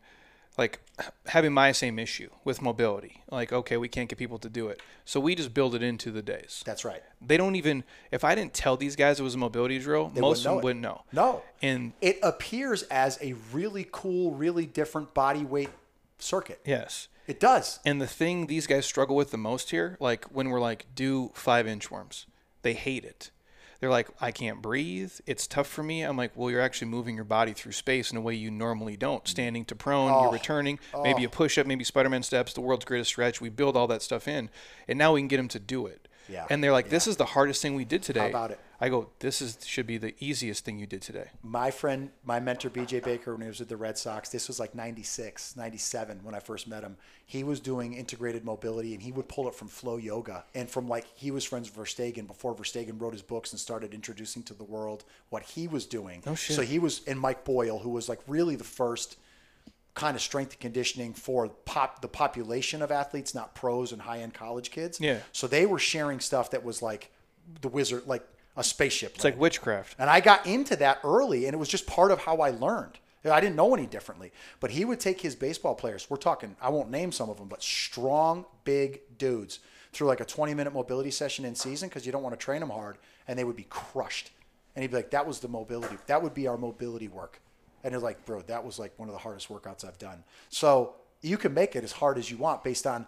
[0.57, 0.80] like,
[1.26, 3.22] having my same issue with mobility.
[3.30, 6.10] Like, okay, we can't get people to do it, so we just build it into
[6.10, 6.64] the days.
[6.65, 7.03] That's right.
[7.22, 7.84] They don't even.
[8.11, 10.64] If I didn't tell these guys it was a mobility drill, they most of them
[10.64, 11.03] wouldn't know.
[11.11, 11.41] No.
[11.61, 15.72] And it appears as a really cool, really different body weight
[16.19, 16.61] circuit.
[16.65, 17.10] Yes.
[17.27, 17.79] It does.
[17.85, 21.31] And the thing these guys struggle with the most here, like when we're like, do
[21.33, 22.25] five inchworms,
[22.61, 23.31] they hate it.
[23.79, 25.11] They're like, I can't breathe.
[25.25, 26.03] It's tough for me.
[26.03, 28.95] I'm like, well, you're actually moving your body through space in a way you normally
[28.95, 29.27] don't.
[29.27, 30.21] Standing to prone, oh.
[30.21, 31.03] you're returning, oh.
[31.03, 33.41] maybe a push up, maybe Spider Man steps, the world's greatest stretch.
[33.41, 34.49] We build all that stuff in.
[34.87, 36.07] And now we can get them to do it.
[36.29, 36.45] Yeah.
[36.49, 38.21] And they're like, this is the hardest thing we did today.
[38.21, 38.59] How about it?
[38.79, 41.29] I go, this is should be the easiest thing you did today.
[41.41, 44.59] My friend, my mentor, BJ Baker, when he was with the Red Sox, this was
[44.59, 46.97] like 96, 97 when I first met him.
[47.25, 50.89] He was doing integrated mobility and he would pull it from flow yoga and from
[50.89, 54.53] like, he was friends with Verstegen before Verstegen wrote his books and started introducing to
[54.53, 56.21] the world what he was doing.
[56.27, 56.55] Oh, shit.
[56.55, 59.17] So he was, and Mike Boyle, who was like really the first
[59.95, 64.19] kind of strength and conditioning for pop the population of athletes, not pros and high
[64.19, 64.99] end college kids.
[64.99, 65.19] Yeah.
[65.31, 67.11] So they were sharing stuff that was like
[67.61, 69.15] the wizard, like a spaceship.
[69.15, 69.95] It's like witchcraft.
[69.99, 72.99] And I got into that early, and it was just part of how I learned.
[73.25, 74.31] I didn't know any differently.
[74.59, 76.07] But he would take his baseball players.
[76.09, 79.59] We're talking, I won't name some of them, but strong, big dudes
[79.93, 82.59] through like a 20 minute mobility session in season because you don't want to train
[82.59, 82.97] them hard,
[83.27, 84.31] and they would be crushed.
[84.75, 85.97] And he'd be like, that was the mobility.
[86.07, 87.39] That would be our mobility work.
[87.84, 90.23] And it's like, bro, that was like one of the hardest workouts I've done.
[90.49, 93.05] So you can make it as hard as you want based on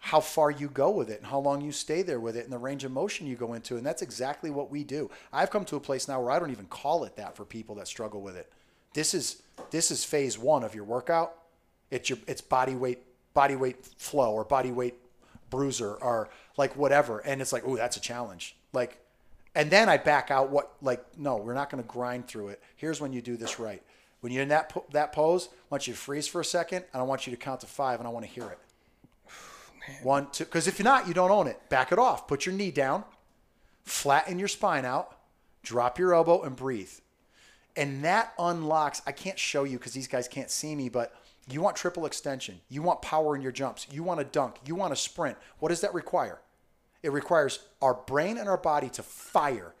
[0.00, 2.52] how far you go with it and how long you stay there with it and
[2.52, 3.76] the range of motion you go into.
[3.76, 5.10] And that's exactly what we do.
[5.32, 7.74] I've come to a place now where I don't even call it that for people
[7.76, 8.50] that struggle with it.
[8.94, 11.34] This is this is phase one of your workout.
[11.90, 13.00] It's your it's body weight
[13.34, 14.94] body weight flow or body weight
[15.50, 17.18] bruiser or like whatever.
[17.18, 18.56] And it's like, oh, that's a challenge.
[18.72, 18.98] Like
[19.54, 22.62] and then I back out what like no, we're not going to grind through it.
[22.76, 23.82] Here's when you do this right.
[24.20, 27.00] When you're in that that pose, I want you to freeze for a second and
[27.00, 28.58] I want you to count to 5 and I want to hear it.
[30.02, 31.68] One, two, because if you're not, you don't own it.
[31.68, 32.28] Back it off.
[32.28, 33.04] Put your knee down,
[33.84, 35.16] flatten your spine out,
[35.62, 36.90] drop your elbow, and breathe.
[37.76, 41.14] And that unlocks, I can't show you because these guys can't see me, but
[41.50, 42.60] you want triple extension.
[42.68, 43.86] You want power in your jumps.
[43.90, 44.56] You want to dunk.
[44.66, 45.38] You want to sprint.
[45.60, 46.40] What does that require?
[47.02, 49.74] It requires our brain and our body to fire,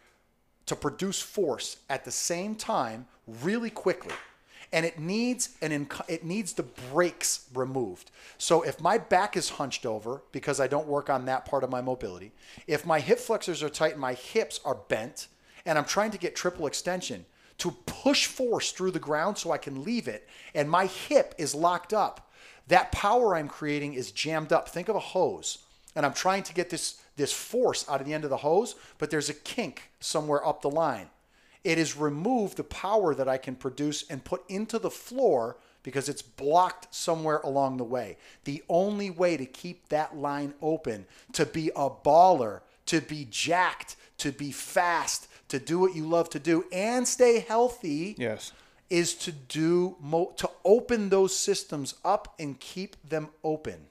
[0.68, 4.14] to produce force at the same time really quickly
[4.72, 8.10] and it needs an inc- it needs the brakes removed.
[8.36, 11.70] So if my back is hunched over because I don't work on that part of
[11.70, 12.32] my mobility,
[12.66, 15.28] if my hip flexors are tight and my hips are bent,
[15.64, 17.24] and I'm trying to get triple extension
[17.58, 21.54] to push force through the ground so I can leave it, and my hip is
[21.54, 22.30] locked up,
[22.68, 24.68] that power I'm creating is jammed up.
[24.68, 25.58] Think of a hose,
[25.96, 28.74] and I'm trying to get this this force out of the end of the hose,
[28.96, 31.10] but there's a kink somewhere up the line.
[31.64, 36.08] It has removed the power that I can produce and put into the floor because
[36.08, 38.16] it's blocked somewhere along the way.
[38.44, 43.96] The only way to keep that line open, to be a baller, to be jacked,
[44.18, 48.14] to be fast, to do what you love to do and stay healthy.
[48.18, 48.52] Yes.
[48.90, 53.88] Is to do mo- to open those systems up and keep them open.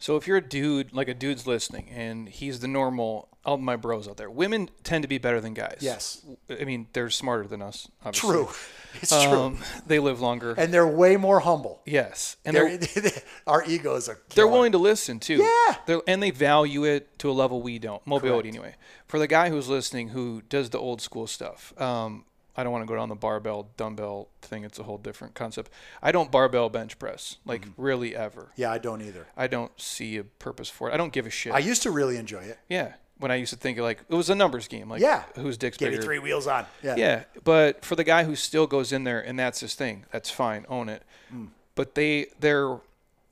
[0.00, 3.76] So if you're a dude, like a dude's listening, and he's the normal, all my
[3.76, 5.78] bros out there, women tend to be better than guys.
[5.80, 6.22] Yes.
[6.50, 7.86] I mean, they're smarter than us.
[8.04, 8.30] Obviously.
[8.30, 8.48] True.
[9.02, 9.38] It's true.
[9.38, 10.52] Um, they live longer.
[10.58, 11.80] And they're way more humble.
[11.86, 13.12] yes, and they're They're,
[13.46, 14.18] our egos are.
[14.34, 15.36] they're willing to listen too.
[15.36, 15.76] Yeah.
[15.86, 18.04] They're, and they value it to a level we don't.
[18.04, 18.74] Mobility anyway.
[19.06, 22.24] For the guy who's listening who does the old school stuff, um,
[22.56, 24.64] I don't want to go down the barbell dumbbell thing.
[24.64, 25.70] It's a whole different concept.
[26.02, 27.82] I don't barbell bench press like Mm-hmm.
[27.82, 28.52] really ever.
[28.56, 29.26] Yeah, I don't either.
[29.36, 30.94] I don't see a purpose for it.
[30.94, 31.52] I don't give a shit.
[31.52, 32.58] I used to really enjoy it.
[32.68, 32.94] yeah.
[33.18, 34.88] When I used to think like it was a numbers game.
[34.88, 35.24] Like Yeah.
[35.36, 36.02] who's dick's Give bigger.
[36.02, 36.64] three wheels on.
[36.82, 36.96] Yeah.
[36.96, 40.30] Yeah, but for the guy who still goes in there and that's his thing, that's
[40.30, 41.02] fine, own it.
[41.32, 41.48] Mm.
[41.74, 42.78] But they their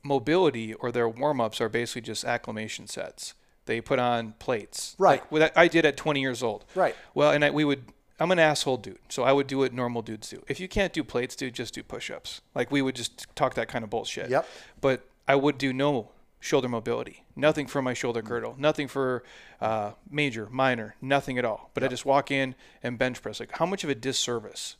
[0.04, 3.34] mobility or their warm ups are basically just acclimation sets.
[3.66, 5.20] They put on plates, Right.
[5.20, 6.94] Like what I did at 20 years old, Right.
[7.14, 7.84] Well, and I, we would.
[8.20, 10.42] I'm an asshole dude, so I would do what normal dudes do.
[10.48, 12.40] If you can't do plates, dude, just do push-ups.
[12.54, 14.28] Like we would just talk that kind of bullshit.
[14.30, 14.46] Yep.
[14.80, 19.24] But I would do no shoulder mobility, nothing for my shoulder girdle, nothing for
[19.60, 21.70] uh, major, minor, nothing at all.
[21.74, 23.40] But I just walk in and bench press.
[23.40, 24.76] Like, how much of a disservice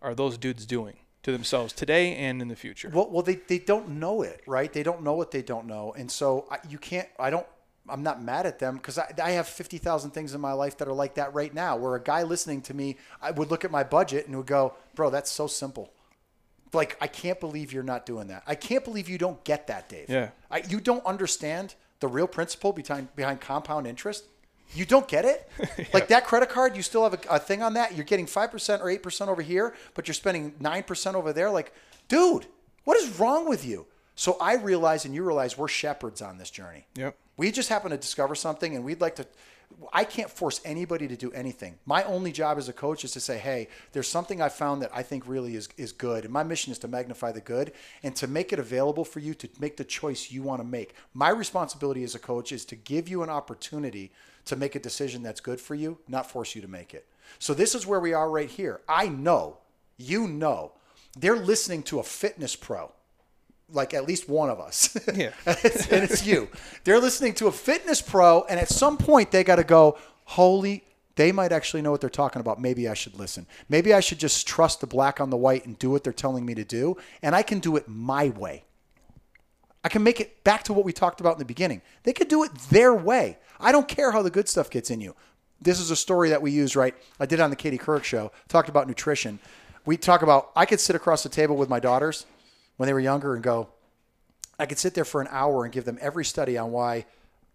[0.00, 2.90] are those dudes doing to themselves today and in the future?
[2.92, 4.72] Well, well, they, they don't know it, right?
[4.72, 7.08] They don't know what they don't know, and so I, you can't.
[7.18, 7.46] I don't.
[7.88, 10.78] I'm not mad at them because I, I have fifty thousand things in my life
[10.78, 11.76] that are like that right now.
[11.76, 14.74] Where a guy listening to me, I would look at my budget and would go,
[14.94, 15.92] "Bro, that's so simple."
[16.72, 18.44] Like I can't believe you're not doing that.
[18.46, 20.08] I can't believe you don't get that, Dave.
[20.08, 20.30] Yeah.
[20.50, 24.24] I, you don't understand the real principle behind behind compound interest.
[24.74, 25.48] You don't get it.
[25.92, 27.94] Like that credit card, you still have a, a thing on that.
[27.94, 31.32] You're getting five percent or eight percent over here, but you're spending nine percent over
[31.32, 31.50] there.
[31.50, 31.74] Like,
[32.08, 32.46] dude,
[32.84, 33.86] what is wrong with you?
[34.14, 36.86] So I realize, and you realize, we're shepherds on this journey.
[36.96, 37.16] Yep.
[37.36, 39.26] We just happen to discover something, and we'd like to.
[39.90, 41.78] I can't force anybody to do anything.
[41.86, 44.90] My only job as a coach is to say, "Hey, there's something I found that
[44.92, 47.72] I think really is is good, and my mission is to magnify the good
[48.02, 50.94] and to make it available for you to make the choice you want to make."
[51.14, 54.12] My responsibility as a coach is to give you an opportunity
[54.44, 57.06] to make a decision that's good for you, not force you to make it.
[57.38, 58.82] So this is where we are right here.
[58.88, 59.58] I know,
[59.96, 60.72] you know,
[61.16, 62.92] they're listening to a fitness pro
[63.72, 64.96] like at least one of us.
[65.14, 65.32] Yeah.
[65.46, 66.48] and, it's, and it's you.
[66.84, 70.84] They're listening to a fitness pro, and at some point they got to go, holy,
[71.16, 72.60] they might actually know what they're talking about.
[72.60, 73.46] Maybe I should listen.
[73.68, 76.46] Maybe I should just trust the black on the white and do what they're telling
[76.46, 78.64] me to do, and I can do it my way.
[79.84, 81.82] I can make it back to what we talked about in the beginning.
[82.04, 83.38] They could do it their way.
[83.60, 85.14] I don't care how the good stuff gets in you.
[85.60, 86.94] This is a story that we use, right?
[87.20, 89.38] I did on the Katie Couric show, talked about nutrition.
[89.84, 92.26] We talk about, I could sit across the table with my daughters
[92.82, 93.68] when they were younger and go,
[94.58, 97.06] I could sit there for an hour and give them every study on why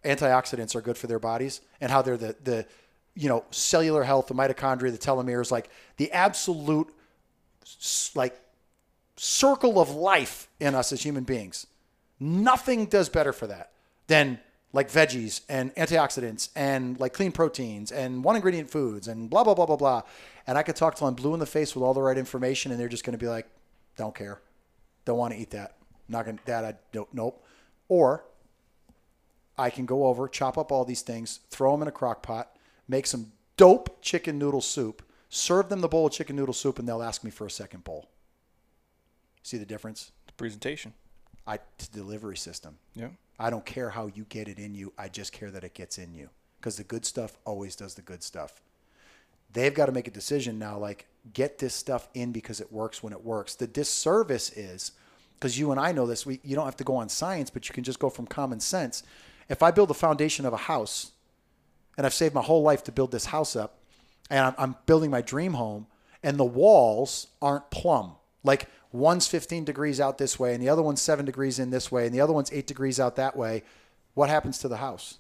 [0.05, 2.65] antioxidants are good for their bodies and how they're the, the
[3.13, 6.87] you know, cellular health, the mitochondria, the telomeres, like the absolute
[8.15, 8.39] like
[9.17, 11.67] circle of life in us as human beings.
[12.21, 13.71] Nothing does better for that
[14.07, 14.39] than
[14.71, 19.55] like veggies and antioxidants and like clean proteins and one ingredient foods and blah blah
[19.55, 20.03] blah blah blah.
[20.47, 22.71] And I could talk till I'm blue in the face with all the right information,
[22.71, 23.45] and they're just going to be like,
[23.97, 24.39] "Don't care,
[25.07, 25.77] don't want to eat that,
[26.07, 27.43] not gonna that I don't nope."
[27.89, 28.25] Or
[29.57, 32.55] I can go over, chop up all these things, throw them in a crock pot,
[32.87, 36.87] make some dope chicken noodle soup, serve them the bowl of chicken noodle soup, and
[36.87, 38.09] they'll ask me for a second bowl.
[39.41, 40.11] See the difference?
[40.27, 40.93] The presentation.
[41.47, 42.77] I it's a delivery system.
[42.93, 43.09] Yeah.
[43.39, 44.93] I don't care how you get it in you.
[44.97, 46.29] I just care that it gets in you
[46.59, 48.61] because the good stuff always does the good stuff.
[49.53, 53.03] They've got to make a decision now like get this stuff in because it works
[53.03, 53.55] when it works.
[53.55, 54.91] The disservice is
[55.35, 57.69] because you and I know this, we you don't have to go on science, but
[57.69, 59.03] you can just go from common sense.
[59.49, 61.11] If I build the foundation of a house
[61.97, 63.79] and I've saved my whole life to build this house up
[64.29, 65.87] and I'm, I'm building my dream home
[66.23, 68.15] and the walls aren't plumb.
[68.43, 71.91] Like one's 15 degrees out this way and the other one's 7 degrees in this
[71.91, 73.63] way and the other one's 8 degrees out that way.
[74.13, 75.19] What happens to the house?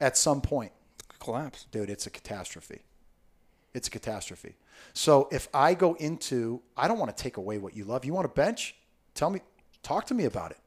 [0.00, 0.72] At some point,
[1.20, 1.66] Collapse.
[1.70, 2.82] dude, it's a catastrophe.
[3.74, 4.54] It's a catastrophe.
[4.92, 8.04] So if I go into, I don't want to take away what you love.
[8.04, 8.76] You want to bench?
[9.14, 9.40] Tell me,
[9.82, 10.58] talk to me about it.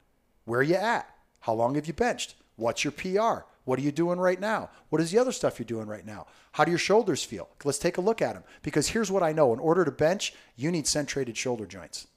[0.45, 1.09] Where are you at?
[1.39, 2.35] How long have you benched?
[2.57, 3.45] What's your PR?
[3.63, 4.69] What are you doing right now?
[4.89, 6.27] What is the other stuff you're doing right now?
[6.53, 7.49] How do your shoulders feel?
[7.63, 8.43] Let's take a look at them.
[8.61, 12.07] Because here's what I know in order to bench, you need centrated shoulder joints.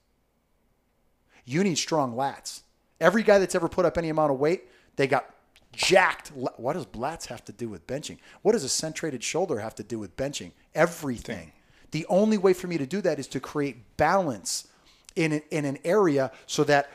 [1.44, 2.62] You need strong lats.
[3.00, 4.64] Every guy that's ever put up any amount of weight,
[4.96, 5.34] they got
[5.72, 6.28] jacked.
[6.28, 8.18] What does lats have to do with benching?
[8.42, 10.52] What does a centrated shoulder have to do with benching?
[10.74, 11.52] Everything.
[11.90, 14.68] The only way for me to do that is to create balance
[15.16, 16.90] in an, in an area so that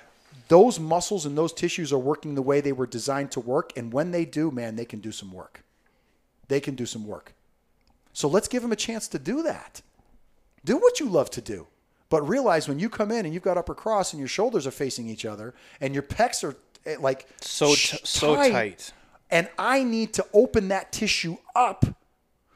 [0.47, 3.73] those muscles and those tissues are working the way they were designed to work.
[3.75, 5.63] And when they do, man, they can do some work.
[6.47, 7.33] They can do some work.
[8.13, 9.81] So let's give them a chance to do that.
[10.63, 11.67] Do what you love to do.
[12.09, 14.71] But realize when you come in and you've got upper cross and your shoulders are
[14.71, 18.91] facing each other and your pecs are Eh, like So t- so tight.
[19.31, 21.85] and I need to open that tissue up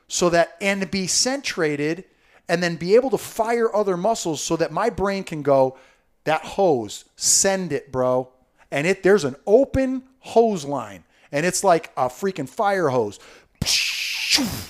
[0.07, 2.03] so that and be centrated
[2.47, 5.77] and then be able to fire other muscles so that my brain can go
[6.23, 8.29] that hose send it bro.
[8.71, 11.03] And it there's an open hose line.
[11.31, 13.19] And it's like a freaking fire hose.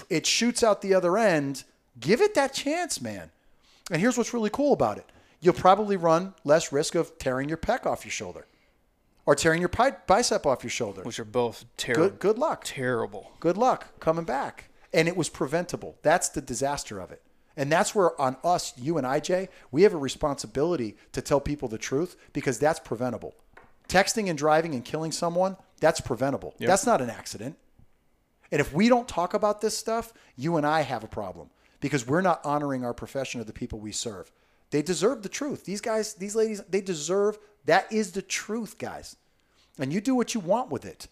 [0.09, 1.63] It shoots out the other end.
[1.99, 3.29] Give it that chance man.
[3.91, 5.05] And here's what's really cool about it.
[5.41, 8.45] You'll probably run less risk of tearing your pec off your shoulder
[9.29, 12.09] or tearing your pi- bicep off your shoulder which are both terrible.
[12.09, 13.31] good good luck Terrible.
[13.39, 14.69] good luck coming back.
[14.91, 15.97] And it was preventable.
[16.01, 17.21] That's the disaster of it.
[17.55, 21.67] And that's where on us, you and IJ, we have a responsibility to tell people
[21.67, 23.35] the truth because that's preventable.
[23.87, 26.55] Texting and driving and killing someone, that's preventable.
[26.57, 27.55] That's not an accident.
[28.51, 31.51] And if we don't talk about this stuff, you and I have a problem
[31.81, 34.31] because we're not honoring our profession or the people we serve.
[34.71, 35.65] They deserve the truth.
[35.65, 39.15] These guys, these ladies, they deserve that is the truth, guys.
[39.77, 41.07] And you do what you want with it.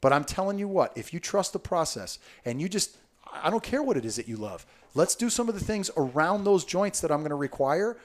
[0.00, 2.96] But I'm telling you what, if you trust the process and you just,
[3.32, 5.90] I don't care what it is that you love, let's do some of the things
[5.96, 7.96] around those joints that I'm going to require.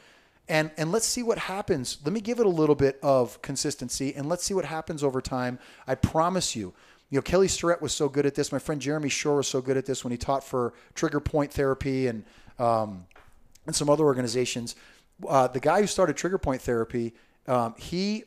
[0.48, 1.98] And, and let's see what happens.
[2.06, 5.22] Let me give it a little bit of consistency and let's see what happens over
[5.22, 5.60] time.
[5.88, 6.74] I promise you,
[7.10, 8.52] you know, Kelly Starrett was so good at this.
[8.52, 11.52] My friend Jeremy Shore was so good at this when he taught for Trigger Point
[11.52, 12.24] Therapy and
[12.60, 13.06] um,
[13.66, 14.76] and some other organizations.
[15.28, 17.14] Uh, the guy who started Trigger Point Therapy,
[17.48, 18.24] um, he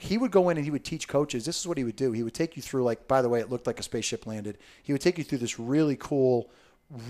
[0.00, 1.44] he would go in and he would teach coaches.
[1.44, 2.12] This is what he would do.
[2.12, 4.58] He would take you through, like, by the way, it looked like a spaceship landed.
[4.82, 6.50] He would take you through this really cool,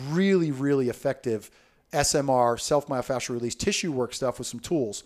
[0.08, 1.50] really, really effective
[1.92, 5.04] SMR, self myofascial release tissue work stuff with some tools.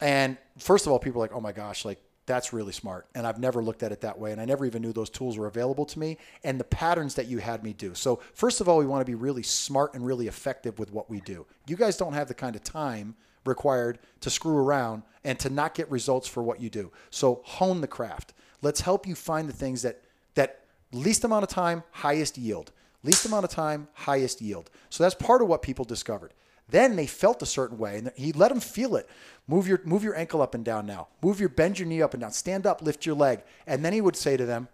[0.00, 3.06] And first of all, people are like, oh my gosh, like that's really smart.
[3.14, 4.32] And I've never looked at it that way.
[4.32, 7.26] And I never even knew those tools were available to me and the patterns that
[7.26, 7.94] you had me do.
[7.94, 11.10] So, first of all, we want to be really smart and really effective with what
[11.10, 11.46] we do.
[11.66, 13.16] You guys don't have the kind of time
[13.48, 16.92] required to screw around and to not get results for what you do.
[17.10, 18.34] So, hone the craft.
[18.62, 20.02] Let's help you find the things that,
[20.34, 20.60] that
[20.92, 22.72] least amount of time, highest yield.
[23.02, 24.70] Least amount of time, highest yield.
[24.90, 26.32] So, that's part of what people discovered.
[26.70, 29.08] Then they felt a certain way, and he let them feel it.
[29.46, 31.08] Move your move your ankle up and down now.
[31.22, 32.32] Move your bend your knee up and down.
[32.32, 34.68] Stand up, lift your leg, and then he would say to them,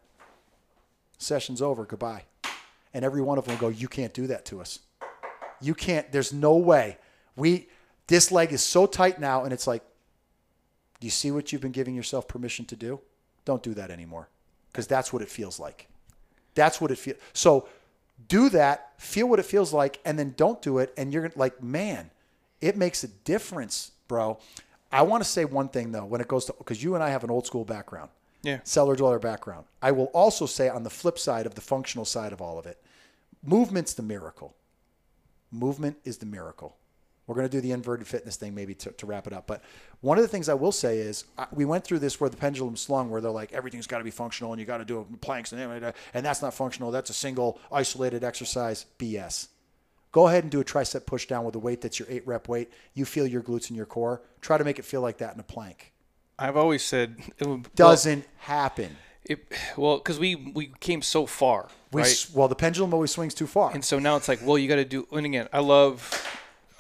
[1.18, 1.84] "Session's over.
[1.84, 2.24] Goodbye."
[2.92, 4.80] And every one of them would go, "You can't do that to us.
[5.60, 6.10] You can't.
[6.10, 6.98] There's no way.
[7.36, 7.68] We
[8.06, 9.82] this leg is so tight now, and it's like,
[11.00, 13.00] do you see what you've been giving yourself permission to do?
[13.44, 14.28] Don't do that anymore,
[14.72, 15.88] because that's what it feels like.
[16.54, 17.18] That's what it feels.
[17.32, 17.68] So
[18.28, 20.94] do that, feel what it feels like, and then don't do it.
[20.96, 22.10] And you're like, man,
[22.60, 24.38] it makes a difference, bro.
[24.92, 27.10] I want to say one thing though, when it goes to because you and I
[27.10, 28.10] have an old school background,
[28.42, 28.60] Yeah.
[28.62, 29.66] cellar dweller background.
[29.82, 32.66] I will also say on the flip side of the functional side of all of
[32.66, 32.80] it,
[33.42, 34.54] movement's the miracle.
[35.50, 36.76] Movement is the miracle.
[37.26, 39.46] We're going to do the inverted fitness thing maybe to, to wrap it up.
[39.46, 39.62] But
[40.00, 42.36] one of the things I will say is I, we went through this where the
[42.36, 45.06] pendulum slung, where they're like, everything's got to be functional and you got to do
[45.20, 46.90] planks and, and that's not functional.
[46.90, 48.86] That's a single isolated exercise.
[48.98, 49.48] BS.
[50.12, 52.46] Go ahead and do a tricep push down with a weight that's your eight rep
[52.46, 52.70] weight.
[52.92, 54.22] You feel your glutes and your core.
[54.40, 55.92] Try to make it feel like that in a plank.
[56.38, 58.90] I've always said it would, Doesn't happen.
[58.90, 62.26] Well, it, well, because we we came so far, We, right?
[62.34, 63.72] Well, the pendulum always swings too far.
[63.72, 65.08] And so now it's like, well, you got to do.
[65.10, 66.24] And again, I love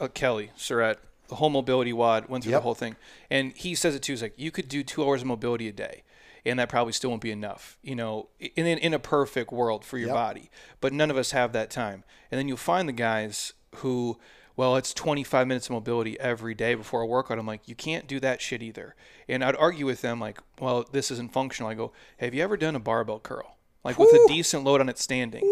[0.00, 0.98] uh, Kelly Starrett,
[1.28, 2.60] the whole MobilityWOD, went through Yep.
[2.60, 2.96] the whole thing,
[3.30, 4.12] and he says it too.
[4.12, 6.02] He's like, you could do two hours of mobility a day,
[6.44, 9.84] and that probably still won't be enough, you know, in in, in a perfect world
[9.84, 10.14] for your Yep.
[10.16, 10.50] body.
[10.80, 12.04] But none of us have that time.
[12.30, 14.18] And then you'll find the guys who.
[14.56, 17.40] Well, it's 25 minutes of mobility every day before a workout.
[17.40, 18.94] I'm like, you can't do that shit either.
[19.28, 21.68] And I'd argue with them, like, well, this isn't functional.
[21.72, 23.56] I go, have you ever done a barbell curl?
[23.82, 25.42] Like with a decent load on it standing.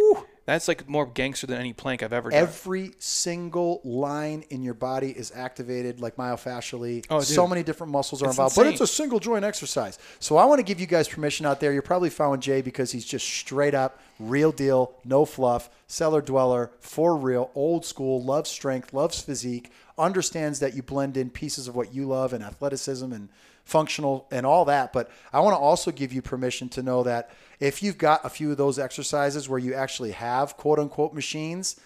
[0.45, 2.41] That's like more gangster than any plank I've ever done.
[2.41, 7.05] Every single line in your body is activated like myofascially.
[7.11, 7.29] Oh, dude.
[7.29, 9.99] so many different muscles are It's involved, but it's a single joint exercise.
[10.19, 11.73] So I want to give you guys permission out there.
[11.73, 16.73] You're probably following Jay because he's just straight up, real deal, no fluff, cellar dweller,
[16.81, 21.77] for real, old school, loves strength, loves physique, understands that you blend in pieces of
[21.77, 23.29] what you love and athleticism and
[23.65, 24.93] functional and all that.
[24.93, 27.31] But I want to also give you permission to know that
[27.63, 31.79] if you've got a few of those exercises where you actually have quote unquote machines,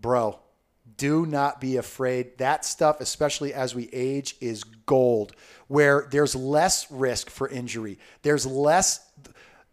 [0.00, 0.38] bro,
[0.96, 2.38] do not be afraid.
[2.38, 5.32] That stuff, especially as we age, is gold.
[5.68, 9.06] Where there's less risk for injury, there's less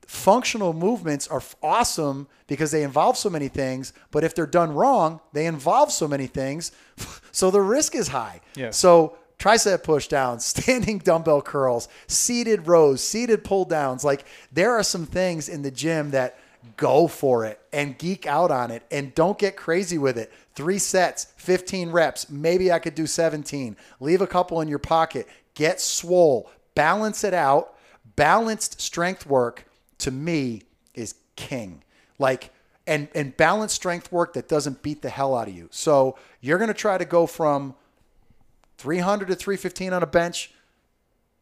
[0.06, 5.22] functional movements are awesome because they involve so many things, but if they're done wrong,
[5.32, 6.72] they involve so many things.
[7.34, 8.41] So the risk is high.
[8.56, 8.76] Yes.
[8.76, 14.03] So tricep push downs, standing dumbbell curls, seated rows, seated pull downs.
[14.03, 16.38] Like there are some things in the gym that
[16.77, 20.31] go for it and geek out on it and don't get crazy with it.
[20.53, 22.30] Three sets, 15 reps.
[22.30, 23.76] Maybe I could do 17.
[23.99, 25.27] Leave a couple in your pocket.
[25.55, 26.51] Get swole.
[26.76, 27.76] Balance it out.
[28.15, 29.65] balanced strength work
[29.97, 30.63] to me
[30.93, 31.84] is king.
[32.19, 32.51] Like
[32.85, 35.68] and and balanced strength work that doesn't beat the hell out of you.
[35.72, 37.76] So you're going to try to go from
[38.82, 40.52] 300 to 315 on a bench.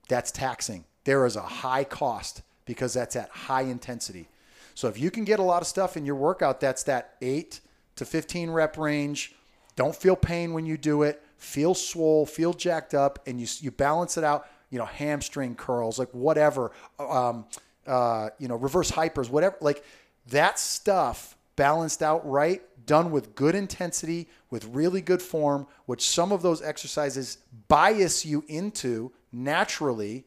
[0.10, 0.84] That's taxing.
[1.06, 4.28] There is a high cost because that's at high intensity.
[4.76, 7.62] So if you can get a lot of stuff in your workout that's that 8
[7.96, 9.36] to 15 rep range,
[9.78, 13.72] don't feel pain when you do it, feel swole, feel jacked up and you you
[13.72, 17.46] balance it out, you know, hamstring curls, like whatever, um,
[17.88, 19.84] uh, you know, reverse hypers, whatever, like
[20.28, 26.32] that stuff balanced out right, done with good intensity, with really good form, which some
[26.32, 27.38] of those exercises
[27.68, 30.26] bias you into naturally,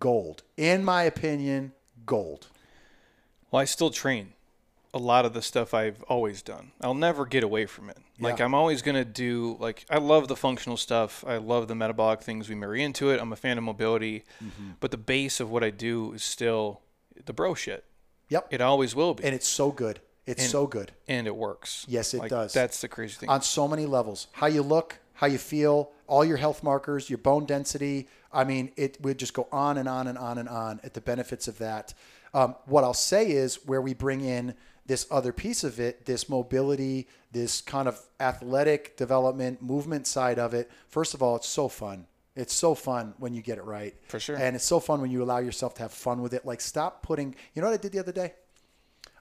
[0.00, 0.42] gold.
[0.56, 1.72] In my opinion,
[2.04, 2.48] gold.
[3.50, 4.32] Well, I still train
[4.92, 6.72] a lot of the stuff I've always done.
[6.80, 7.98] I'll never get away from it.
[8.20, 11.24] Like I'm always gonna do like I love the functional stuff.
[11.24, 13.20] I love the metabolic things we marry into it.
[13.20, 14.70] I'm a fan of mobility, Mm-hmm.
[14.80, 16.80] but the base of what I do is still
[17.26, 17.84] the bro shit.
[18.30, 18.48] Yep.
[18.50, 20.00] It always will be, and it's so good.
[20.28, 21.84] It's so good and it works.
[21.88, 22.52] Yes, it Like, does.
[22.52, 23.28] That's the crazy thing.
[23.28, 24.28] on so many levels.
[24.32, 28.08] How you look, how you feel, all your health markers, your bone density.
[28.32, 31.00] I mean, it would just go on and on and on and on at the
[31.00, 31.94] benefits of that.
[32.34, 34.54] Um, what I'll say is where we bring in
[34.86, 40.54] this other piece of it, this mobility, this kind of athletic development, movement side of
[40.54, 40.70] it.
[40.88, 42.06] First of all, it's so fun.
[42.36, 43.94] It's so fun when you get it right.
[44.06, 44.36] For sure.
[44.36, 46.46] And it's so fun when you allow yourself to have fun with it.
[46.46, 48.34] Like, stop putting, you know what I did the other day?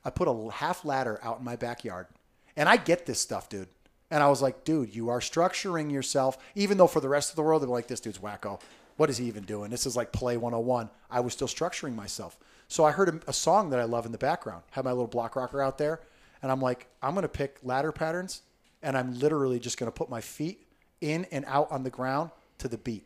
[0.07, 2.07] I put a half ladder out in my backyard.
[2.55, 3.67] And I get this stuff, dude.
[4.09, 7.35] And I was like, dude, you are structuring yourself, even though for the rest of
[7.35, 8.61] the world, they're like, this dude's wacko.
[8.95, 9.69] What is he even doing?
[9.69, 10.89] This is like play 101.
[11.11, 12.37] I was still structuring myself.
[12.69, 15.07] So I heard a, a song that I love in the background, had my little
[15.07, 15.99] block rocker out there.
[16.41, 18.43] And I'm like, I'm going to pick ladder patterns.
[18.81, 20.65] And I'm literally just going to put my feet
[21.01, 23.05] in and out on the ground to the beat.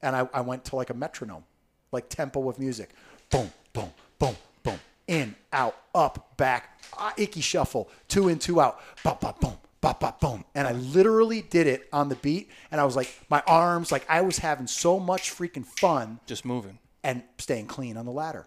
[0.00, 1.44] And I, I went to like a metronome,
[1.92, 2.94] like tempo of music.
[3.28, 4.47] Boom, boom, boom, boom.
[5.08, 10.00] In, out, up, back, ah, Ickey shuffle, two in, two out, bop, bop, boom, bop,
[10.00, 10.44] bop, boom.
[10.54, 12.50] And I literally did it on the beat.
[12.70, 16.44] And I was like, my arms, like I was having so much freaking fun Just
[16.44, 16.78] moving.
[17.02, 18.46] and staying clean on the ladder.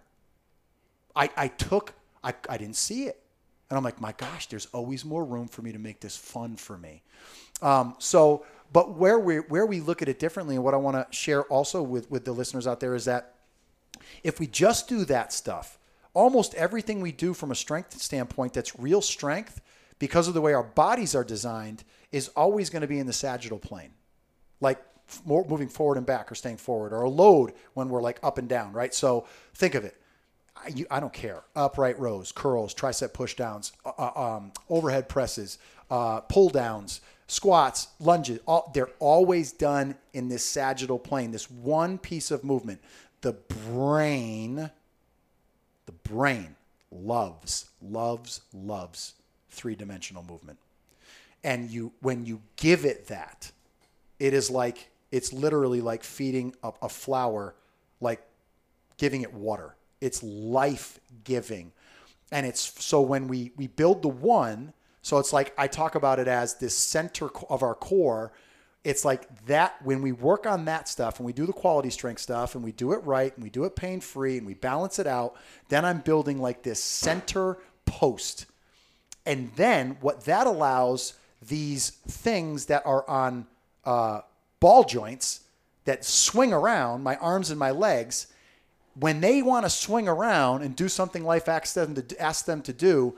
[1.15, 1.93] I, I took,
[2.23, 3.21] I, I didn't see it.
[3.69, 6.57] And I'm like, my gosh, there's always more room for me to make this fun
[6.57, 7.01] for me.
[7.61, 10.95] Um, so, but where we where we look at it differently, and what I want
[10.95, 13.35] to share also with with the listeners out there is that
[14.23, 15.77] if we just do that stuff,
[16.13, 19.61] almost everything we do from a strength standpoint that's real strength,
[19.99, 23.13] because of the way our bodies are designed, is always going to be in the
[23.13, 23.91] sagittal plane
[24.61, 24.79] like
[25.25, 28.37] more moving forward and back or staying forward or a load when we're like up
[28.37, 28.93] and down, right?
[28.93, 29.97] So think of it.
[30.55, 31.43] I, you, I don't care.
[31.55, 35.57] Upright rows, curls, tricep push downs, uh, uh, um, overhead presses,
[35.89, 38.39] uh, pull downs, squats, lunges.
[38.47, 42.81] All, they're always done in this sagittal plane, this one piece of movement.
[43.21, 44.71] The brain,
[45.91, 46.55] the brain
[46.91, 49.13] loves, loves, loves
[49.49, 50.57] three dimensional movement.
[51.43, 53.51] And you, when you give it that,
[54.21, 57.55] it is like it's literally like feeding a, a flower
[57.99, 58.21] like
[58.97, 61.71] giving it water it's life giving
[62.31, 66.19] and it's so when we we build the one so it's like i talk about
[66.19, 68.31] it as this center of our core
[68.83, 72.19] it's like that when we work on that stuff and we do the quality strength
[72.19, 74.97] stuff and we do it right and we do it pain free and we balance
[74.97, 75.35] it out
[75.69, 77.57] then i'm building like this center
[77.91, 78.45] post.
[79.25, 83.45] And then what that allows these things that are on
[83.85, 84.21] uh,
[84.59, 85.41] ball joints
[85.85, 88.27] that swing around my arms and my legs,
[88.95, 92.61] when they want to swing around and do something life asks them to ask them
[92.61, 93.17] to do,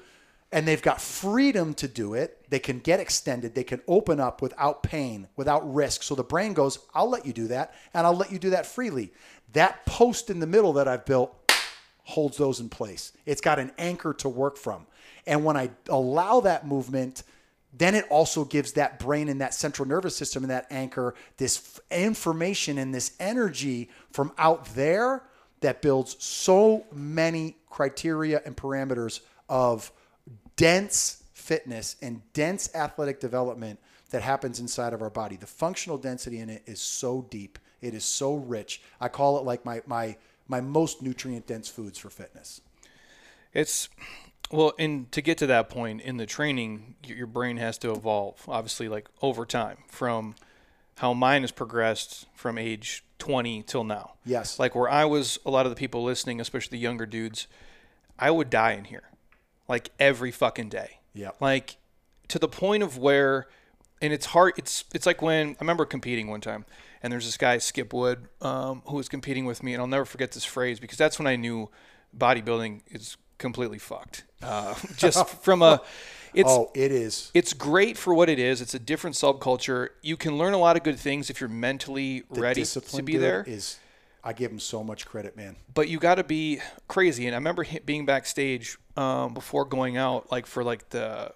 [0.53, 4.39] and they've got freedom to do it, they can get extended, they can open up
[4.39, 6.03] without pain, without risk.
[6.03, 8.67] So the brain goes, "I'll let you do that, and I'll let you do that
[8.67, 9.11] freely."
[9.53, 11.33] That post in the middle that I've built
[12.03, 13.13] holds those in place.
[13.25, 14.85] It's got an anchor to work from.
[15.25, 17.23] And when I allow that movement,
[17.75, 21.79] then it also gives that brain and that central nervous system and that anchor this
[21.89, 25.23] information and this energy from out there
[25.61, 29.91] that builds so many criteria and parameters of
[30.63, 33.77] dense fitness and dense athletic development
[34.11, 35.35] that happens inside of our body.
[35.35, 37.59] The functional density in it is so deep.
[37.81, 38.81] It is so rich.
[39.01, 40.15] I call it like my my
[40.47, 42.61] my most nutrient dense foods for fitness.
[43.53, 43.89] It's
[44.51, 47.91] well, and to get to that point in the training, your, your brain has to
[47.91, 50.35] evolve, obviously, like over time from
[50.97, 54.13] how mine has progressed from age 20 till now.
[54.25, 54.59] Yes.
[54.59, 57.47] Like where I was, a lot of the people listening, especially the younger dudes,
[58.19, 59.09] I would die in here
[59.67, 60.99] like every fucking day.
[61.13, 61.31] Yeah.
[61.39, 61.77] Like
[62.29, 63.47] to the point of where,
[64.01, 64.53] and it's hard.
[64.57, 66.65] It's it's like when I remember competing one time,
[67.01, 70.05] and there's this guy Skip Wood um, who was competing with me, and I'll never
[70.05, 71.69] forget this phrase because that's when I knew
[72.17, 74.25] bodybuilding is completely fucked.
[74.41, 75.81] Uh, just from a,
[76.33, 77.31] it's oh, it is.
[77.33, 78.61] it's great for what it is.
[78.61, 79.89] It's a different subculture.
[80.01, 83.17] You can learn a lot of good things if you're mentally The ready to be
[83.17, 83.43] there.
[83.47, 83.77] Is
[84.23, 85.57] I give him so much credit, man.
[85.73, 87.25] but you got to be crazy.
[87.25, 91.33] And I remember being backstage um, before going out, like for like the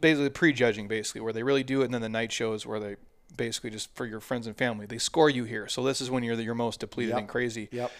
[0.00, 2.96] basically prejudging, basically where they really do it, and then the night shows where they
[3.36, 5.66] basically just for your friends and family they score you here.
[5.68, 7.18] So this is when you're the, your most depleted Yep.
[7.18, 7.68] and crazy.
[7.72, 7.90] Yep.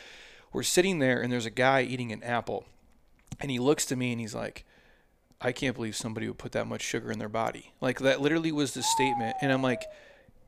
[0.53, 2.65] We're sitting there, and there's a guy eating an apple,
[3.41, 4.65] and he looks to me and he's like.
[5.41, 7.75] I can't believe somebody would put that much sugar in their body.
[7.79, 9.37] Like that literally was the statement.
[9.43, 9.83] And I'm like,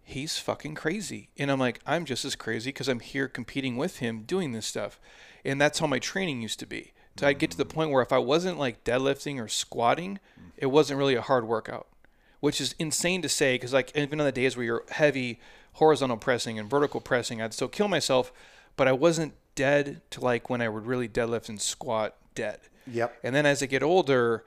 [0.03, 1.29] he's fucking crazy.
[1.37, 4.65] And I'm like, I'm just as crazy because I'm here competing with him doing this
[4.65, 4.99] stuff.
[5.45, 6.93] And that's how my training used to be.
[7.19, 10.19] So I'd get to the point where if I wasn't like deadlifting or squatting,
[10.57, 11.87] it wasn't really a hard workout,
[12.41, 15.41] which is insane to say because like even on the days where you're heavy
[15.75, 18.33] horizontal pressing and vertical pressing, I'd still kill myself,
[18.77, 22.61] but I wasn't dead to like when I would really deadlift and squat dead.
[22.87, 23.19] Yep.
[23.23, 24.45] And then as I get older,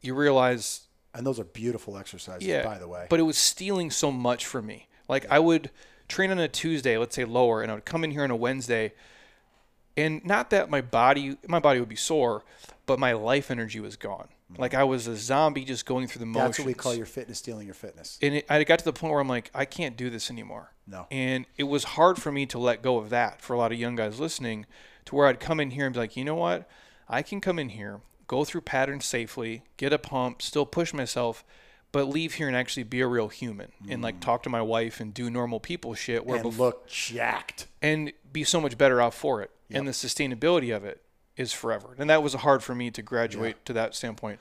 [0.00, 0.82] you realize
[1.14, 2.62] And those are beautiful exercises, yeah.
[2.62, 3.06] by the way.
[3.10, 4.88] But it was stealing so much from me.
[5.08, 5.70] Like I would
[6.08, 8.36] train on a Tuesday, let's say lower, and I would come in here on a
[8.36, 8.92] Wednesday,
[10.00, 12.44] and not that my body my body would be sore,
[12.86, 14.28] but my life energy was gone.
[14.58, 16.40] Like I was a zombie just going through the motions.
[16.40, 16.46] Mm-hmm.
[16.48, 18.18] That's what we call your fitness stealing your fitness.
[18.20, 20.72] and it, I got to the point where I'm like, I can't do this anymore.
[20.86, 21.06] No.
[21.10, 23.78] And it was hard for me to let go of that for a lot of
[23.78, 24.66] young guys listening,
[25.04, 26.68] to where I'd come in here and be like, you know what?
[27.08, 31.44] I can come in here, go through patterns safely, get a pump, still push myself,
[31.92, 35.00] but leave here and actually be a real human and like talk to my wife
[35.00, 36.44] and do normal people shit where Mm.
[36.44, 37.66] and bef- look jacked.
[37.82, 39.50] and be so much better off for it.
[39.70, 41.02] And the sustainability of it
[41.36, 41.94] is forever.
[41.98, 44.38] And that was hard for me to graduate to that standpoint.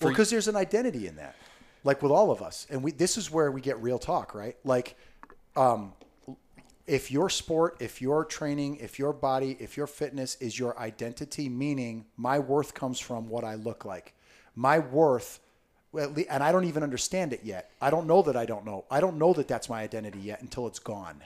[0.00, 1.34] Well, because there's an identity in that,
[1.84, 2.92] like with all of us, and we.
[2.92, 4.56] This is where we get real talk, right?
[4.64, 4.96] Like,
[5.56, 5.92] um,
[6.86, 11.48] if your sport, if your training, if your body, if your fitness is your identity,
[11.48, 14.14] meaning my worth comes from what I look like,
[14.54, 15.40] my worth.
[15.92, 17.70] And I don't even understand it yet.
[17.80, 18.84] I don't know that I don't know.
[18.90, 21.22] I don't know that that's my identity yet until it's gone.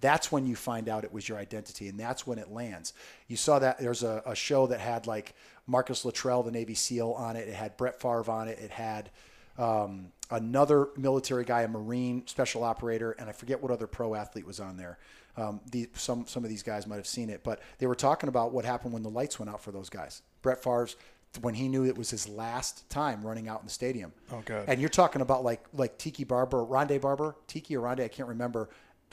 [0.00, 2.92] That's when you find out it was your identity, and that's when it lands.
[3.28, 5.34] You saw that there's a, a show that had like
[5.68, 7.46] Marcus Luttrell, the Navy SEAL, on it.
[7.46, 8.58] It had Brett Favre on it.
[8.58, 9.10] It had
[9.56, 14.46] um, another military guy, a Marine special operator, and I forget what other pro athlete
[14.46, 14.98] was on there.
[15.36, 18.28] Um, the, some some of these guys might have seen it, but they were talking
[18.28, 20.22] about what happened when the lights went out for those guys.
[20.42, 20.96] Brett Favre's
[21.40, 24.12] when he knew it was his last time running out in the stadium.
[24.30, 24.64] Oh, God.
[24.68, 28.28] And you're talking about like like Tiki Barber, Ronde Barber, Tiki or Ronde, I can't
[28.28, 28.68] remember.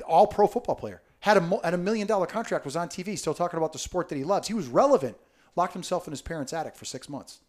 [0.08, 3.34] All pro football player had a had a million dollar contract, was on TV, still
[3.34, 4.48] talking about the sport that he loves.
[4.48, 5.18] He was relevant.
[5.56, 7.40] Locked himself in his parents' attic for six months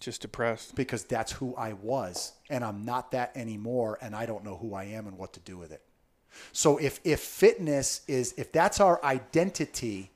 [0.00, 0.74] Just depressed.
[0.76, 4.72] because that's who I was, and I'm not that anymore, and I don't know who
[4.72, 5.82] I am and what to do with it.
[6.52, 10.10] So if if fitness is if that's our identity,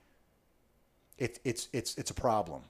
[1.19, 2.63] it, it's it's it's a problem.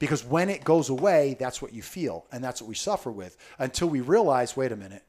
[0.00, 3.36] Because when it goes away, that's what you feel, and that's what we suffer with
[3.58, 5.04] until we realize, wait a minute,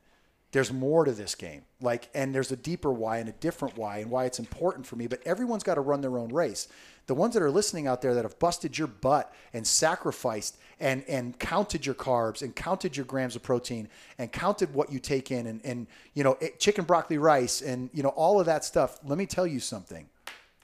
[0.52, 1.64] there's more to this game.
[1.80, 4.98] Like, and there's a deeper why and a different why, and why it's important for
[4.98, 5.08] me.
[5.08, 6.68] But everyone's got to run their own race.
[7.08, 11.04] The ones that are listening out there that have busted your butt and sacrificed and
[11.08, 13.88] and counted your carbs and counted your grams of protein
[14.18, 17.90] and counted what you take in and and you know it- chicken broccoli rice and
[17.94, 19.00] you know all of that stuff.
[19.04, 20.10] Let me tell you something.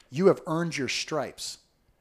[0.09, 1.59] You have earned your stripes.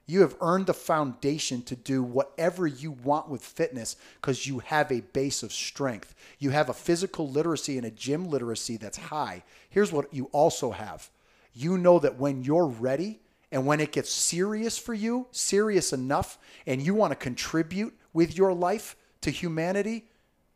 [0.08, 4.92] You have earned the foundation to do whatever you want with fitness because you have
[4.92, 6.14] a base of strength.
[6.38, 9.42] You have a physical literacy and a gym literacy that's high.
[9.68, 11.10] Here's what you also have
[11.58, 13.18] you know that when you're ready
[13.50, 18.36] and when it gets serious for you, serious enough, and you want to contribute with
[18.36, 20.04] your life to humanity,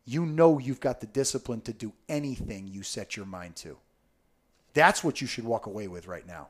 [0.05, 3.79] you know you've got the discipline to do anything you set your mind to.
[4.75, 6.49] That's what you should walk away with right now.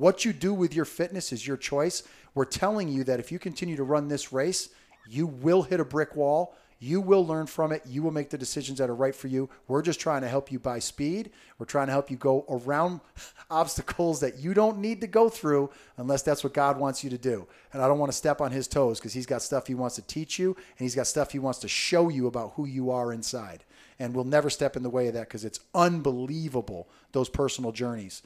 [0.00, 2.04] What you do with your fitness is your choice.
[2.34, 4.70] We're telling you that if you continue to run this race,
[5.06, 6.54] you will hit a brick wall.
[6.78, 7.82] You will learn from it.
[7.86, 9.50] You will make the decisions that are right for you.
[9.68, 11.32] We're just trying to help you buy speed.
[11.58, 13.00] We're trying to help you go around
[13.50, 15.68] obstacles that you don't need to go through
[15.98, 17.46] unless that's what God wants you to do.
[17.74, 19.96] And I don't want to step on his toes because he's got stuff he wants
[19.96, 22.90] to teach you and he's got stuff he wants to show you about who you
[22.90, 23.64] are inside.
[23.98, 28.22] And we'll never step in the way of that because it's unbelievable, those personal journeys.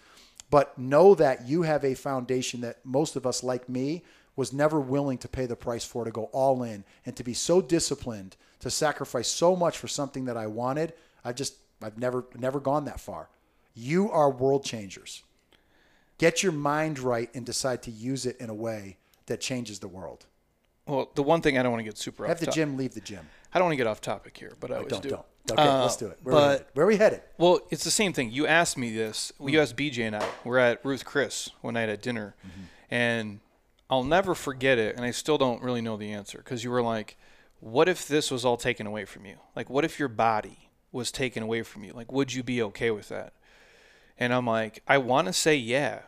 [0.54, 4.04] But know that you have a foundation that most of us, like me,
[4.36, 7.34] was never willing to pay the price for to go all in and to be
[7.34, 10.92] so disciplined to sacrifice so much for something that I wanted.
[11.24, 13.30] I just I've never never gone that far.
[13.74, 15.24] You are world changers.
[16.18, 19.88] Get your mind right and decide to use it in a way that changes the
[19.88, 20.24] world.
[20.86, 22.76] well, the one thing I don't want to get super Have off the top- gym
[22.76, 23.28] leave the gym.
[23.54, 25.08] I don't want to get off topic here, but I always Don't, do.
[25.10, 25.26] don't.
[25.52, 26.18] Okay, Uh, let's do it.
[26.22, 26.66] Where, but headed?
[26.74, 27.22] Where we headed?
[27.38, 28.30] Well, it's the same thing.
[28.32, 29.32] You asked me this.
[29.38, 29.48] Hmm.
[29.50, 30.26] You asked BJ and I.
[30.42, 32.60] We're at Ruth Chris one night at dinner, Mm-hmm.
[32.90, 33.40] and
[33.90, 34.96] I'll never forget it.
[34.96, 37.16] And I still don't really know the answer because you were like,
[37.60, 39.36] "What if this was all taken away from you?
[39.54, 41.92] Like, what if your body was taken away from you?
[41.92, 43.34] Like, would you be okay with that?"
[44.18, 46.00] And I'm like, I want to say yeah,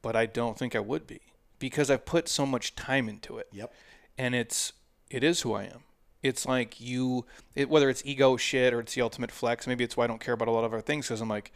[0.00, 1.20] but I don't think I would be
[1.58, 3.72] because I've put so much time into it Yep.
[4.16, 4.72] and it's
[5.10, 5.82] it is who I am.
[6.26, 7.24] It's like you,
[7.54, 9.66] it, whether it's ego shit or it's the ultimate flex.
[9.66, 11.52] Maybe it's why I don't care about a lot of other things because I'm like,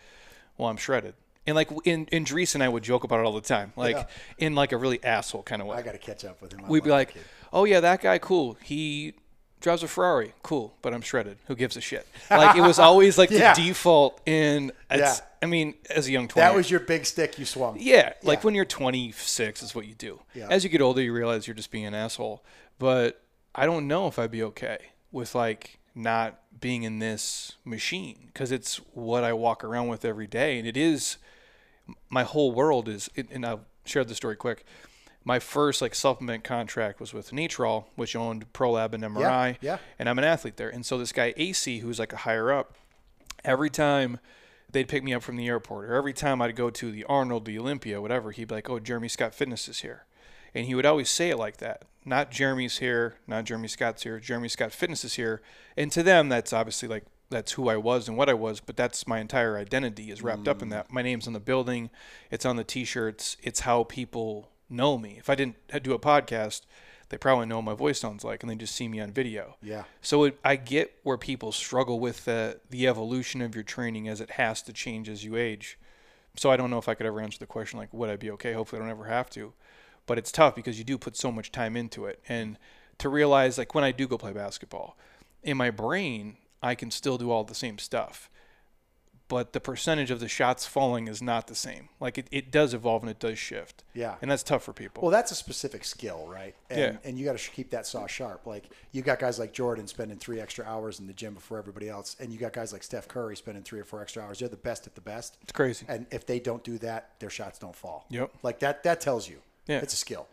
[0.57, 1.15] well, I'm shredded.
[1.47, 3.97] And like in in Dries and I would joke about it all the time, like
[3.97, 4.05] Yeah.
[4.39, 5.77] in like a really asshole kind of way.
[5.79, 6.65] I got to catch up with him.
[6.65, 7.15] I We'd be like,
[7.53, 8.57] oh yeah, that guy, cool.
[8.63, 9.15] He
[9.61, 11.39] drives a Ferrari, cool, but I'm shredded.
[11.47, 12.07] Who gives a shit?
[12.31, 13.55] Like it was always like Yeah.
[13.55, 14.21] the default.
[14.27, 15.27] In it's, Yeah.
[15.43, 17.79] I mean, as a young twenty, that was your big stick you swung.
[17.81, 18.43] yeah, like Yeah.
[18.43, 20.21] when you're 26 is what you do.
[20.35, 20.47] Yeah.
[20.51, 22.45] As you get older, you realize you're just being an asshole.
[22.79, 23.23] But
[23.55, 24.79] I don't know if I'd be okay
[25.13, 30.27] with like not being in this machine because it's what I walk around with every
[30.27, 31.17] day, and it is
[32.09, 33.09] my whole world is.
[33.17, 34.65] And I'll share the story quick.
[35.25, 39.57] My first like supplement contract was with Natrol, which owned ProLab and MRI.
[39.61, 39.79] yeah.
[39.99, 42.75] And I'm an athlete there, and so this guy AC, who's like a higher up,
[43.45, 44.19] every time
[44.71, 47.45] they'd pick me up from the airport or every time I'd go to the Arnold,
[47.45, 50.05] the Olympia, whatever, he'd be like, "Oh, Jeremy Scott Fitness is here,"
[50.55, 51.83] and he would always say it like that.
[52.05, 54.19] Not Jeremy's here, not Jeremy Scott's here.
[54.19, 55.43] Jeremy Scott Fitness is here,
[55.77, 58.61] and to them, that's obviously like that's who I was and what I was.
[58.61, 60.73] But that's my entire identity is wrapped up in mm.
[60.73, 60.93] that.
[60.93, 61.91] My name's on the building,
[62.31, 65.17] it's on the T-shirts, it's how people know me.
[65.19, 66.63] If I didn't do a podcast,
[67.11, 69.57] they probably know what my voice sounds like, and they just see me on video.
[69.61, 69.83] Yeah.
[70.01, 74.21] So it, I get where people struggle with the the evolution of your training as
[74.21, 75.79] it has to change as you age.
[76.37, 78.31] So I don't know if I could ever answer the question like would I be
[78.33, 78.53] okay?
[78.53, 79.53] Hopefully I don't ever have to.
[80.07, 82.59] But it's tough because you do put so much time into it and
[82.99, 84.97] to realize like when I do go play basketball,
[85.43, 88.29] in my brain I can still do all the same stuff.
[89.29, 91.89] But the percentage of the shots falling is not the same.
[92.01, 93.85] Like it, it does evolve and it does shift.
[93.95, 94.17] Yeah.
[94.21, 95.03] And that's tough for people.
[95.03, 96.57] Well, that's a specific skill, right?
[96.69, 96.97] And, Yeah.
[97.05, 98.45] And you got to keep that saw sharp.
[98.45, 101.89] Like you got guys like Jordan spending three extra hours in the gym before everybody
[101.89, 104.41] else, and you got guys like Steph Curry spending three or four extra hours.
[104.41, 105.39] They're the best at the best.
[105.43, 105.87] it's crazy.
[105.89, 108.07] And if they don't do that, their shots don't fall.
[108.11, 108.33] Yep.
[108.43, 108.83] Like that.
[108.83, 109.39] That tells you.
[109.67, 109.79] Yeah.
[109.79, 110.27] It's a skill.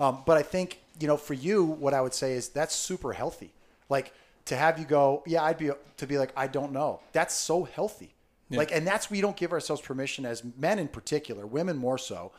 [0.00, 3.12] Um, but I think you know, for you, what I would say is that's super
[3.12, 3.52] healthy.
[3.88, 4.12] Like
[4.46, 7.00] to have you go, yeah, I'd be to be like, I don't know.
[7.12, 8.14] That's so healthy.
[8.50, 12.32] Like, and that's we don't give ourselves permission as men in particular, women more so,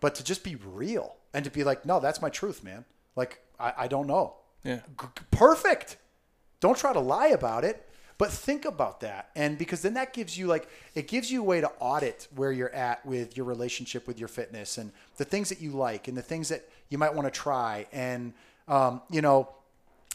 [0.00, 2.84] but to just be real and to be like, no, that's my truth, man.
[3.16, 4.36] Like, I, I don't know.
[4.62, 4.80] Yeah.
[5.00, 5.96] G- perfect.
[6.60, 7.85] Don't try to lie about it,
[8.18, 9.30] but think about that.
[9.36, 12.52] And because then that gives you like it gives you a way to audit where
[12.52, 16.16] you're at with your relationship with your fitness and the things that you like and
[16.16, 17.86] the things that you might want to try.
[17.92, 18.32] And
[18.68, 19.50] um, you know,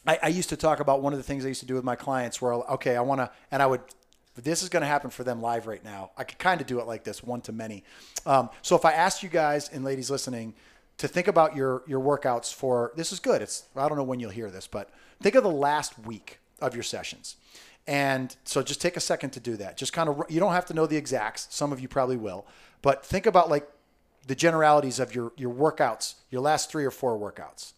[0.06, 1.84] I, I used to talk about one of the things I used to do with
[1.84, 3.82] my clients where okay, I want to, and I would.
[4.36, 6.11] This is going to happen for them live right now.
[6.18, 7.84] I could kind of do it like this, one to many.
[8.26, 10.53] Um, so if I asked you guys and ladies listening
[10.98, 13.41] to think about your your workouts for this is good.
[13.41, 14.90] It's I don't know when you'll hear this, but
[15.22, 17.36] think of the last week of your sessions.
[17.88, 19.78] And so just take a second to do that.
[19.78, 21.48] Just kind of you don't have to know the exacts.
[21.49, 22.45] Some of you probably will,
[22.82, 23.68] but think about like
[24.28, 27.74] the generalities of your your workouts, your last 3 or 4 workouts.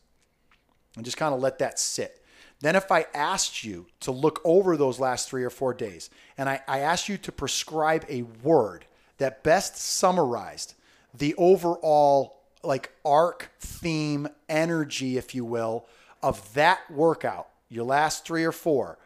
[0.96, 2.22] And just kind of let that sit.
[2.60, 6.48] Then if I asked you to look over those last 3 or 4 days and
[6.48, 8.86] I, I asked you to prescribe a word
[9.18, 10.76] that best summarized
[11.14, 15.86] the overall like arc, theme, energy, if you will,
[16.22, 18.98] of that workout, your last three or four,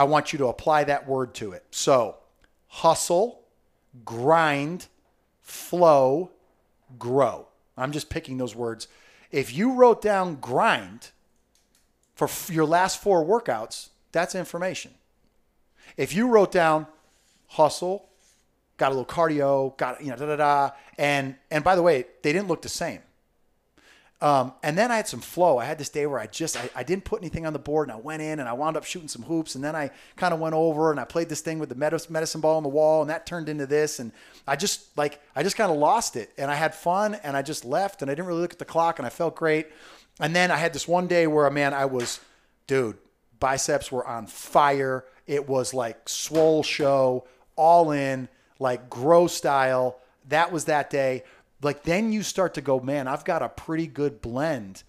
[0.00, 1.62] I want you to apply that word to it.
[1.72, 2.16] So,
[2.68, 3.42] hustle,
[4.02, 4.86] grind,
[5.42, 6.30] flow,
[6.98, 7.48] grow.
[7.76, 8.88] I'm just picking those words.
[9.30, 11.10] If you wrote down grind
[12.14, 14.92] for your last four workouts, that's information.
[15.98, 16.86] If you wrote down
[17.48, 18.08] hustle,
[18.78, 22.06] got a little cardio, got you know da da da, and and by the way,
[22.22, 23.00] they didn't look the same.
[24.22, 25.56] Um, and then I had some flow.
[25.56, 27.88] I had this day where I just I, I didn't put anything on the board,
[27.88, 30.34] and I went in and I wound up shooting some hoops, and then I kind
[30.34, 33.00] of went over and I played this thing with the medicine, ball on the wall,
[33.00, 34.12] and that turned into this, and
[34.46, 37.40] I just like I just kind of lost it, and I had fun, and I
[37.40, 39.68] just left, and I didn't really look at the clock, and I felt great.
[40.20, 42.20] And then I had this one day where man, I was,
[42.66, 42.98] dude,
[43.38, 45.06] biceps were on fire.
[45.26, 47.26] It was like swole show,
[47.56, 48.28] all in,
[48.58, 49.96] like grow style.
[50.28, 51.24] That was that day.
[51.62, 54.82] Like then you start to go, man, I've got a pretty good blend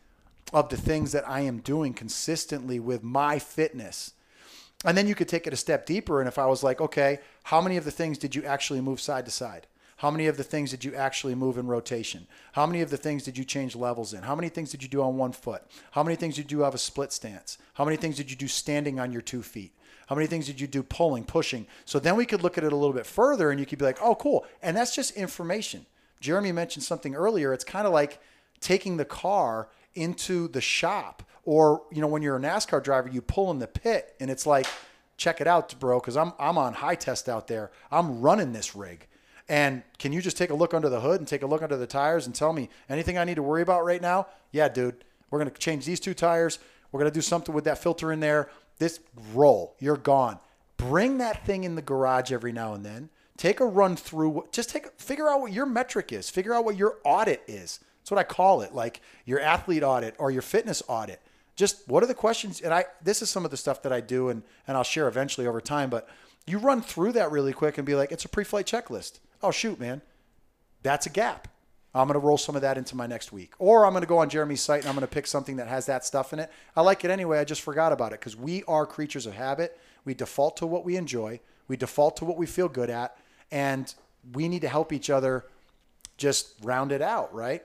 [0.53, 4.14] of the things that I am doing consistently with my fitness.
[4.84, 6.19] And then you could take it a step deeper.
[6.19, 8.99] And if I was like, okay, how many of the things did you actually move
[8.99, 9.68] side to side?
[9.98, 12.26] How many of the things did you actually move in rotation?
[12.53, 14.23] How many of the things did you change levels in?
[14.23, 15.61] How many things did you do on one foot?
[15.91, 17.60] How many things did you have a split stance?
[17.76, 19.73] How many things did you do standing on your two feet?
[20.07, 21.68] How many things did you do pulling, pushing?
[21.85, 23.85] So then we could look at it a little bit further and you could be
[23.85, 24.48] like, oh, cool.
[24.64, 25.85] And that's just information.
[26.22, 27.53] Jeremy mentioned something earlier.
[27.53, 28.22] It's kind of like
[28.61, 33.22] taking the car into the shop or, you know, when you're a NASCAR driver, you
[33.22, 34.68] pull in the pit and it's like,
[35.18, 37.72] check it out, bro, because I'm, I'm on high test out there.
[37.91, 39.07] I'm running this rig.
[39.49, 41.77] And can you just take a look under the hood and take a look under
[41.77, 44.27] the tires and tell me anything I need to worry about right now?
[44.52, 45.03] Yeah, dude.
[45.30, 46.60] We're going to change these two tires.
[46.91, 48.49] We're going to do something with that filter in there.
[48.77, 48.99] This
[49.34, 50.39] roll, you're gone.
[50.77, 53.10] Bring that thing in the garage every now and then.
[53.41, 54.47] Take a run through.
[54.51, 56.30] Just take figure out what your metric is.
[56.30, 57.80] Figure out what your audit is.
[57.99, 61.19] That's what I call it, like your athlete audit or your fitness audit.
[61.55, 62.61] Just what are the questions?
[62.61, 65.07] And I this is some of the stuff that I do, and and I'll share
[65.07, 65.89] eventually over time.
[65.89, 66.07] But
[66.45, 69.80] you run through that really quick and be like, it's a pre-flight checklist oh, shoot,
[69.80, 70.01] man,
[70.84, 71.47] that's a gap.
[71.93, 73.53] I'm going to roll some of that into my next week.
[73.59, 75.68] Or I'm going to go on Jeremy's site and I'm going to pick something that
[75.68, 76.49] has that stuff in it.
[76.76, 77.39] I like it anyway.
[77.39, 79.77] I just forgot about it because we are creatures of habit.
[80.05, 83.18] We default to what we enjoy, we default to what we feel good at,
[83.52, 83.94] and
[84.34, 85.45] we need to help each other
[86.18, 87.64] just round it out, right?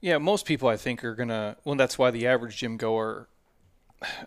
[0.00, 3.28] Yeah, most people I think are going to, well, that's why the average gym goer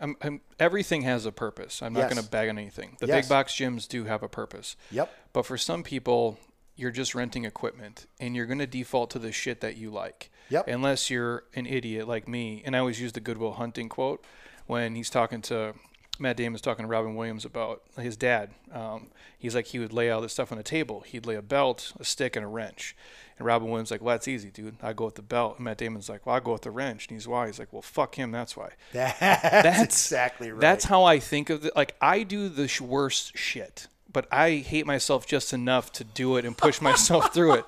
[0.01, 1.81] I'm, I'm, everything has a purpose.
[1.81, 2.13] I'm not Yes.
[2.13, 2.97] going to bag on anything.
[2.99, 3.23] The Yes.
[3.25, 4.75] big box gyms do have a purpose.
[4.91, 5.09] Yep.
[5.31, 6.37] But for some people,
[6.75, 10.29] you're just renting equipment and you're going to default to the shit that you like.
[10.49, 10.67] Yep.
[10.67, 12.61] Unless you're an idiot like me.
[12.65, 14.25] And I always use the Goodwill Hunting quote
[14.67, 15.73] when he's talking to
[16.21, 18.51] Matt Damon's talking to Robin Williams about his dad.
[18.71, 19.07] Um,
[19.37, 21.01] he's like, he would lay all this stuff on the table.
[21.01, 22.95] He'd lay a belt, a stick, and a wrench.
[23.37, 24.75] And Robin Williams like, well, that's easy, dude.
[24.83, 25.55] I go with the belt.
[25.57, 27.07] And Matt Damon's like, well, I go with the wrench.
[27.07, 27.47] And he's why?
[27.47, 28.31] He's like, well, fuck him.
[28.31, 28.69] That's why.
[28.93, 30.61] That's, That's exactly right.
[30.61, 31.75] That's how I think of it.
[31.75, 36.37] Like I do the sh- worst shit, but I hate myself just enough to do
[36.37, 37.65] it and push myself through it.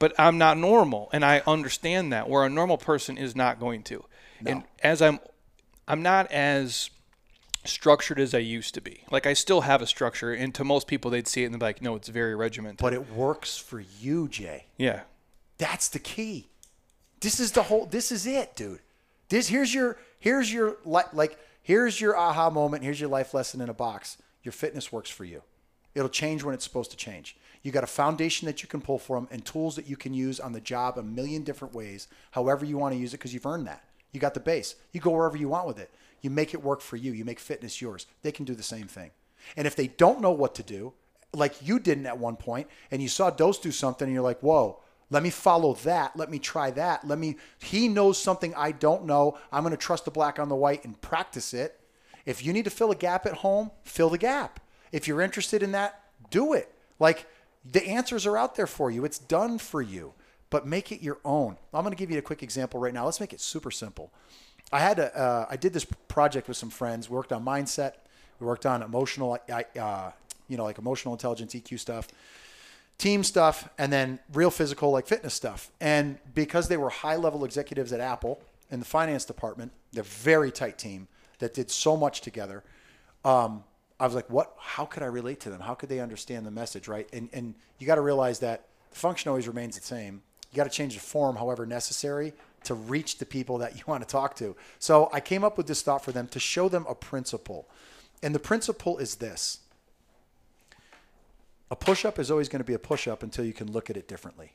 [0.00, 2.28] But I'm not normal, and I understand that.
[2.28, 4.04] Where a normal person is not going to.
[4.46, 5.20] And as I'm,
[5.88, 6.90] I'm not as
[7.64, 9.04] structured as I used to be.
[9.10, 11.58] Like I still have a structure, and to most people, they'd see it and they'd
[11.60, 14.66] be like, "No, it's very regimented." but it works for you, Jay.
[14.76, 15.02] yeah,
[15.58, 16.48] That's the key.
[17.20, 17.86] This is the whole.
[17.86, 18.80] This is it, dude.
[19.28, 22.84] This here's your here's your li- like here's your aha moment.
[22.84, 24.18] Here's your life lesson in a box.
[24.42, 25.42] Your fitness works for you.
[25.94, 27.36] It'll change when it's supposed to change.
[27.62, 30.38] You got a foundation that you can pull from and tools that you can use
[30.38, 33.46] on the job a million different ways, however you want to use it, because you've
[33.46, 33.82] earned that.
[34.12, 34.74] You got the base.
[34.92, 35.90] You go wherever you want with it.
[36.24, 37.12] You make it work for you.
[37.12, 38.06] You make fitness yours.
[38.22, 39.10] They can do the same thing.
[39.56, 40.94] And if they don't know what to do,
[41.34, 44.40] like you didn't at one point, and you saw Dos do something, and you're like,
[44.40, 44.80] whoa,
[45.10, 46.16] let me follow that.
[46.16, 47.06] Let me try that.
[47.06, 49.38] Let me, he knows something I don't know.
[49.52, 51.78] I'm going to trust the black on the white and practice it.
[52.24, 54.60] If you need to fill a gap at home, fill the gap.
[54.92, 56.74] If you're interested in that, do it.
[56.98, 57.26] Like
[57.70, 59.04] the answers are out there for you.
[59.04, 60.14] It's done for you,
[60.48, 61.58] but make it your own.
[61.74, 63.04] I'm going to give you a quick example right now.
[63.04, 64.10] Let's make it super simple.
[64.72, 67.08] I had a, uh, I did this project with some friends.
[67.08, 67.94] We worked on mindset.
[68.40, 70.10] We worked on emotional, uh,
[70.48, 72.08] you know, like emotional intelligence, EQ stuff,
[72.98, 75.70] team stuff, and then real physical, like fitness stuff.
[75.80, 80.50] And because they were high level executives at Apple in the finance department, they're very
[80.50, 81.08] tight team
[81.38, 82.64] that did so much together.
[83.24, 83.64] Um,
[83.98, 84.54] I was like, what?
[84.58, 85.60] How could I relate to them?
[85.60, 87.08] How could they understand the message, right?
[87.12, 90.22] And and you got to realize that the function always remains the same.
[90.52, 92.32] You got to change the form, however necessary,
[92.64, 94.56] to reach the people that you want to talk to.
[94.78, 97.68] So I came up with this thought for them to show them a principle,
[98.22, 99.60] and the principle is this:
[101.70, 104.08] a push-up is always going to be a push-up until you can look at it
[104.08, 104.52] differently.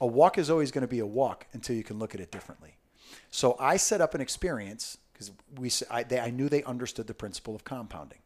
[0.00, 2.30] A walk is always going to be a walk until you can look at it
[2.30, 2.76] differently.
[3.30, 7.14] So I set up an experience because we I, they, I knew they understood the
[7.14, 8.18] principle of compounding.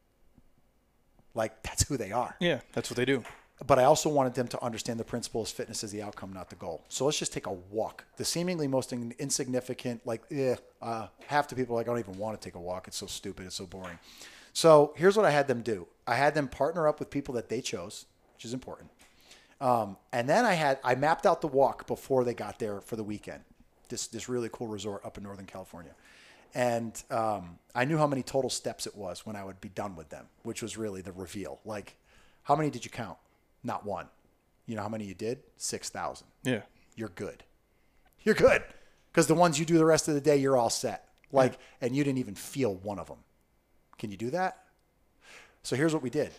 [1.34, 2.36] Like that's who they are.
[2.40, 3.22] yeah, that's what they do.
[3.66, 6.48] But I also wanted them to understand the principle is fitness is the outcome, not
[6.48, 6.84] the goal.
[6.88, 8.04] So let's just take a walk.
[8.16, 12.18] The seemingly most in- insignificant, like, eh, uh, half the people like I don't even
[12.18, 12.86] want to take a walk.
[12.86, 13.46] It's so stupid.
[13.46, 13.98] It's so boring.
[14.52, 15.88] So here's what I had them do.
[16.06, 18.90] I had them partner up with people that they chose, which is important.
[19.60, 22.96] Um, and then I had I mapped out the walk before they got there for
[22.96, 23.42] the weekend.
[23.88, 25.92] This this really cool resort up in Northern California,
[26.54, 29.96] and um, I knew how many total steps it was when I would be done
[29.96, 31.58] with them, which was really the reveal.
[31.64, 31.96] Like,
[32.44, 33.18] how many did you count?
[33.62, 34.08] Not one.
[34.66, 35.40] You know how many you did?
[35.56, 36.26] Six thousand.
[36.44, 36.62] Yeah,
[36.96, 37.42] You're good.
[38.22, 38.62] You're good
[39.10, 41.08] because the ones you do the rest of the day, you're all set.
[41.32, 43.18] Like, and you didn't even feel one of them.
[43.98, 44.64] Can you do that?
[45.62, 46.30] So here's what we did.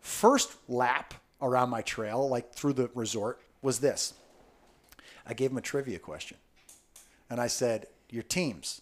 [0.00, 4.14] First lap around my trail, like through the resort, was this.
[5.26, 6.36] I gave them a trivia question.
[7.30, 8.80] And I said, Your teams,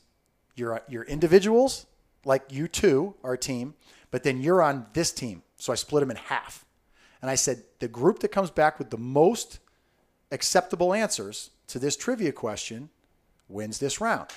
[0.54, 1.86] your, your individuals,
[2.24, 3.74] like you two are a team,
[4.10, 5.42] but then you're on this team.
[5.56, 6.64] So I split them in half.
[7.22, 9.60] And I said, the group that comes back with the most
[10.32, 12.90] acceptable answers to this trivia question
[13.48, 14.28] wins this round.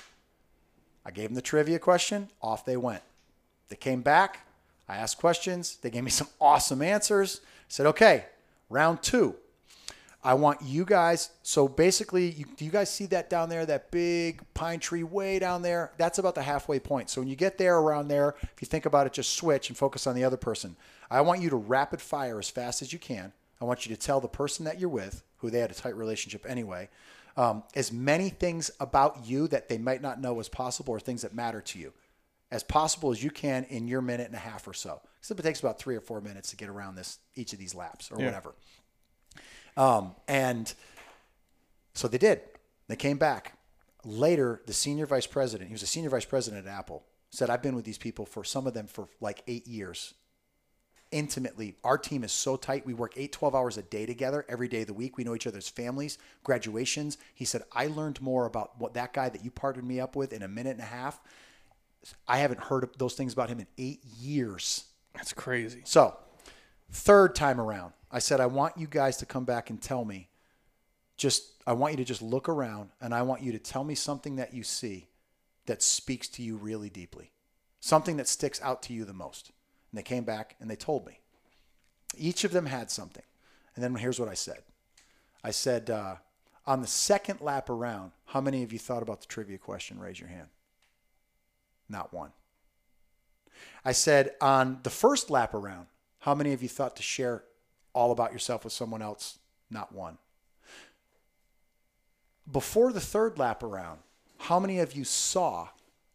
[1.04, 3.02] I gave them the trivia question, off they went.
[3.70, 4.46] They came back,
[4.88, 7.42] I asked questions, they gave me some awesome answers.
[7.44, 8.26] I said, okay,
[8.70, 9.36] round two.
[10.26, 11.30] I want you guys.
[11.44, 13.66] So basically, you, do you guys see that down there?
[13.66, 15.92] That big pine tree way down there?
[15.98, 17.10] That's about the halfway point.
[17.12, 19.78] So when you get there around there, if you think about it, just switch and
[19.78, 20.76] focus on the other person.
[21.12, 23.34] I want you to rapid fire as fast as you can.
[23.62, 25.96] I want you to tell the person that you're with, who they had a tight
[25.96, 26.90] relationship anyway,
[27.38, 31.22] um, as many things about you that they might not know as possible or things
[31.22, 31.94] that matter to you
[32.52, 35.02] as possible as you can in your minute and a half or so.
[35.22, 37.74] Because it takes about three or four minutes to get around this each of these
[37.76, 38.26] laps or Yeah.
[38.26, 38.54] whatever.
[39.78, 40.74] Um, and
[41.94, 42.42] so they did.
[42.88, 43.58] They came back.
[44.04, 47.64] Later, the senior vice president, he was a senior vice president at Apple, said, I've
[47.64, 50.14] been with these people for some of them for like eight years.
[51.12, 52.86] Intimately, our team is so tight.
[52.86, 55.18] We work eight, 12 hours a day together every day of the week.
[55.18, 57.18] We know each other's families, graduations.
[57.34, 60.34] He said, I learned more about what that guy that you partnered me up with
[60.34, 61.20] in a minute and a half.
[62.28, 64.86] I haven't heard those things about him in eight years.
[65.14, 65.82] That's crazy.
[65.86, 66.18] So,
[66.92, 70.30] third time around, I said, I want you guys to come back and tell me.
[71.18, 73.96] Just, I want you to just look around and I want you to tell me
[73.96, 75.08] something that you see
[75.66, 77.32] that speaks to you really deeply,
[77.80, 79.52] something that sticks out to you the most.
[79.92, 81.20] And they came back and they told me.
[82.18, 83.24] Each of them had something.
[83.76, 84.64] And then here's what I said
[85.44, 86.16] I said, uh,
[86.66, 90.00] on the second lap around, how many of you thought about the trivia question?
[90.00, 90.48] Raise your hand.
[91.88, 92.32] Not one.
[93.84, 95.88] I said on the first lap around,
[96.20, 97.44] how many of you thought to share
[97.96, 99.40] all about yourself with someone else?
[99.72, 100.20] Not one.
[102.52, 104.00] Before the third lap around,
[104.38, 105.70] how many of you saw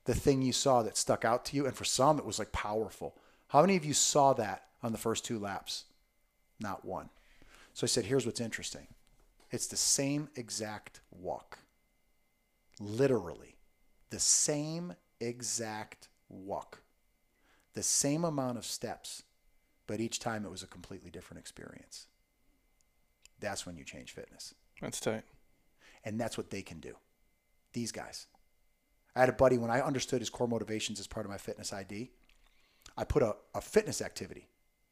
[0.04, 1.66] the thing you saw that stuck out to you?
[1.66, 3.16] And for some, it was like powerful.
[3.48, 5.84] How many of you saw that on the first two laps?
[6.60, 7.08] Not one.
[7.74, 8.86] So I said, here's what's interesting
[9.50, 11.58] it's the same exact walk.
[12.78, 13.56] Literally,
[14.10, 16.78] the same exact walk
[17.74, 19.22] the same amount of steps,
[19.90, 22.06] but each time it was a completely different experience.
[23.40, 24.54] That's when you change fitness.
[24.80, 25.24] That's tight.
[26.04, 26.94] And that's what they can do.
[27.72, 28.28] These guys.
[29.16, 31.72] I had a buddy, when I understood his core motivations as part of my fitness
[31.72, 32.12] ID,
[32.96, 34.46] I put a, a fitness activity.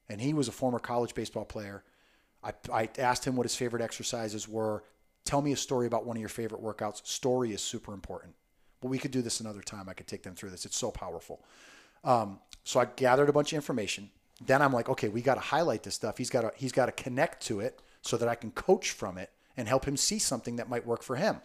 [0.08, 1.84] And he was a former college baseball player.
[2.42, 4.82] I, I asked him what his favorite exercises were.
[5.24, 7.06] Tell me a story about one of your favorite workouts.
[7.06, 8.34] Story is super important.
[8.80, 9.88] But we could do this another time.
[9.88, 10.66] I could take them through this.
[10.66, 11.44] It's so powerful.
[12.02, 14.10] Um, so I gathered a bunch of information.
[14.40, 16.18] Then I'm like, okay, we got to highlight this stuff.
[16.18, 19.18] He's got to he's got to connect to it so that I can coach from
[19.18, 21.40] it and help him see something that might work for him.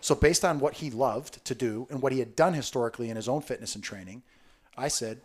[0.00, 3.16] So based on what he loved to do and what he had done historically in
[3.16, 4.22] his own fitness and training,
[4.76, 5.20] I said,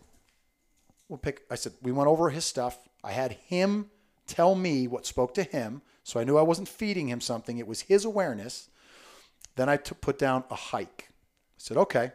[1.08, 1.42] we'll pick.
[1.50, 2.78] I said we went over his stuff.
[3.02, 3.90] I had him
[4.26, 7.58] tell me what spoke to him, so I knew I wasn't feeding him something.
[7.58, 8.70] It was his awareness.
[9.56, 11.08] Then I t- put down a hike.
[11.10, 12.12] I said, okay,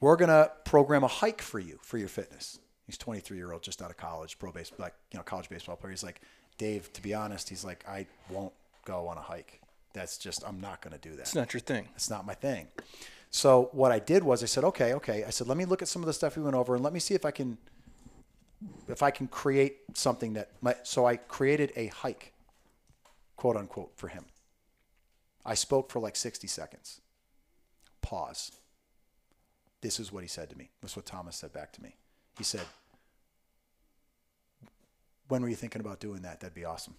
[0.00, 2.58] we're gonna program a hike for you for your fitness.
[2.92, 5.76] He's 23 year old, just out of college, pro base, like you know, college baseball
[5.76, 5.92] player.
[5.92, 6.20] He's like,
[6.58, 6.92] Dave.
[6.92, 8.52] To be honest, he's like, I won't
[8.84, 9.62] go on a hike.
[9.94, 11.20] That's just, I'm not gonna do that.
[11.22, 11.88] It's not your thing.
[11.94, 12.68] It's not my thing.
[13.30, 15.24] So what I did was I said, okay, okay.
[15.24, 16.92] I said, let me look at some of the stuff we went over and let
[16.92, 17.56] me see if I can,
[18.88, 20.86] if I can create something that might.
[20.86, 22.34] So I created a hike,
[23.36, 24.26] quote unquote, for him.
[25.46, 27.00] I spoke for like 60 seconds.
[28.02, 28.52] Pause.
[29.80, 30.68] This is what he said to me.
[30.82, 31.96] This is what Thomas said back to me.
[32.36, 32.66] He said,
[35.28, 36.40] when were you thinking about doing that?
[36.40, 36.94] That'd be awesome.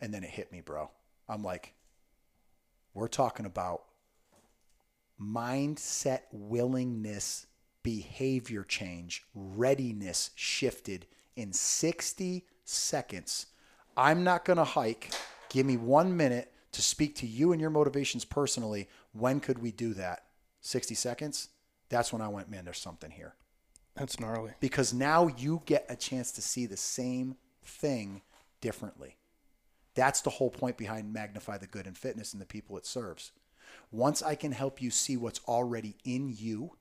[0.00, 0.90] And then it hit me, bro.
[1.28, 1.74] I'm like,
[2.92, 3.82] we're talking about
[5.20, 7.46] mindset, willingness,
[7.82, 11.06] behavior change, readiness shifted
[11.36, 13.46] in 60 seconds.
[13.96, 15.12] I'm not going to hike.
[15.50, 18.88] Give me one minute to speak to you and your motivations personally.
[19.12, 20.24] When could we do that?
[20.62, 21.48] 60 seconds?
[21.88, 23.34] That's when I went, man, there's something here
[23.96, 24.52] That's gnarly.
[24.60, 28.22] because now you get a chance to see the same thing
[28.60, 29.16] differently.
[29.94, 33.30] That's the whole point behind Magnify the Good in Fitness and the people it serves.
[33.92, 36.72] Once I can help you see what's already in you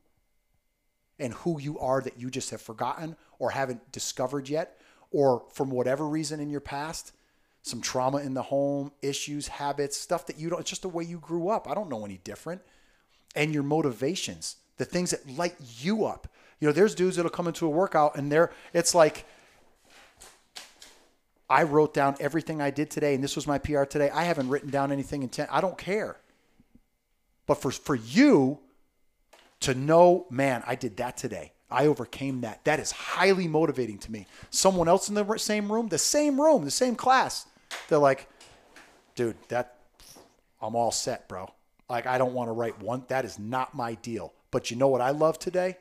[1.19, 4.79] and who you are that you just have forgotten or haven't discovered yet,
[5.11, 7.11] or from whatever reason in your past,
[7.61, 11.03] some trauma in the home, issues, habits, stuff that you don't, it's just the way
[11.03, 11.69] you grew up.
[11.69, 12.61] I don't know any different.
[13.35, 16.27] And your motivations, the things that light you up.
[16.63, 19.25] You know, there's dudes that'll come into a workout and they're, it's like,
[21.49, 24.09] I wrote down everything I did today, and this was my PR today.
[24.09, 25.49] I haven't written down anything in 10.
[25.51, 26.15] I don't care.
[27.47, 28.59] But for, for you
[29.59, 31.51] to know, man, I did that today.
[31.69, 32.63] I overcame that.
[32.63, 34.25] That is highly motivating to me.
[34.49, 37.45] Someone else in the same room, the same room, the same class,
[37.89, 38.29] they're like,
[39.15, 39.79] dude, that
[40.61, 41.51] I'm all set, bro.
[41.89, 43.03] Like I don't want to write one.
[43.09, 44.33] That is not my deal.
[44.49, 45.75] But you know what I love today?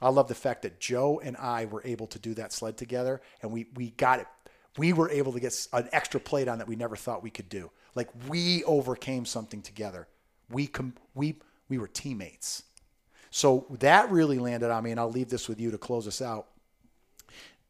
[0.00, 3.20] I love the fact that Joe and I were able to do that sled together,
[3.42, 4.26] and we we got it.
[4.76, 7.48] We were able to get an extra plate on that we never thought we could
[7.48, 7.70] do.
[7.94, 10.06] Like we overcame something together.
[10.50, 11.36] We com- we
[11.68, 12.62] we were teammates.
[13.30, 16.22] So that really landed on me, and I'll leave this with you to close us
[16.22, 16.46] out.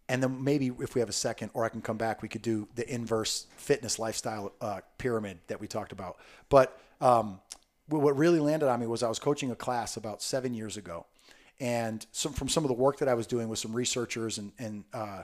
[0.09, 2.43] And then maybe if we have a second, or I can come back, we could
[2.43, 6.19] do the inverse fitness lifestyle uh, pyramid that we talked about.
[6.49, 7.41] But um,
[7.89, 11.07] what really landed on me was I was coaching a class about seven years ago,
[11.61, 14.53] and some, from some of the work that I was doing with some researchers and,
[14.59, 15.23] and uh,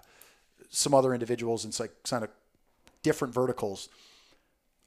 [0.71, 2.31] some other individuals and like kind of
[3.03, 3.89] different verticals.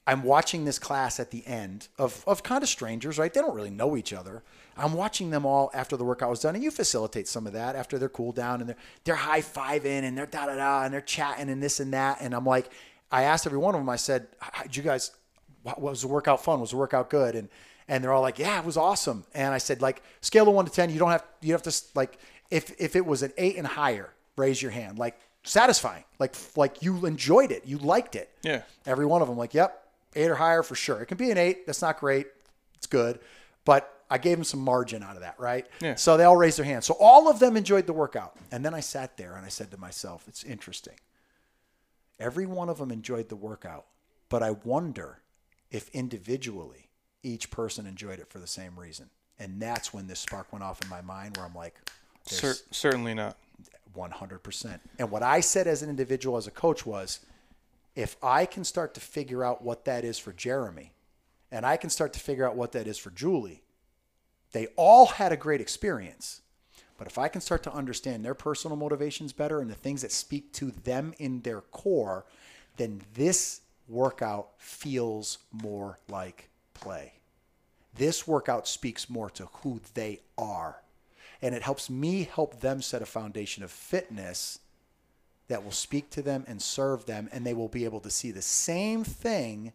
[0.08, 3.32] I'm watching this class at the end of, of kind of strangers, right?
[3.32, 4.44] They don't really know each other.
[4.76, 7.74] I'm watching them all after the workout was done, and you facilitate some of that
[7.74, 10.94] after they're cool down and they're they're high fiving and they're da da da and
[10.94, 12.18] they're chatting and this and that.
[12.20, 12.70] And I'm like,
[13.10, 13.88] I asked every one of them.
[13.88, 14.28] I said,
[14.64, 15.12] "Did you guys?
[15.78, 16.60] Was the workout fun?
[16.60, 17.48] Was the workout good?" And
[17.88, 20.64] and they're all like, "Yeah, it was awesome." And I said, like, scale of one
[20.64, 22.18] to ten, you don't have you have to like
[22.50, 24.98] if if it was an eight and higher, raise your hand.
[24.98, 28.30] Like satisfying, like like you enjoyed it, you liked it.
[28.42, 28.62] Yeah.
[28.84, 31.00] Every one of them, like, yep, eight or higher for sure.
[31.00, 31.66] It can be an eight.
[31.66, 32.26] That's not great.
[32.76, 33.20] It's good.
[33.64, 35.66] But I gave them some margin out of that, right?
[35.80, 35.96] Yeah.
[35.96, 36.84] So they all raised their hand.
[36.84, 38.36] So all of them enjoyed the workout.
[38.52, 40.94] And then I sat there and I said to myself, it's interesting.
[42.18, 43.86] Every one of them enjoyed the workout,
[44.28, 45.20] but I wonder
[45.70, 46.85] if individually
[47.22, 49.10] each person enjoyed it for the same reason.
[49.38, 51.74] And that's when this spark went off in my mind where I'm like,
[52.26, 53.36] Cer- certainly not.
[53.96, 54.80] 100%.
[54.98, 57.20] And what I said as an individual, as a coach, was
[57.94, 60.92] if I can start to figure out what that is for Jeremy,
[61.50, 63.62] and I can start to figure out what that is for Julie,
[64.52, 66.42] they all had a great experience.
[66.98, 70.12] But if I can start to understand their personal motivations better and the things that
[70.12, 72.26] speak to them in their core,
[72.76, 77.14] then this workout feels more like play.
[77.94, 80.82] This workout speaks more to who they are.
[81.42, 84.58] And it helps me help them set a foundation of fitness
[85.48, 87.28] that will speak to them and serve them.
[87.32, 89.72] And they will be able to see the same thing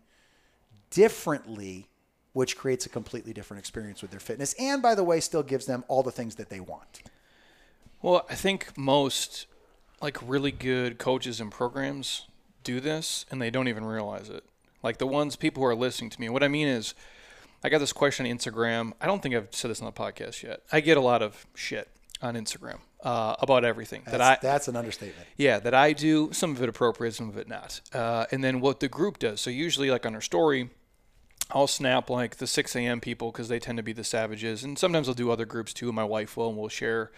[0.89, 1.87] differently,
[2.33, 4.53] which creates a completely different experience with their fitness.
[4.59, 7.01] And by the way, still gives them all the things that they want.
[8.01, 9.45] Well, I think most
[10.01, 12.25] like really good coaches and programs
[12.63, 14.43] do this and they don't even realize it.
[14.83, 16.29] Like the ones people who are listening to me.
[16.29, 16.93] What I mean is
[17.63, 18.93] I got this question on Instagram.
[18.99, 20.61] I don't think I've said this on the podcast yet.
[20.71, 21.89] I get a lot of shit
[22.21, 25.27] on Instagram uh, about everything that I That's, that's an understatement.
[25.37, 26.29] yeah, that I do.
[26.33, 27.81] Some of it appropriate, some of it not.
[27.93, 29.41] Uh, and then what the group does.
[29.41, 30.69] So usually, like on our story,
[31.51, 32.99] I'll snap like the 6 a.m.
[33.01, 35.87] people because they tend to be the savages, and sometimes I'll do other groups too.
[35.87, 37.11] And my wife will, and we'll share.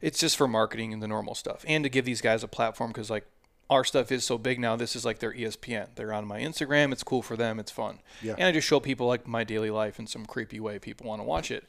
[0.00, 2.90] It's just for marketing and the normal stuff, and to give these guys a platform
[2.90, 3.26] because like
[3.70, 4.76] our stuff is so big now.
[4.76, 5.88] This is like their ESPN.
[5.94, 6.92] They're on my Instagram.
[6.92, 7.58] It's cool for them.
[7.58, 8.00] It's fun.
[8.22, 8.34] Yeah.
[8.36, 10.78] And I just show people like my daily life in some creepy way.
[10.78, 11.64] People want to watch it,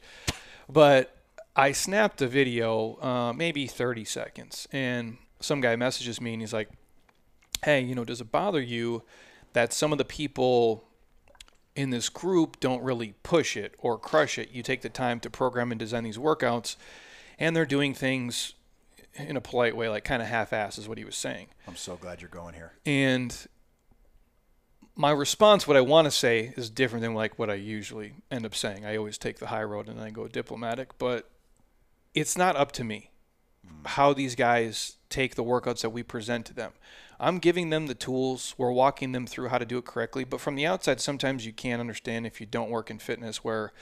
[0.68, 1.16] but
[1.54, 6.52] I snapped a video, uh, maybe 30 seconds, and some guy messages me and he's
[6.52, 6.68] like,
[7.64, 9.02] "Hey, you know, does it bother you
[9.54, 10.84] that some of the people
[11.74, 14.50] in this group don't really push it or crush it?
[14.50, 16.76] You take the time to program and design these workouts,
[17.38, 18.54] and they're doing things
[19.18, 21.96] in a polite way, like kind of half-ass, is what he was saying." I'm so
[21.96, 22.72] glad you're going here.
[22.84, 23.34] And
[24.96, 28.46] my response, what I want to say, is different than like what I usually end
[28.46, 28.86] up saying.
[28.86, 31.30] I always take the high road and I go diplomatic, but
[32.14, 33.10] it's not up to me
[33.66, 33.86] mm.
[33.86, 36.72] how these guys take the workouts that we present to them.
[37.20, 40.40] I'm giving them the tools, we're walking them through how to do it correctly, but
[40.40, 43.72] from the outside, sometimes you can't understand if you don't work in fitness where,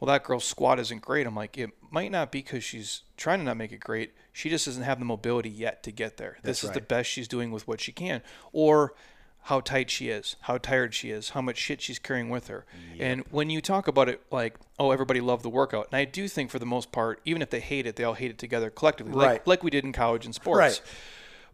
[0.00, 1.26] well, that girl's squat isn't great.
[1.26, 4.12] I'm like, it might not be because she's trying to not make it great.
[4.32, 6.38] She just doesn't have the mobility yet to get there.
[6.42, 8.22] That's this is the best she's doing with what she can.
[8.52, 8.94] Or
[9.42, 12.66] how tight she is, how tired she is, how much shit she's carrying with her.
[12.98, 16.28] And when you talk about it like, oh, everybody loved the workout, and I do
[16.28, 18.68] think for the most part, even if they hate it, they all hate it together
[18.68, 20.58] collectively, like, like we did in college and sports.
[20.58, 20.82] Right.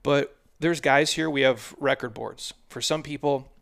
[0.02, 2.52] But there's guys here, we have record boards.
[2.68, 3.52] For some people,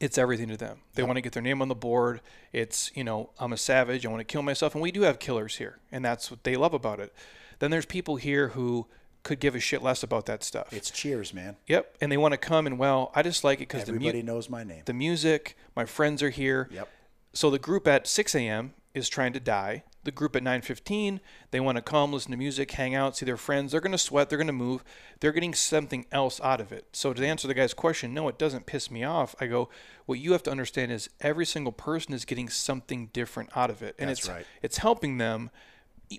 [0.00, 0.78] it's everything to them.
[0.94, 2.20] They want to get their name on the board.
[2.52, 4.04] It's, you know, I'm a savage.
[4.04, 4.74] I want to kill myself.
[4.74, 5.78] And we do have killers here.
[5.92, 7.12] And that's what they love about it.
[7.58, 8.86] Then there's people here who
[9.22, 10.72] could give a shit less about that stuff.
[10.72, 11.56] It's cheers, man.
[11.66, 14.22] Yep, and they want to come and well, I just like it because the Everybody
[14.22, 14.82] mu- knows my name.
[14.86, 16.68] the music, my friends are here.
[16.72, 16.88] Yep.
[17.34, 18.72] So the group at 6 a.m.
[18.94, 19.84] is trying to die.
[20.02, 21.20] The group at 9:15,
[21.50, 23.72] they want to come, listen to music, hang out, see their friends.
[23.72, 24.28] They're going to sweat.
[24.30, 24.82] They're going to move.
[25.20, 26.86] They're getting something else out of it.
[26.92, 29.34] So to answer the guy's question, no, it doesn't piss me off.
[29.40, 29.68] I go,
[30.06, 33.82] what you have to understand is every single person is getting something different out of
[33.82, 34.46] it, and That's it's right.
[34.62, 35.50] it's helping them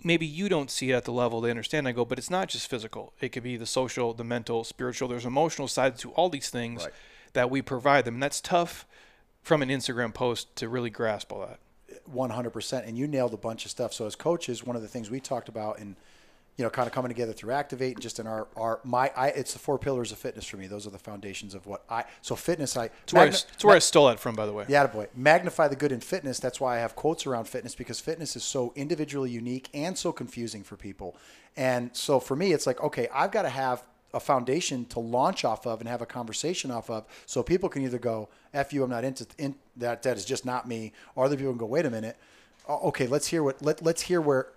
[0.03, 1.87] maybe you don't see it at the level they understand.
[1.87, 3.13] I go, but it's not just physical.
[3.19, 5.09] It could be the social, the mental, spiritual.
[5.09, 6.93] There's emotional sides to all these things Right.
[7.33, 8.85] that we provide them, and that's tough
[9.41, 11.59] from an Instagram post to really grasp all that.
[12.13, 15.09] 100% and you nailed a bunch of stuff so as coaches one of the things
[15.09, 15.95] we talked about and
[16.57, 19.27] you know kind of coming together through activate and just in our our my I
[19.29, 22.03] it's the four pillars of fitness for me those are the foundations of what I
[22.21, 24.65] so fitness I It's where, I, it's where I stole that from, by the way.
[24.67, 25.07] yeah, boy.
[25.15, 26.39] Magnify the good in fitness.
[26.39, 30.11] That's why I have quotes around fitness because fitness is so individually unique and so
[30.11, 31.15] confusing for people.
[31.57, 35.45] And so for me, it's like, okay, I've got to have a foundation to launch
[35.45, 38.83] off of and have a conversation off of so people can either go, F you,
[38.83, 40.93] I'm not into in, that, that is just not me.
[41.15, 42.17] Or other people can go, wait a minute.
[42.67, 44.47] Oh, okay, let's hear what, let, let's hear where,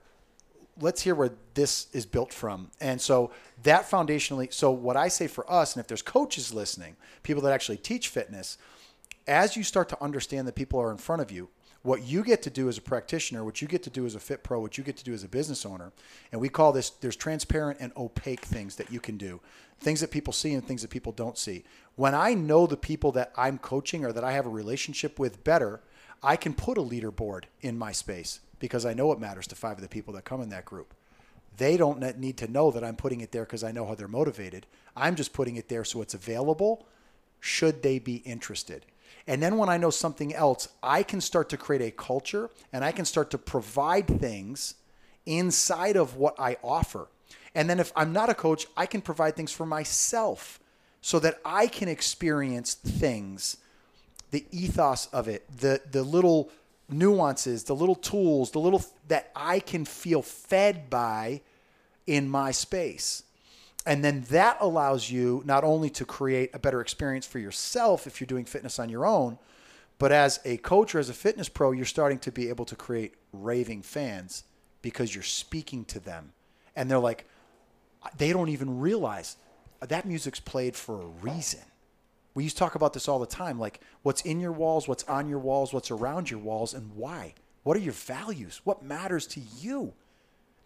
[0.81, 2.71] let's hear where this is built from.
[2.81, 3.31] And so
[3.63, 7.53] that foundationally, so what I say for us, and if there's coaches listening, people that
[7.53, 8.59] actually teach fitness,
[9.27, 11.49] as you start to understand that people are in front of you,
[11.85, 14.19] what you get to do as a practitioner, what you get to do as a
[14.19, 15.93] fit pro, what you get to do as a business owner,
[16.33, 19.39] and we call this there's transparent and opaque things that you can do,
[19.81, 21.63] things that people see and things that people don't see.
[21.95, 25.45] When I know the people that I'm coaching or that I have a relationship with
[25.45, 25.83] better,
[26.23, 29.77] I can put a leaderboard in my space because I know it matters to five
[29.77, 30.95] of the people that come in that group.
[31.59, 34.09] They don't need to know that I'm putting it there because I know how they're
[34.09, 34.65] motivated.
[34.97, 36.87] I'm just putting it there so it's available
[37.41, 38.87] should they be interested.
[39.27, 42.85] And then when I know something else, I can start to create a culture and
[42.85, 44.75] I can start to provide things
[45.25, 47.09] inside of what I offer.
[47.55, 50.61] And then if I'm not a coach, I can provide things for myself
[51.01, 53.59] so that I can experience things,
[54.31, 56.51] the ethos of it, the the little
[56.89, 61.41] nuances, the little tools, the little that I can feel fed by
[62.07, 63.23] in my space.
[63.87, 68.21] And then that allows you not only to create a better experience for yourself if
[68.21, 69.39] you're doing fitness on your own,
[69.99, 72.77] but as a coach or as a fitness pro, you're starting to be able to
[72.77, 74.45] create raving fans
[74.83, 76.33] because you're speaking to them.
[76.75, 77.27] And they're like,
[78.17, 79.37] they don't even realize
[79.81, 81.61] that music's played for a reason.
[82.35, 85.05] We used to talk about this all the time like what's in your walls, what's
[85.05, 87.35] on your walls, what's around your walls, and why.
[87.63, 88.61] What are your values?
[88.65, 89.93] What matters to you?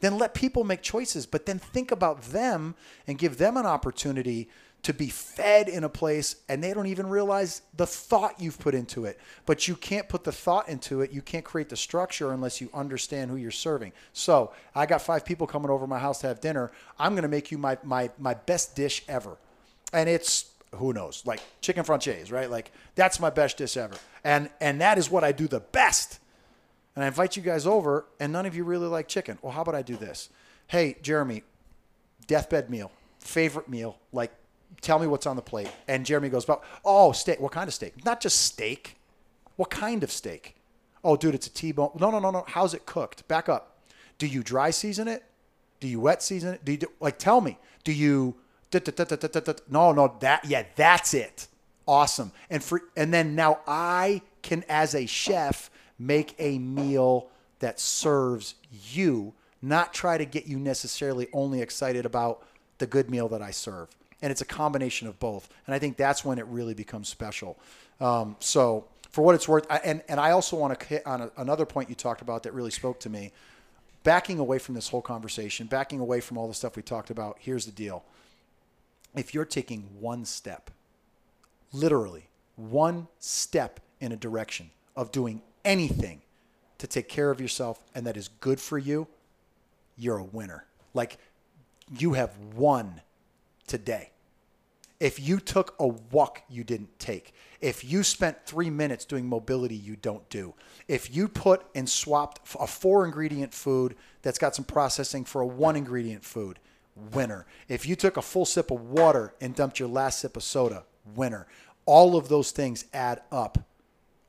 [0.01, 2.75] Then let people make choices, but then think about them
[3.07, 4.49] and give them an opportunity
[4.83, 8.75] to be fed in a place and they don't even realize the thought you've put
[8.75, 9.19] into it.
[9.45, 11.11] But you can't put the thought into it.
[11.11, 13.93] You can't create the structure unless you understand who you're serving.
[14.13, 16.71] So I got five people coming over my house to have dinner.
[16.99, 19.37] I'm going to make you my, my, my best dish ever.
[19.93, 22.49] And it's, who knows, like chicken francese, right?
[22.49, 23.97] Like that's my best dish ever.
[24.23, 26.21] And, and that is what I do the best
[26.99, 29.39] and I invite you guys over, and none of you really like chicken.
[29.41, 30.31] Well, how about I do this?
[30.67, 31.45] Hey, Jeremy,
[32.27, 34.33] deathbed meal, favorite meal, like
[34.81, 35.71] tell me what's on the plate.
[35.87, 37.39] And Jeremy goes, "Well, oh, steak.
[37.39, 38.05] What kind of steak?
[38.05, 38.97] Not just steak.
[39.55, 40.57] What kind of steak?
[41.05, 41.93] Oh, dude, it's a T-bone.
[42.01, 42.45] No, no, no, no.
[42.49, 43.29] How's it cooked?
[43.29, 43.79] Back up.
[44.19, 45.23] Do you dry season it?
[45.79, 46.65] Do you wet season it?
[46.65, 47.59] Do you do, like tell me?
[47.85, 48.35] Do you?
[48.73, 50.17] No, no.
[50.19, 51.47] That yeah, that's it.
[51.87, 52.33] Awesome.
[52.51, 58.55] And for and then now I can, as a chef, make a meal that serves
[58.71, 62.45] you, not try to get you necessarily only excited about
[62.79, 63.89] the good meal that I serve.
[64.23, 65.49] And it's a combination of both.
[65.67, 67.59] And I think that's when it really becomes special.
[68.01, 71.23] Um, so, for what it's worth, I, and, and I also want to hit on
[71.23, 73.33] a, another point you talked about that really spoke to me.
[74.05, 77.37] Backing away from this whole conversation, backing away from all the stuff we talked about,
[77.41, 78.05] here's the deal.
[79.17, 80.71] If you're taking one step,
[81.73, 86.23] literally one step in a direction of doing anything
[86.79, 89.07] to take care of yourself and that is good for you,
[89.97, 90.65] you're a winner.
[90.95, 91.19] Like
[91.97, 93.03] you have won
[93.67, 94.11] today.
[94.99, 99.77] If you took a walk you didn't take, if you spent three minutes doing mobility
[99.77, 100.55] you don't do,
[100.89, 105.47] if you put and swapped a four ingredient food that's got some processing for a
[105.47, 106.59] one ingredient food,
[107.13, 107.47] winner.
[107.69, 110.85] If you took a full sip of water and dumped your last sip of soda,
[111.15, 111.47] winner.
[111.85, 113.59] All of those things add up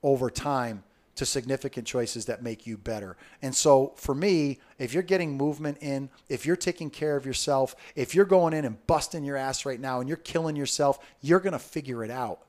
[0.03, 0.83] over time
[1.19, 3.17] to significant choices that make you better.
[3.41, 7.75] And so for me, if you're getting movement in, if you're taking care of yourself,
[7.93, 11.41] if you're going in and busting your ass right now and you're killing yourself, you're
[11.41, 12.39] going to figure it out.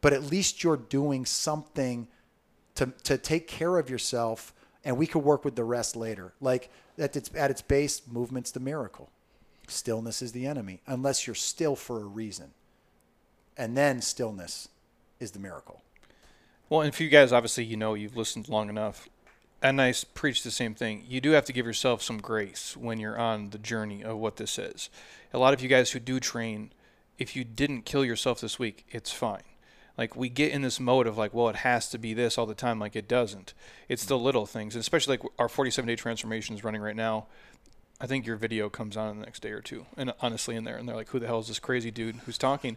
[0.00, 2.06] But at least you're doing something
[2.76, 4.54] to, to take care of yourself
[4.84, 6.32] and we could work with the rest later.
[6.40, 9.10] Like at its, at its base, movement's the miracle.
[9.66, 12.52] Stillness is the enemy, unless you're still for a reason.
[13.56, 14.68] And then stillness
[15.18, 15.82] is the miracle.
[16.68, 19.08] Well, and for you guys, obviously, you know you've listened long enough.
[19.60, 21.04] And I preach the same thing.
[21.08, 24.36] You do have to give yourself some grace when you're on the journey of what
[24.36, 24.88] this is.
[25.32, 26.70] A lot of you guys who do train,
[27.18, 29.42] if you didn't kill yourself this week, it's fine.
[29.96, 32.46] Like we get in this mode of like, well, it has to be this all
[32.46, 32.78] the time.
[32.78, 33.52] Like it doesn't.
[33.88, 37.26] It's the little things, and especially like our 47 day transformation is running right now.
[38.00, 40.62] I think your video comes on in the next day or two, and honestly, in
[40.62, 42.76] there, and they're like, "Who the hell is this crazy dude who's talking?"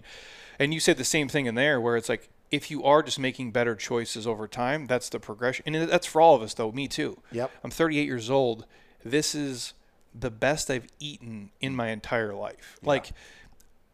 [0.58, 3.18] And you said the same thing in there, where it's like, if you are just
[3.18, 6.72] making better choices over time, that's the progression, and that's for all of us, though.
[6.72, 7.18] Me too.
[7.32, 7.52] Yep.
[7.64, 8.66] I'm 38 years old.
[9.04, 9.74] This is
[10.14, 12.78] the best I've eaten in my entire life.
[12.84, 13.12] Like,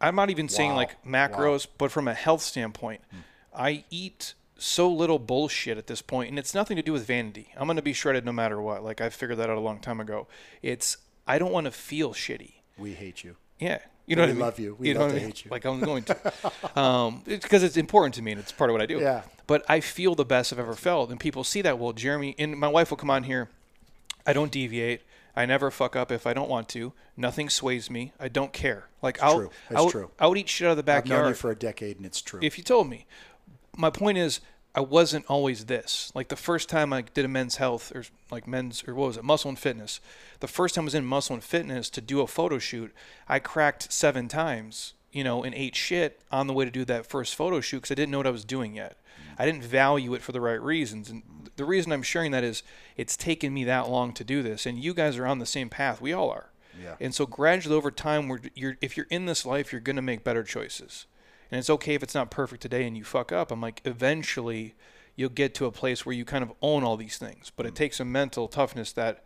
[0.00, 3.18] I'm not even saying like macros, but from a health standpoint, hmm.
[3.54, 7.52] I eat so little bullshit at this point, and it's nothing to do with vanity.
[7.56, 8.84] I'm gonna be shredded no matter what.
[8.84, 10.26] Like I figured that out a long time ago.
[10.62, 12.54] It's I don't want to feel shitty.
[12.76, 13.36] We hate you.
[13.58, 13.78] Yeah,
[14.08, 14.40] you know We what I mean.
[14.40, 14.76] love you.
[14.78, 15.26] We know love what I mean?
[15.26, 15.50] hate you.
[15.50, 16.32] Like I'm going to,
[16.80, 18.98] um, it's because it's important to me and it's part of what I do.
[18.98, 19.22] Yeah.
[19.46, 21.78] But I feel the best I've ever felt, and people see that.
[21.78, 23.48] Well, Jeremy and my wife will come on here.
[24.26, 25.02] I don't deviate.
[25.36, 26.92] I never fuck up if I don't want to.
[27.16, 28.12] Nothing sways me.
[28.18, 28.88] I don't care.
[29.02, 29.50] Like I'll, true.
[29.70, 30.10] It's I would, true.
[30.18, 32.04] I would eat shit out of the I've known you backyard for a decade, and
[32.04, 32.40] it's true.
[32.42, 33.06] if you told me.
[33.76, 34.40] My point is,
[34.74, 36.12] I wasn't always this.
[36.14, 39.16] Like the first time I did a men's health or like men's or what was
[39.16, 40.00] it, muscle and fitness.
[40.40, 42.94] The first time I was in muscle and fitness to do a photo shoot,
[43.28, 47.06] I cracked seven times, you know, and ate shit on the way to do that
[47.06, 48.96] first photo shoot because I didn't know what I was doing yet.
[49.38, 51.08] I didn't value it for the right reasons.
[51.10, 51.22] And
[51.56, 52.62] the reason I'm sharing that is
[52.96, 55.68] it's taken me that long to do this, and you guys are on the same
[55.68, 56.00] path.
[56.00, 56.50] We all are.
[56.80, 56.96] Yeah.
[57.00, 60.02] And so gradually over time, we're, you're, if you're in this life, you're going to
[60.02, 61.06] make better choices.
[61.50, 63.50] And it's okay if it's not perfect today and you fuck up.
[63.50, 64.74] I'm like, eventually
[65.16, 67.50] you'll get to a place where you kind of own all these things.
[67.54, 69.24] But it takes a mental toughness that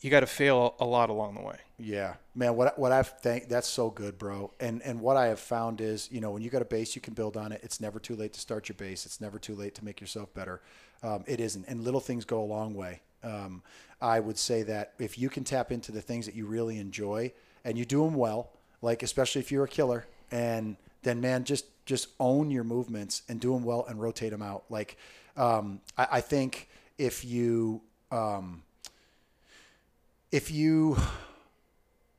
[0.00, 1.56] you got to fail a lot along the way.
[1.78, 2.56] Yeah, man.
[2.56, 4.52] What what I've think that's so good, bro.
[4.60, 7.00] And and what I have found is, you know, when you got a base, you
[7.00, 7.60] can build on it.
[7.62, 9.06] It's never too late to start your base.
[9.06, 10.60] It's never too late to make yourself better.
[11.02, 13.00] Um, it isn't, and little things go a long way.
[13.22, 13.62] Um,
[14.00, 17.32] I would say that if you can tap into the things that you really enjoy
[17.64, 18.50] and you do them well,
[18.82, 23.40] like especially if you're a killer, and then man, just just own your movements and
[23.40, 24.64] do them well and rotate them out.
[24.70, 24.96] Like
[25.36, 26.68] um, I, I think
[26.98, 28.62] if you um,
[30.32, 30.96] if you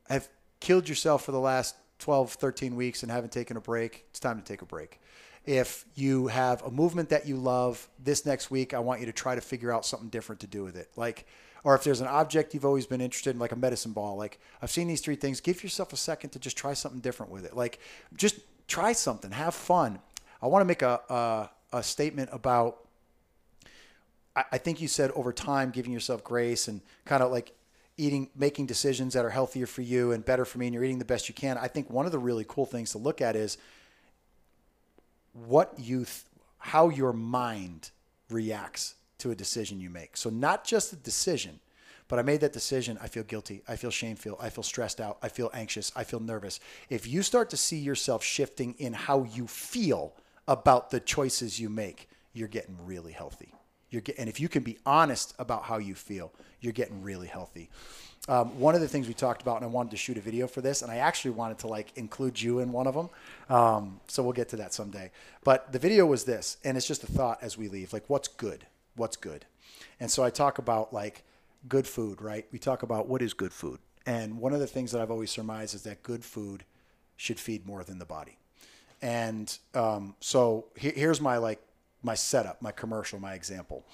[0.08, 0.28] have
[0.60, 4.38] killed yourself for the last 12, 13 weeks and haven't taken a break, it's time
[4.38, 5.00] to take a break.
[5.44, 9.12] If you have a movement that you love this next week, I want you to
[9.12, 10.90] try to figure out something different to do with it.
[10.96, 11.26] Like,
[11.62, 14.40] or if there's an object you've always been interested in, like a medicine ball, like
[14.60, 17.44] I've seen these three things, give yourself a second to just try something different with
[17.44, 17.56] it.
[17.56, 17.80] Like,
[18.16, 19.98] just try something, have fun.
[20.42, 22.78] I want to make a, a, a statement about
[24.36, 27.52] I, I think you said over time giving yourself grace and kind of like
[27.96, 30.98] eating making decisions that are healthier for you and better for me and you're eating
[30.98, 33.34] the best you can i think one of the really cool things to look at
[33.34, 33.56] is
[35.32, 36.24] what you th-
[36.58, 37.90] how your mind
[38.28, 41.58] reacts to a decision you make so not just the decision
[42.08, 42.98] but I made that decision.
[43.02, 43.62] I feel guilty.
[43.68, 44.38] I feel shameful.
[44.40, 45.18] I feel stressed out.
[45.22, 45.92] I feel anxious.
[45.96, 46.60] I feel nervous.
[46.88, 50.14] If you start to see yourself shifting in how you feel
[50.48, 53.52] about the choices you make, you're getting really healthy.
[53.90, 57.28] You're get, and if you can be honest about how you feel, you're getting really
[57.28, 57.70] healthy.
[58.28, 60.48] Um, one of the things we talked about, and I wanted to shoot a video
[60.48, 63.08] for this, and I actually wanted to like include you in one of them.
[63.48, 65.12] Um, so we'll get to that someday.
[65.44, 68.26] But the video was this, and it's just a thought as we leave, like what's
[68.26, 68.66] good,
[68.96, 69.46] what's good,
[70.00, 71.22] and so I talk about like
[71.68, 72.46] good food, right?
[72.52, 75.30] We talk about what is good food, and one of the things that I've always
[75.30, 76.64] surmised is that good food
[77.16, 78.38] should feed more than the body.
[79.02, 81.60] And um, so he- here's my like
[82.02, 83.84] my setup, my commercial, my example.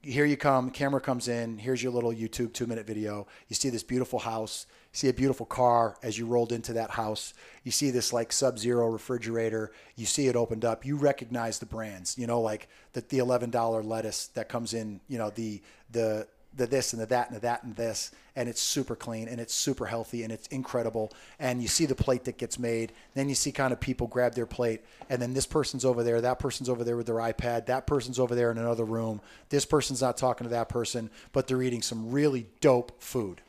[0.00, 1.58] Here you come, camera comes in.
[1.58, 3.26] Here's your little YouTube two minute video.
[3.48, 4.66] You see this beautiful house.
[4.92, 7.32] You see a beautiful car as you rolled into that house.
[7.62, 9.72] You see this like sub zero refrigerator.
[9.96, 10.84] You see it opened up.
[10.84, 15.18] You recognize the brands, you know, like the, the $11 lettuce that comes in, you
[15.18, 18.60] know, the, the, the this and the that and the that and this and it's
[18.60, 21.12] super clean and it's super healthy and it's incredible.
[21.38, 22.92] And you see the plate that gets made.
[23.14, 26.20] Then you see kind of people grab their plate and then this person's over there
[26.20, 29.20] that person's over there with their ipad that person's over there in another room.
[29.48, 33.40] This person's not talking to that person but they're eating some really dope food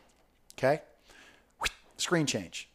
[0.58, 0.82] okay?
[1.98, 2.70] Screen change.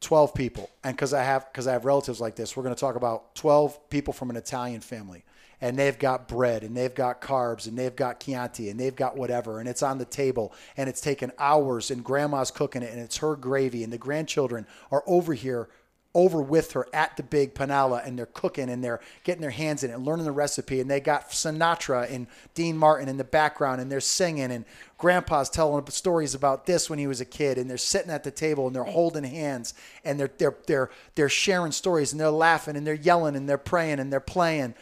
[0.00, 0.70] 12 people.
[0.84, 3.34] And because i have because i have relatives like this we're going to talk about
[3.34, 5.24] 12 people from an italian family
[5.60, 9.16] and they've got bread and they've got carbs and they've got chianti and they've got
[9.16, 13.00] whatever and it's on the table and it's taken hours and grandma's cooking it and
[13.00, 15.68] it's her gravy and the grandchildren are over here
[16.16, 19.84] over with her at the big panella and they're cooking and they're getting their hands
[19.84, 23.24] in it and learning the recipe and they got Sinatra and Dean Martin in the
[23.24, 24.64] background and they're singing and
[24.96, 28.30] grandpa's telling stories about this when he was a kid and they're sitting at the
[28.30, 29.74] table and they're holding hands
[30.06, 33.58] and they're they're they're they're sharing stories and they're laughing and they're yelling and they're
[33.58, 34.74] praying and they're playing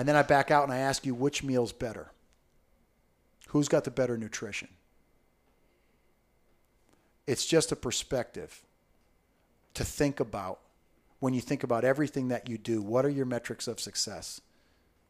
[0.00, 2.10] and then I back out and I ask you which meal's better
[3.48, 4.68] who's got the better nutrition
[7.26, 8.62] it's just a perspective
[9.74, 10.58] to think about
[11.20, 14.40] when you think about everything that you do, what are your metrics of success?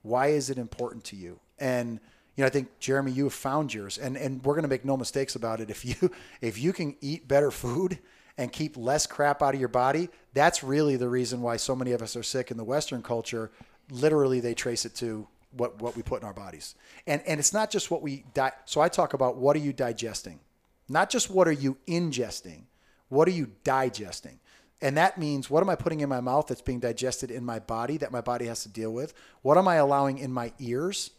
[0.02, 1.40] Why is it important to you?
[1.58, 2.00] And
[2.36, 4.84] you know, I think Jeremy, you have found yours, and and we're going to make
[4.84, 5.70] no mistakes about it.
[5.70, 6.10] If you
[6.40, 7.98] if you can eat better food
[8.36, 11.92] and keep less crap out of your body, that's really the reason why so many
[11.92, 13.50] of us are sick in the Western culture.
[13.90, 16.74] Literally, they trace it to what what we put in our bodies,
[17.06, 19.72] and and it's not just what we di- So I talk about what are you
[19.72, 20.40] digesting,
[20.88, 22.64] not just what are you ingesting,
[23.08, 24.38] what are you digesting.
[24.82, 27.58] And that means what am I putting in my mouth that's being digested in my
[27.58, 29.12] body that my body has to deal with?
[29.42, 31.10] What am I allowing in my ears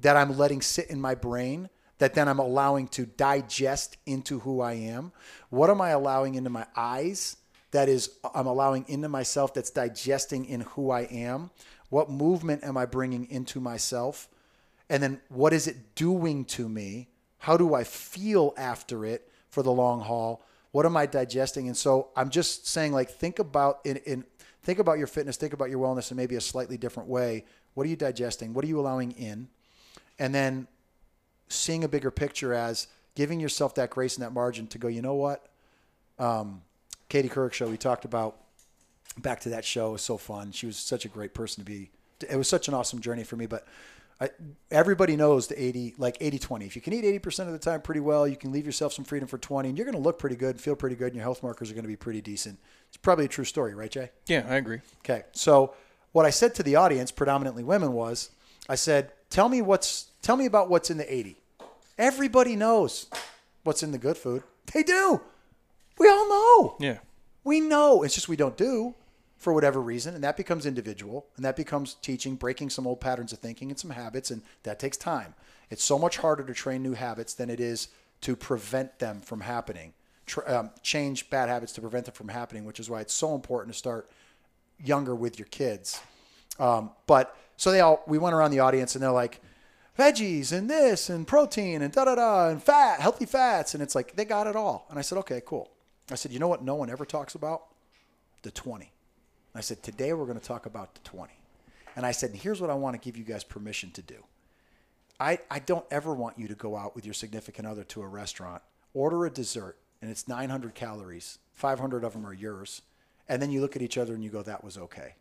[0.00, 1.68] that I'm letting sit in my brain
[1.98, 5.12] that then I'm allowing to digest into who I am?
[5.50, 7.36] What am I allowing into my eyes
[7.72, 11.50] that is I'm allowing into myself that's digesting in who I am?
[11.90, 14.28] What movement am I bringing into myself?
[14.90, 17.08] And then what is it doing to me?
[17.38, 20.42] How do I feel after it for the long haul?
[20.72, 21.66] What am I digesting?
[21.66, 24.24] And so I'm just saying, like, think about in, in
[24.62, 27.44] think about your fitness, think about your wellness in maybe a slightly different way.
[27.74, 28.52] What are you digesting?
[28.52, 29.48] What are you allowing in?
[30.18, 30.66] And then
[31.48, 35.00] seeing a bigger picture as giving yourself that grace and that margin to go, you
[35.00, 35.48] know what?
[36.18, 36.62] Um,
[37.08, 38.36] Katie Couric show, we talked about
[39.20, 39.90] back to that show.
[39.90, 40.52] It was so fun.
[40.52, 41.90] She was such a great person to be.
[42.28, 43.66] It was such an awesome journey for me, but
[44.20, 44.30] I,
[44.70, 46.66] everybody knows the 80, like 80 20.
[46.66, 49.04] If you can eat 80% of the time pretty well, you can leave yourself some
[49.04, 51.14] freedom for 20, and you're going to look pretty good and feel pretty good, and
[51.14, 52.58] your health markers are going to be pretty decent.
[52.88, 54.10] It's probably a true story, right, Jay?
[54.26, 54.80] Yeah, I agree.
[55.04, 55.24] Okay.
[55.32, 55.74] So,
[56.12, 58.30] what I said to the audience, predominantly women, was
[58.68, 61.36] I said, tell me what's, tell me about what's in the 80.
[61.96, 63.06] Everybody knows
[63.62, 64.42] what's in the good food.
[64.72, 65.20] They do.
[65.98, 66.76] We all know.
[66.80, 66.98] Yeah.
[67.44, 68.02] We know.
[68.02, 68.94] It's just we don't do
[69.38, 73.32] for whatever reason, and that becomes individual, and that becomes teaching, breaking some old patterns
[73.32, 75.34] of thinking and some habits, and that takes time.
[75.70, 77.88] It's so much harder to train new habits than it is
[78.22, 79.92] to prevent them from happening.
[80.26, 83.34] Tr- um, change bad habits to prevent them from happening, which is why it's so
[83.34, 84.10] important to start
[84.84, 86.00] younger with your kids.
[86.58, 89.40] Um, but so they all, we went around the audience, and they're like,
[89.96, 93.94] veggies and this and protein and da da da and fat, healthy fats, and it's
[93.94, 94.86] like they got it all.
[94.90, 95.70] And I said, okay, cool.
[96.10, 96.62] I said, you know what?
[96.62, 97.62] No one ever talks about
[98.42, 98.90] the 20.
[99.58, 101.32] I said, today we're going to talk about the 20.
[101.96, 104.22] And I said, here's what I want to give you guys permission to do.
[105.18, 108.06] I, I don't ever want you to go out with your significant other to a
[108.06, 108.62] restaurant,
[108.94, 112.82] order a dessert, and it's 900 calories, 500 of them are yours.
[113.28, 115.16] And then you look at each other and you go, that was okay.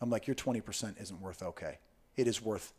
[0.00, 1.78] I'm like, your 20% isn't worth okay.
[2.16, 2.72] It is worth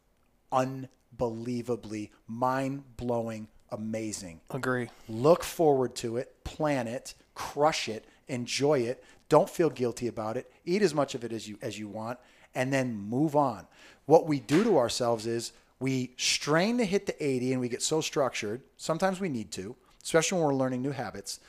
[0.52, 4.41] unbelievably mind blowing, amazing.
[4.49, 4.90] Agree.
[5.07, 9.03] Look forward to it, plan it, crush it, enjoy it.
[9.30, 10.52] Don't feel guilty about it.
[10.66, 12.20] Eat as much of it as you as you want,
[12.56, 13.68] and then move on.
[14.06, 17.82] What we do to ourselves is we strain to hit the 80 and we get
[17.82, 18.62] so structured.
[18.78, 21.40] Sometimes we need to, especially when we're learning new habits.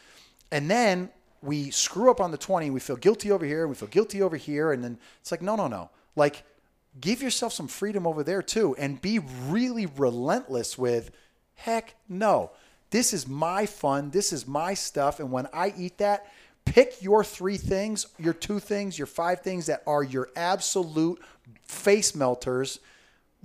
[0.50, 1.10] And then
[1.42, 3.88] we screw up on the 20 and we feel guilty over here, and we feel
[3.88, 5.90] guilty over here, and then it's like, no, no, no.
[6.16, 6.44] Like
[7.00, 11.10] give yourself some freedom over there too and be really relentless with
[11.54, 12.50] heck no.
[12.90, 16.30] This is my fun, this is my stuff and when I eat that,
[16.64, 21.20] pick your three things, your two things, your five things that are your absolute
[21.62, 22.80] face melters.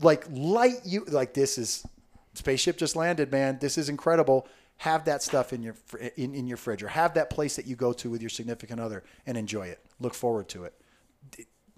[0.02, 1.86] Like light you like this is
[2.34, 3.58] spaceship just landed, man.
[3.60, 4.48] This is incredible.
[4.78, 5.76] Have that stuff in your
[6.16, 8.80] in, in your fridge or have that place that you go to with your significant
[8.80, 9.80] other and enjoy it.
[10.00, 10.74] Look forward to it.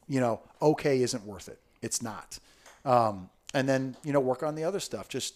[0.08, 1.60] You know, okay isn't worth it.
[1.82, 2.38] It's not.
[2.86, 5.10] Um, and then you know work on the other stuff.
[5.10, 5.36] Just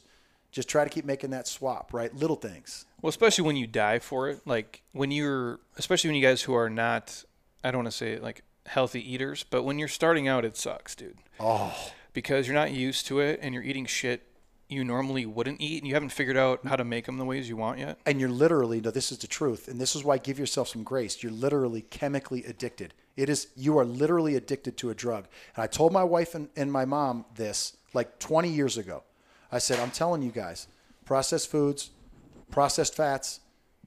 [0.56, 2.16] just try to keep making that swap, right?
[2.16, 2.86] Little things.
[3.02, 6.56] Well, especially when you die for it, like when you're, especially when you guys who
[6.56, 7.26] are not,
[7.64, 10.56] I don't want to say it like healthy eaters, but when you're starting out, it
[10.56, 11.18] sucks, dude.
[11.42, 11.76] Oh,
[12.14, 14.24] Because you're not used to it and you're eating shit
[14.68, 17.48] you normally wouldn't eat and you haven't figured out how to make them the ways
[17.48, 18.00] you want yet.
[18.06, 18.90] and you're literally no.
[18.90, 21.22] This is the truth, and this is why give yourself some grace.
[21.22, 22.94] You're literally chemically addicted.
[23.16, 25.28] It is you are literally addicted to a drug.
[25.56, 29.04] And I told my wife and, and my mom this like 20 years ago.
[29.56, 30.68] I said, I'm telling you guys,
[31.06, 31.92] processed foods,
[32.52, 33.40] processed fats,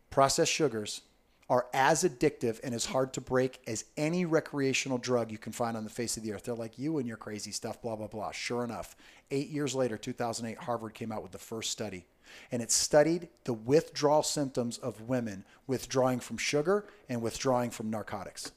[0.09, 1.03] processed sugars
[1.51, 5.77] are as addictive and as hard to break as any recreational drug you can find
[5.77, 6.45] on the face of the earth.
[6.45, 8.31] They're like you and your crazy stuff, blah, blah, blah.
[8.31, 8.97] Sure enough,
[9.31, 12.07] eight years later, 2008, Harvard came out with the first study.
[12.51, 18.53] And it studied the withdrawal symptoms of women withdrawing from sugar and withdrawing from narcotics.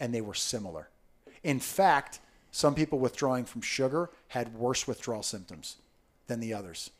[0.00, 0.88] And they were similar.
[1.44, 2.18] In fact,
[2.50, 5.76] some people withdrawing from sugar had worse withdrawal symptoms
[6.28, 6.90] than the others.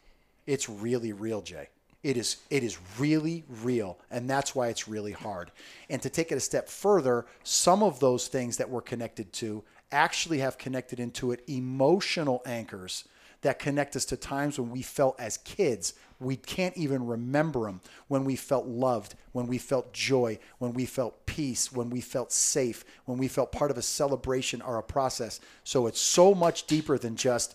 [0.46, 1.68] It's really real, Jay.
[2.02, 5.50] It is it is really real, and that's why it's really hard.
[5.90, 9.64] And to take it a step further, some of those things that we're connected to
[9.90, 13.04] actually have connected into it emotional anchors
[13.42, 17.80] that connect us to times when we felt as kids We can't even remember them
[18.08, 22.32] when we felt loved, when we felt joy, when we felt peace, when we felt
[22.32, 25.38] safe, when we felt part of a celebration or a process.
[25.62, 27.54] So it's so much deeper than just,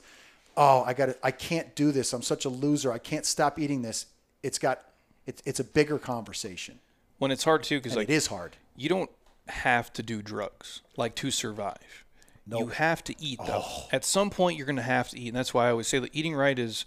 [0.57, 2.13] oh, I got I can't do this.
[2.13, 2.91] I'm such a loser.
[2.91, 4.07] I can't stop eating this.
[4.41, 4.81] It's got
[5.25, 6.79] it's it's a bigger conversation.
[7.17, 8.55] When it's hard too, because like it is hard.
[8.75, 9.09] you don't
[9.47, 12.05] have to do drugs like to survive.
[12.45, 12.59] No.
[12.59, 13.63] You have to eat though.
[13.65, 13.87] Oh.
[13.91, 15.99] At some point, you're going to have to eat, and that's why I always say
[15.99, 16.85] that eating right is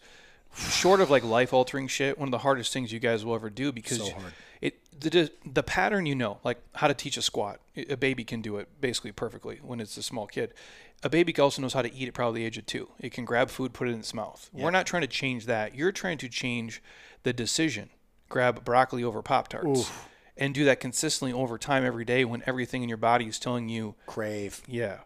[0.54, 2.18] short of like life altering shit.
[2.18, 4.12] One of the hardest things you guys will ever do because So
[4.60, 7.60] it the the pattern you know, like how to teach a squat.
[7.88, 10.52] A baby can do it basically perfectly when it's a small kid.
[11.02, 12.88] A baby also knows how to eat at probably the age of two.
[13.00, 14.48] It can grab food, put it in its mouth.
[14.52, 15.74] We're not trying to change that.
[15.74, 16.82] You're trying to change
[17.22, 17.90] the decision.
[18.28, 19.90] Grab broccoli over Pop Tarts.
[20.38, 23.68] And do that consistently over time every day when everything in your body is telling
[23.70, 24.62] you Crave.
[24.66, 24.98] yeah.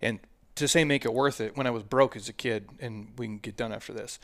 [0.00, 0.20] And
[0.56, 3.26] to say make it worth it, when I was broke as a kid, and we
[3.26, 4.18] can get done after this,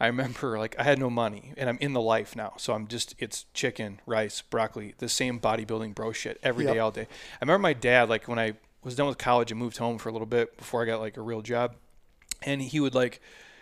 [0.00, 2.54] I remember like I had no money and I'm in the life now.
[2.58, 6.82] So I'm just, it's chicken, rice, broccoli, the same bodybuilding bro shit every day, Yep.
[6.82, 7.06] all day.
[7.40, 10.08] I remember my dad, like when I was done with college and moved home for
[10.08, 11.76] a little bit before I got like a real job,
[12.42, 13.20] and he would like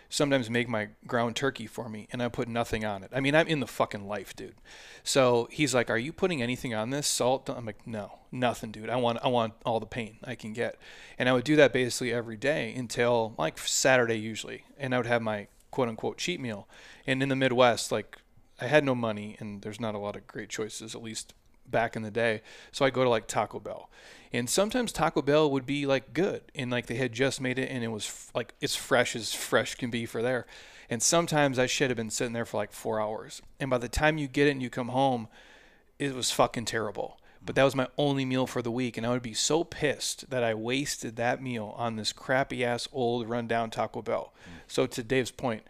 [0.09, 3.11] sometimes make my ground turkey for me and I put nothing on it.
[3.13, 4.55] I mean, I'm in the fucking life, dude.
[5.03, 8.89] So he's like, "Are you putting anything on this salt?" I'm like, "No, nothing, dude.
[8.89, 10.77] I want I want all the pain I can get."
[11.17, 15.07] And I would do that basically every day until like Saturday usually, and I would
[15.07, 16.67] have my quote unquote cheat meal.
[17.05, 18.17] And in the Midwest, like
[18.59, 21.33] I had no money and there's not a lot of great choices at least
[21.69, 22.41] back in the day.
[22.71, 23.89] So I go to like Taco Bell.
[24.33, 27.69] And sometimes Taco Bell would be like good and like they had just made it
[27.71, 30.45] and it was f- like it's fresh as fresh can be for there.
[30.89, 33.41] And sometimes I should have been sitting there for like 4 hours.
[33.59, 35.27] And by the time you get it and you come home,
[35.99, 37.19] it was fucking terrible.
[37.45, 40.29] But that was my only meal for the week, and I would be so pissed
[40.29, 44.33] that I wasted that meal on this crappy ass old rundown Taco Bell.
[44.43, 44.51] Mm.
[44.67, 45.63] So to Dave's point,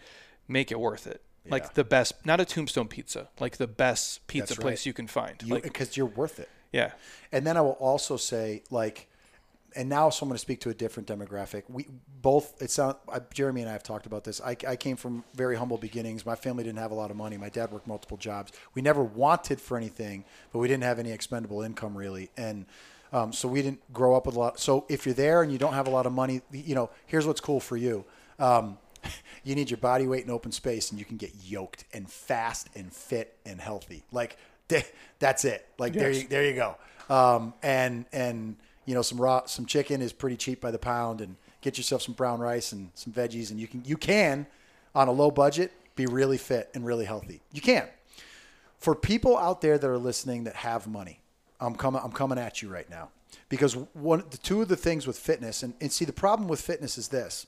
[0.47, 1.21] make it worth it.
[1.47, 1.53] Yeah.
[1.53, 5.41] Like the best, not a Tombstone pizza, like the best pizza place you can find.
[5.43, 6.49] You like because you're worth it.
[6.71, 6.91] yeah,
[7.31, 9.07] And then I will also say, like,
[9.75, 11.63] and now so I'm going to speak to a different demographic.
[11.69, 11.87] We
[12.21, 14.41] both, it sound, uh, Jeremy and I have talked about this.
[14.41, 16.25] I, I came from very humble beginnings.
[16.25, 17.37] My family didn't have a lot of money.
[17.37, 18.51] My dad worked multiple jobs.
[18.73, 22.29] We never wanted for anything, but we didn't have any expendable income really.
[22.37, 22.65] And
[23.13, 24.59] um, so we didn't grow up with a lot.
[24.59, 27.25] So if you're there and you don't have a lot of money, you know, here's
[27.25, 28.03] what's cool for you.
[28.39, 28.77] Um,
[29.43, 32.69] you need your body weight in open space and you can get yoked and fast
[32.75, 34.03] and fit and healthy.
[34.11, 34.37] Like
[35.19, 35.65] that's it.
[35.77, 36.75] Like there you there you go.
[37.09, 38.55] Um, and and
[38.85, 42.01] you know some raw some chicken is pretty cheap by the pound and get yourself
[42.01, 44.45] some brown rice and some veggies and you can you can
[44.95, 47.41] on a low budget be really fit and really healthy.
[47.51, 47.87] You can.
[48.77, 51.19] For people out there that are listening that have money,
[51.59, 53.09] I'm coming I'm coming at you right now.
[53.49, 56.61] Because one the two of the things with fitness and, and see the problem with
[56.61, 57.47] fitness is this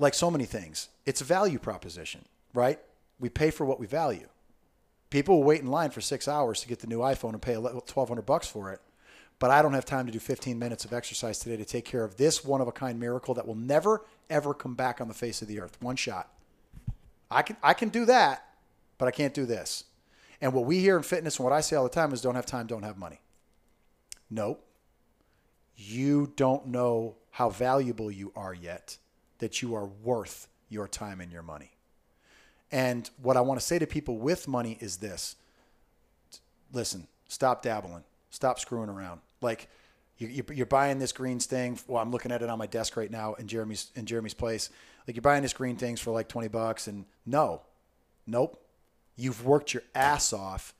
[0.00, 2.24] like so many things, it's a value proposition,
[2.54, 2.80] right?
[3.20, 4.28] We pay for what we value.
[5.10, 7.54] People will wait in line for six hours to get the new iPhone and pay
[7.86, 8.80] twelve hundred bucks for it,
[9.38, 12.02] but I don't have time to do fifteen minutes of exercise today to take care
[12.02, 15.14] of this one of a kind miracle that will never ever come back on the
[15.14, 15.76] face of the earth.
[15.80, 16.32] One shot.
[17.30, 18.44] I can I can do that,
[18.98, 19.84] but I can't do this.
[20.40, 22.34] And what we hear in fitness and what I say all the time is don't
[22.36, 23.20] have time, don't have money.
[24.30, 24.64] Nope.
[25.76, 28.98] You don't know how valuable you are yet,
[29.40, 31.72] that you are worth your time and your money.
[32.72, 35.36] And what I want to say to people with money is this
[36.72, 39.20] listen, stop dabbling, stop screwing around.
[39.40, 39.68] Like,
[40.18, 41.78] you- you're buying this greens thing.
[41.88, 44.68] Well, I'm looking at it on my desk right now in Jeremy's in Jeremy's place.
[45.06, 47.62] Like you're buying this green things for like 20 bucks, and no,
[48.26, 48.62] nope.
[49.16, 50.74] You've worked your ass off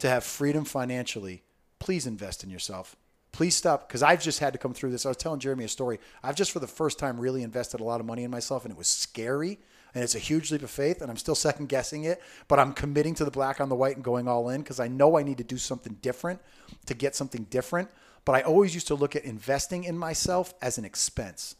[0.00, 1.42] to have freedom financially.
[1.78, 2.96] Please invest in yourself.
[3.32, 5.06] Please stop because I've just had to come through this.
[5.06, 5.98] I was telling Jeremy a story.
[6.22, 8.72] I've just for the first time really invested a lot of money in myself, and
[8.72, 9.58] it was scary.
[9.94, 12.20] And it's a huge leap of faith, and I'm still second guessing it.
[12.48, 14.88] But I'm committing to the black on the white and going all in because I
[14.88, 16.40] know I need to do something different
[16.86, 17.88] to get something different.
[18.24, 21.56] But I always used to look at investing in myself as an expense.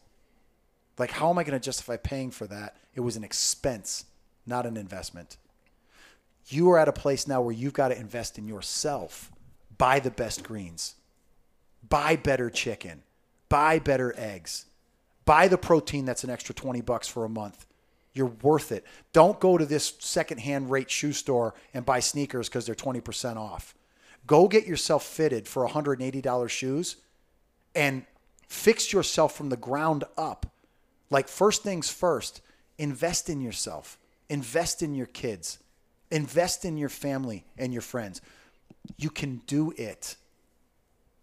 [0.99, 2.77] Like, how am I going to justify paying for that?
[2.95, 4.05] It was an expense,
[4.47, 5.39] not an investment.
[6.49, 9.33] You are at a place now where you've got to invest in yourself.
[9.79, 10.97] Buy the best greens,
[11.89, 13.03] buy better chicken,
[13.49, 14.67] buy better eggs,
[15.25, 17.67] buy the protein that's an extra 20 bucks for a month.
[18.13, 18.85] You're worth it.
[19.13, 23.75] Don't go to this secondhand rate shoe store and buy sneakers because they're 20% off.
[24.27, 26.97] Go get yourself fitted for $180 shoes
[27.75, 28.05] and
[28.49, 30.47] fix yourself from the ground up.
[31.09, 32.41] Like, first things first,
[32.79, 33.99] invest in yourself,
[34.29, 35.59] invest in your kids,
[36.11, 38.21] invest in your family and your friends.
[38.97, 40.17] You can do it.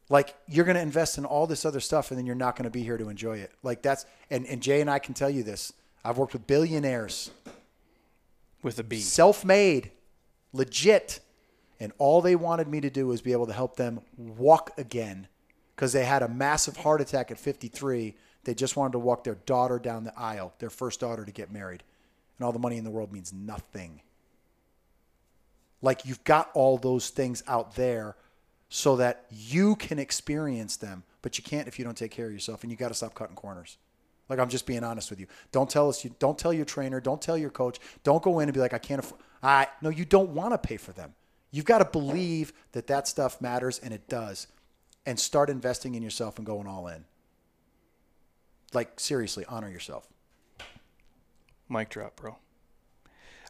[0.09, 2.63] Like, you're going to invest in all this other stuff and then you're not going
[2.63, 3.51] to be here to enjoy it.
[3.61, 5.73] Like, that's, and, and Jay and I can tell you this.
[6.03, 7.31] I've worked with billionaires
[8.63, 8.99] With a B.
[8.99, 9.91] self-made,
[10.53, 11.19] legit,
[11.79, 15.27] and all they wanted me to do was be able to help them walk again
[15.75, 18.15] because they had a massive heart attack at 53.
[18.45, 21.51] They just wanted to walk their daughter down the aisle, their first daughter to get
[21.51, 21.83] married,
[22.37, 24.01] and all the money in the world means nothing.
[25.81, 28.15] Like you've got all those things out there
[28.69, 32.33] so that you can experience them, but you can't if you don't take care of
[32.33, 33.77] yourself, and you got to stop cutting corners.
[34.29, 35.27] Like I'm just being honest with you.
[35.51, 38.49] Don't tell us you don't tell your trainer, don't tell your coach, don't go in
[38.49, 39.21] and be like I can't afford.
[39.41, 41.13] I no, you don't want to pay for them.
[41.51, 44.47] You've got to believe that that stuff matters and it does,
[45.05, 47.05] and start investing in yourself and going all in.
[48.73, 50.07] Like seriously, honor yourself.
[51.69, 52.37] Mic drop, bro.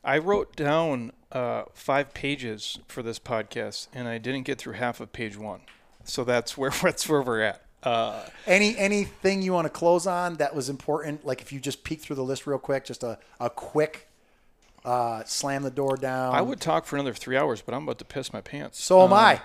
[0.03, 4.99] I wrote down uh, five pages for this podcast, and I didn't get through half
[4.99, 5.61] of page one.
[6.03, 7.61] So that's where that's where we're at.
[7.83, 11.25] Uh, Any anything you want to close on that was important?
[11.25, 14.07] Like if you just peek through the list real quick, just a, a quick
[14.83, 16.33] uh, slam the door down.
[16.33, 18.81] I would talk for another three hours, but I'm about to piss my pants.
[18.83, 19.41] So am Um, I.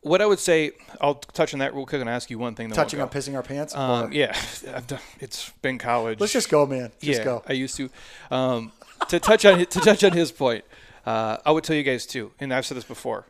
[0.00, 2.68] What I would say, I'll touch on that real quick and ask you one thing.
[2.72, 3.72] Touching on pissing our pants.
[3.72, 4.36] Um, yeah,
[4.88, 6.18] done, it's been college.
[6.18, 6.90] Let's just go, man.
[7.00, 7.44] Just yeah, go.
[7.48, 7.88] I used to.
[8.28, 8.72] Um,
[9.08, 10.64] to touch on to touch on his point,
[11.06, 13.26] uh, I would tell you guys too, and I've said this before,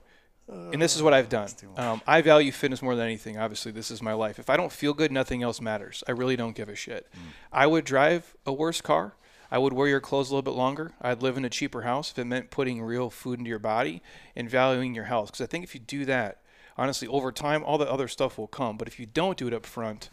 [0.48, 1.48] and this is what I've done.
[1.76, 3.38] Um, I value fitness more than anything.
[3.38, 4.38] Obviously, this is my life.
[4.38, 6.04] If I don't feel good, nothing else matters.
[6.06, 7.08] I really don't give a shit.
[7.52, 9.14] I would drive a worse car.
[9.50, 10.92] I would wear your clothes a little bit longer.
[11.00, 14.02] I'd live in a cheaper house if it meant putting real food into your body
[14.34, 15.28] and valuing your health.
[15.28, 16.40] Because I think if you do that,
[16.76, 18.76] honestly, over time, all the other stuff will come.
[18.78, 20.08] But if you don't do it up front,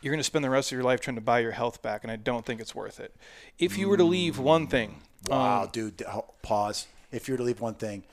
[0.00, 2.04] you're going to spend the rest of your life trying to buy your health back,
[2.04, 3.16] and I don't think it's worth it.
[3.58, 6.02] If you were to leave one thing, Wow, um, dude.
[6.42, 6.86] Pause.
[7.12, 8.04] If you're to leave one thing,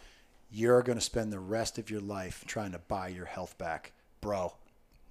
[0.51, 3.93] you're going to spend the rest of your life trying to buy your health back,
[4.21, 4.53] bro.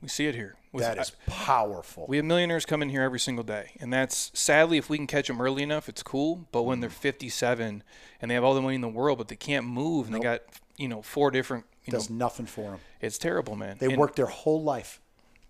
[0.02, 0.54] we see it here.
[0.72, 2.06] With- That is powerful.
[2.08, 5.06] we have millionaires come in here every single day, and that's sadly, if we can
[5.08, 6.46] catch them early enough, it's cool.
[6.52, 6.92] But when they're mm.
[6.92, 7.82] 57
[8.22, 10.20] and they have all the money in the world, but they can't move, and they
[10.20, 10.42] got
[10.76, 12.80] you know four different, you Does know, nothing for them.
[13.00, 13.76] it's terrible, man.
[13.80, 15.00] They And worked their whole life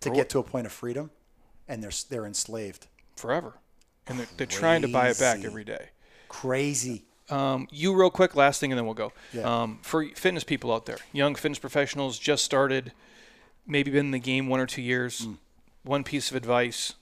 [0.00, 1.10] to get to a point of freedom,
[1.68, 2.86] and they're they're enslaved.
[3.16, 3.58] forever,
[4.06, 5.90] and they're, they're trying to buy it back every day.
[6.30, 7.02] Crazy.
[7.28, 9.12] Um, you real quick, last thing, and then we'll go.
[9.32, 9.42] Yeah.
[9.62, 12.92] Um, for fitness people out there, young fitness professionals just started,
[13.66, 15.26] maybe been in the game one or two years.
[15.26, 15.36] Mm.
[15.82, 16.94] One piece of advice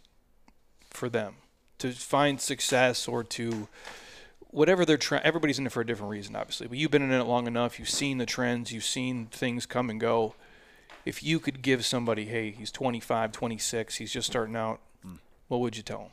[0.90, 1.34] for them
[1.78, 3.68] to find success or to
[4.50, 5.22] whatever they're trying.
[5.24, 6.66] Everybody's in it for a different reason, obviously.
[6.68, 7.78] But you've been in it long enough.
[7.78, 8.72] You've seen the trends.
[8.72, 10.34] You've seen things come and go.
[11.04, 15.18] If you could give somebody, hey, he's 25, 26, he's just starting out, Mm.
[15.48, 16.10] what would you tell him?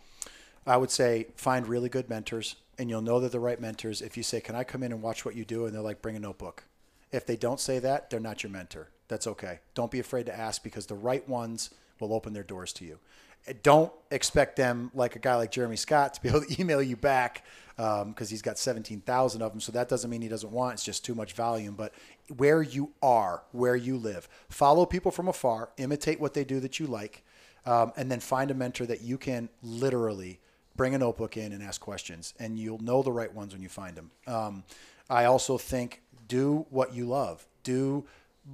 [0.67, 4.17] I would say find really good mentors, and you'll know they're the right mentors if
[4.17, 6.15] you say, "Can I come in and watch what you do?" And they're like, "Bring
[6.15, 6.63] a notebook."
[7.11, 8.89] If they don't say that, they're not your mentor.
[9.07, 9.59] That's okay.
[9.73, 11.69] Don't be afraid to ask because the right ones
[11.99, 12.99] will open their doors to you.
[13.47, 16.81] Uh, Don't expect them, like a guy like Jeremy Scott, to be able to email
[16.81, 17.45] you back
[17.77, 19.59] because he's got 17,000 of them.
[19.59, 20.75] So that doesn't mean he doesn't want.
[20.75, 21.75] It's just too much volume.
[21.75, 21.93] But
[22.37, 26.79] where you are, where you live, follow people from afar, imitate what they do that
[26.79, 27.23] you like,
[27.65, 30.39] um, and then find a mentor that you can literally
[30.75, 33.69] bring a notebook in and ask questions, and you'll know the right ones when you
[33.69, 34.11] find them.
[34.27, 34.63] Um,
[35.09, 37.45] I also think do what you love.
[37.63, 38.05] Do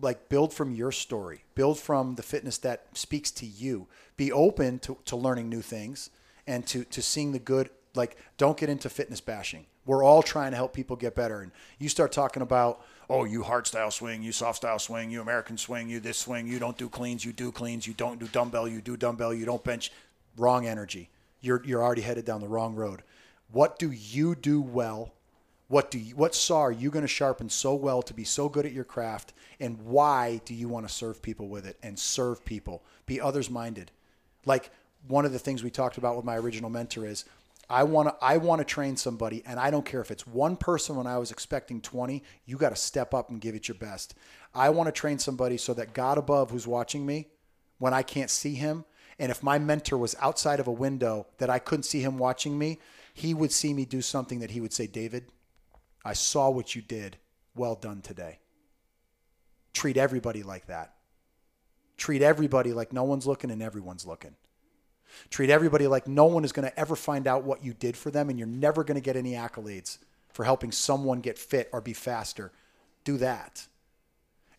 [0.01, 1.43] like build from your story.
[1.55, 3.87] Build from the fitness that speaks to you.
[4.17, 6.09] Be open to, to learning new things
[6.47, 7.69] and to to seeing the good.
[7.95, 9.65] Like don't get into fitness bashing.
[9.85, 11.41] We're all trying to help people get better.
[11.41, 15.21] And you start talking about, oh, you hard style swing, you soft style swing, you
[15.21, 18.27] American swing, you this swing, you don't do cleans, you do cleans, you don't do
[18.27, 19.91] dumbbell, you do dumbbell, you don't bench.
[20.37, 21.09] Wrong energy.
[21.41, 23.03] You're you're already headed down the wrong road.
[23.51, 25.13] What do you do well?
[25.67, 28.49] What do you, what saw are you going to sharpen so well to be so
[28.49, 29.33] good at your craft?
[29.59, 32.83] And why do you want to serve people with it and serve people?
[33.05, 33.91] Be others minded.
[34.45, 34.69] Like
[35.07, 37.23] one of the things we talked about with my original mentor is
[37.69, 40.57] I want to I want to train somebody and I don't care if it's one
[40.57, 43.75] person when I was expecting 20, you got to step up and give it your
[43.75, 44.13] best.
[44.53, 47.29] I want to train somebody so that God above who's watching me
[47.77, 48.83] when I can't see him
[49.21, 52.57] and if my mentor was outside of a window that I couldn't see him watching
[52.57, 52.79] me,
[53.13, 55.31] he would see me do something that he would say, "David,
[56.03, 57.17] I saw what you did.
[57.55, 58.39] Well done today."
[59.73, 60.95] Treat everybody like that.
[61.97, 64.35] Treat everybody like no one's looking and everyone's looking.
[65.29, 68.09] Treat everybody like no one is going to ever find out what you did for
[68.09, 69.99] them and you're never going to get any accolades
[70.33, 72.51] for helping someone get fit or be faster.
[73.03, 73.67] Do that.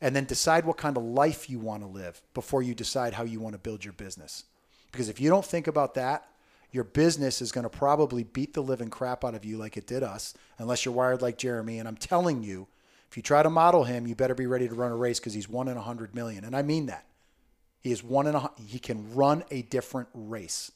[0.00, 3.24] And then decide what kind of life you want to live before you decide how
[3.24, 4.44] you want to build your business.
[4.92, 6.28] Because if you don't think about that,
[6.70, 9.86] your business is going to probably beat the living crap out of you like it
[9.86, 11.78] did us, unless you're wired like Jeremy.
[11.78, 12.68] And I'm telling you,
[13.10, 15.34] if you try to model him, you better be ready to run a race because
[15.34, 16.44] he's one in a hundred million.
[16.44, 17.04] And I mean that.
[17.80, 20.70] He is one in a he can run a different race.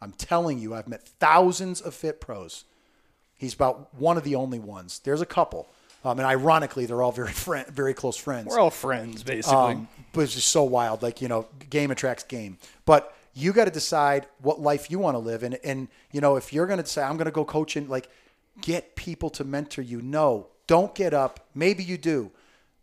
[0.00, 2.64] I'm telling you, I've met thousands of fit pros
[3.36, 5.00] He's about one of the only ones.
[5.00, 5.68] There's a couple.
[6.04, 8.48] Um, and ironically, they're all very friend, very close friends.
[8.48, 9.58] We're all friends, basically.
[9.58, 11.02] Um, but it's just so wild.
[11.02, 12.58] Like, you know, game attracts game.
[12.86, 15.42] But you got to decide what life you want to live.
[15.42, 18.08] And, and, you know, if you're going to say, I'm going to go coaching, like,
[18.62, 20.00] get people to mentor you.
[20.00, 21.46] No, don't get up.
[21.54, 22.32] Maybe you do.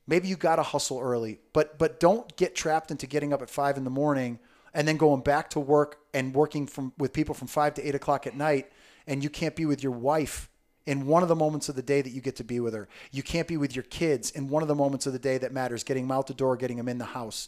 [0.06, 3.50] Maybe you got to hustle early, but, but don't get trapped into getting up at
[3.50, 4.38] five in the morning
[4.76, 7.96] and then going back to work and working from with people from five to eight
[7.96, 8.72] o'clock at night.
[9.08, 10.50] And you can't be with your wife
[10.86, 12.88] in one of the moments of the day that you get to be with her.
[13.12, 15.52] You can't be with your kids in one of the moments of the day that
[15.52, 17.48] matters, getting them out the door, getting them in the house.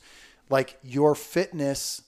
[0.49, 2.01] Like your fitness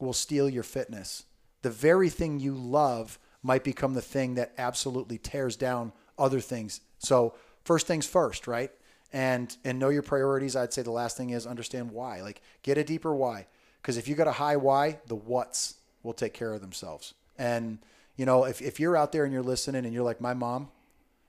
[0.00, 1.24] will steal your fitness.
[1.62, 6.80] The very thing you love might become the thing that absolutely tears down other things.
[6.98, 8.70] So, first things first, right?
[9.12, 10.56] And and know your priorities.
[10.56, 12.22] I'd say the last thing is understand why.
[12.22, 13.46] Like get a deeper why.
[13.80, 17.14] Because if you got a high why, the what's will take care of themselves.
[17.38, 17.78] And
[18.16, 20.68] you know, if, if you're out there and you're listening and you're like, my mom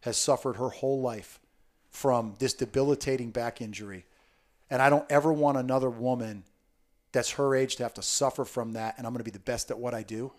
[0.01, 1.39] has suffered her whole life
[1.89, 4.05] from this debilitating back injury,
[4.69, 6.43] and I don't ever want another woman
[7.11, 9.39] that's her age to have to suffer from that, and I'm going to be the
[9.39, 10.31] best at what I do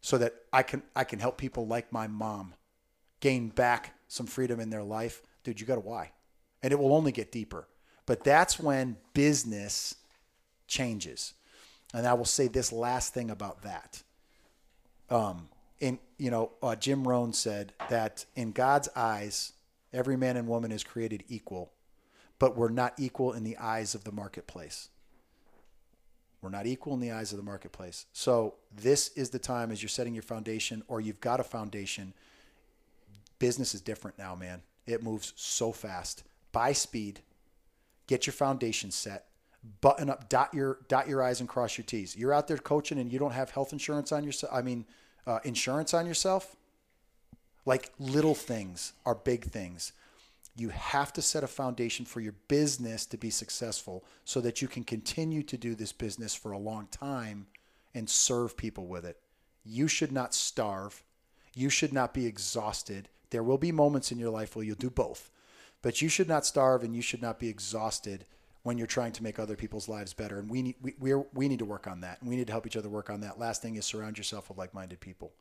[0.00, 2.54] so that I can I can help people like my mom
[3.20, 6.12] gain back some freedom in their life, dude, you got a why.
[6.62, 7.68] And it will only get deeper.
[8.06, 9.94] But that's when business
[10.66, 11.34] changes.
[11.94, 14.02] And I will say this last thing about that.
[15.10, 15.48] Um,
[15.80, 19.52] in you know, uh, Jim Rohn said that in God's eyes,
[19.92, 21.72] every man and woman is created equal,
[22.38, 24.88] but we're not equal in the eyes of the marketplace.
[26.40, 28.06] We're not equal in the eyes of the marketplace.
[28.12, 32.14] So this is the time as you're setting your foundation or you've got a foundation.
[33.38, 34.62] Business is different now, man.
[34.86, 36.22] It moves so fast.
[36.52, 37.20] Buy speed.
[38.06, 39.26] Get your foundation set.
[39.80, 42.16] Button up, dot your dot your I's and cross your T's.
[42.16, 44.52] You're out there coaching and you don't have health insurance on yourself.
[44.54, 44.86] I mean,
[45.26, 46.54] uh, insurance on yourself.
[47.66, 49.92] Like little things are big things.
[50.58, 54.66] You have to set a foundation for your business to be successful so that you
[54.66, 57.46] can continue to do this business for a long time
[57.94, 59.20] and serve people with it.
[59.64, 61.04] You should not starve.
[61.54, 63.08] You should not be exhausted.
[63.30, 65.30] There will be moments in your life where you'll do both,
[65.80, 68.24] but you should not starve and you should not be exhausted
[68.64, 70.40] when you're trying to make other people's lives better.
[70.40, 72.20] And we need, we, we need to work on that.
[72.20, 73.38] And we need to help each other work on that.
[73.38, 75.32] Last thing is surround yourself with like minded people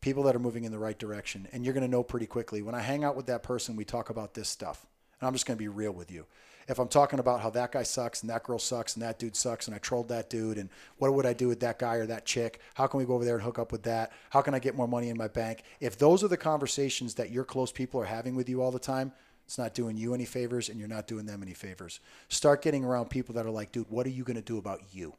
[0.00, 1.48] people that are moving in the right direction.
[1.52, 2.62] And you're going to know pretty quickly.
[2.62, 4.86] When I hang out with that person, we talk about this stuff.
[5.20, 6.26] And I'm just going to be real with you.
[6.68, 9.36] If I'm talking about how that guy sucks and that girl sucks and that dude
[9.36, 10.68] sucks and I trolled that dude and
[10.98, 12.60] what would I do with that guy or that chick?
[12.74, 14.12] How can we go over there and hook up with that?
[14.30, 15.62] How can I get more money in my bank?
[15.78, 18.80] If those are the conversations that your close people are having with you all the
[18.80, 19.12] time,
[19.44, 22.00] it's not doing you any favors and you're not doing them any favors.
[22.28, 24.80] Start getting around people that are like, dude, what are you going to do about
[24.92, 25.14] you?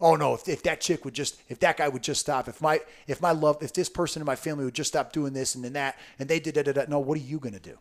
[0.00, 2.60] Oh no, if, if that chick would just, if that guy would just stop, if
[2.60, 5.54] my, if my love, if this person in my family would just stop doing this
[5.54, 6.84] and then that, and they did da da da.
[6.88, 7.78] No, what are you going to do?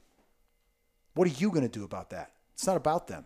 [1.13, 2.31] What are you going to do about that?
[2.53, 3.25] It's not about them.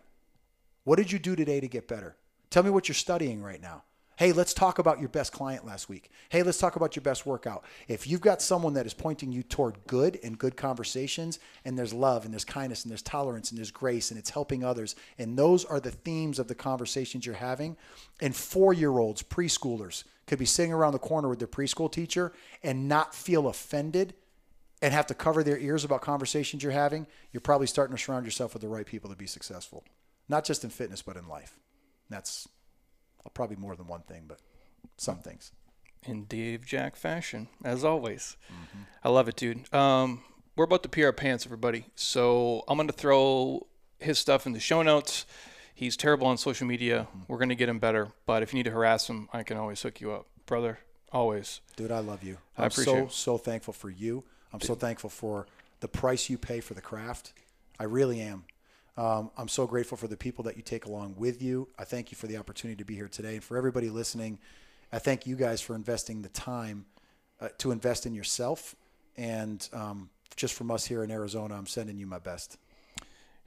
[0.84, 2.16] What did you do today to get better?
[2.50, 3.84] Tell me what you're studying right now.
[4.20, 6.10] Hey, let's talk about your best client last week.
[6.28, 7.64] Hey, let's talk about your best workout.
[7.88, 11.94] If you've got someone that is pointing you toward good and good conversations, and there's
[11.94, 15.38] love and there's kindness and there's tolerance and there's grace and it's helping others, and
[15.38, 17.78] those are the themes of the conversations you're having,
[18.20, 22.30] and four year olds, preschoolers, could be sitting around the corner with their preschool teacher
[22.62, 24.12] and not feel offended
[24.82, 28.26] and have to cover their ears about conversations you're having, you're probably starting to surround
[28.26, 29.82] yourself with the right people to be successful,
[30.28, 31.58] not just in fitness, but in life.
[32.10, 32.46] That's
[33.34, 34.38] probably more than one thing, but
[34.96, 35.52] some things.
[36.04, 38.36] In Dave Jack fashion, as always.
[38.46, 38.82] Mm-hmm.
[39.04, 39.72] I love it, dude.
[39.74, 40.22] Um,
[40.56, 41.86] we're about to pee our pants, everybody.
[41.94, 43.66] So I'm going to throw
[43.98, 45.26] his stuff in the show notes.
[45.74, 47.06] He's terrible on social media.
[47.08, 47.20] Mm-hmm.
[47.28, 48.08] We're going to get him better.
[48.26, 50.78] But if you need to harass him, I can always hook you up, brother.
[51.12, 51.60] Always.
[51.76, 52.38] Dude, I love you.
[52.56, 53.12] I'm I appreciate so, it.
[53.12, 54.24] so thankful for you.
[54.52, 55.46] I'm so thankful for
[55.80, 57.32] the price you pay for the craft.
[57.78, 58.44] I really am.
[59.00, 61.68] Um, I'm so grateful for the people that you take along with you.
[61.78, 63.36] I thank you for the opportunity to be here today.
[63.36, 64.38] And for everybody listening,
[64.92, 66.84] I thank you guys for investing the time
[67.40, 68.76] uh, to invest in yourself.
[69.16, 72.58] And um, just from us here in Arizona, I'm sending you my best.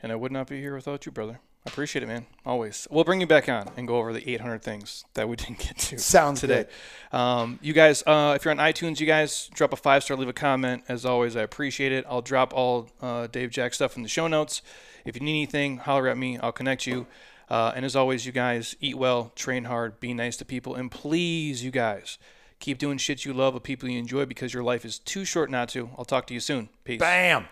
[0.02, 1.40] And I would not be here without you, brother.
[1.66, 2.26] I appreciate it, man.
[2.46, 2.88] Always.
[2.92, 5.78] We'll bring you back on and go over the 800 things that we didn't get
[5.78, 5.98] to.
[5.98, 6.66] Sounds today.
[7.12, 10.28] Um, you guys, uh, if you're on iTunes, you guys drop a five star, leave
[10.28, 10.84] a comment.
[10.90, 12.06] As always, I appreciate it.
[12.08, 14.62] I'll drop all uh, Dave Jack stuff in the show notes.
[15.06, 16.38] If you need anything, holler at me.
[16.38, 17.08] I'll connect you.
[17.50, 20.90] Uh, and as always, you guys eat well, train hard, be nice to people, and
[20.90, 22.18] please, you guys,
[22.60, 25.52] keep doing shit you love with people you enjoy because your life is too short
[25.52, 25.90] not to.
[25.98, 26.70] I'll talk to you soon.
[26.84, 27.00] Peace.
[27.00, 27.46] Bam.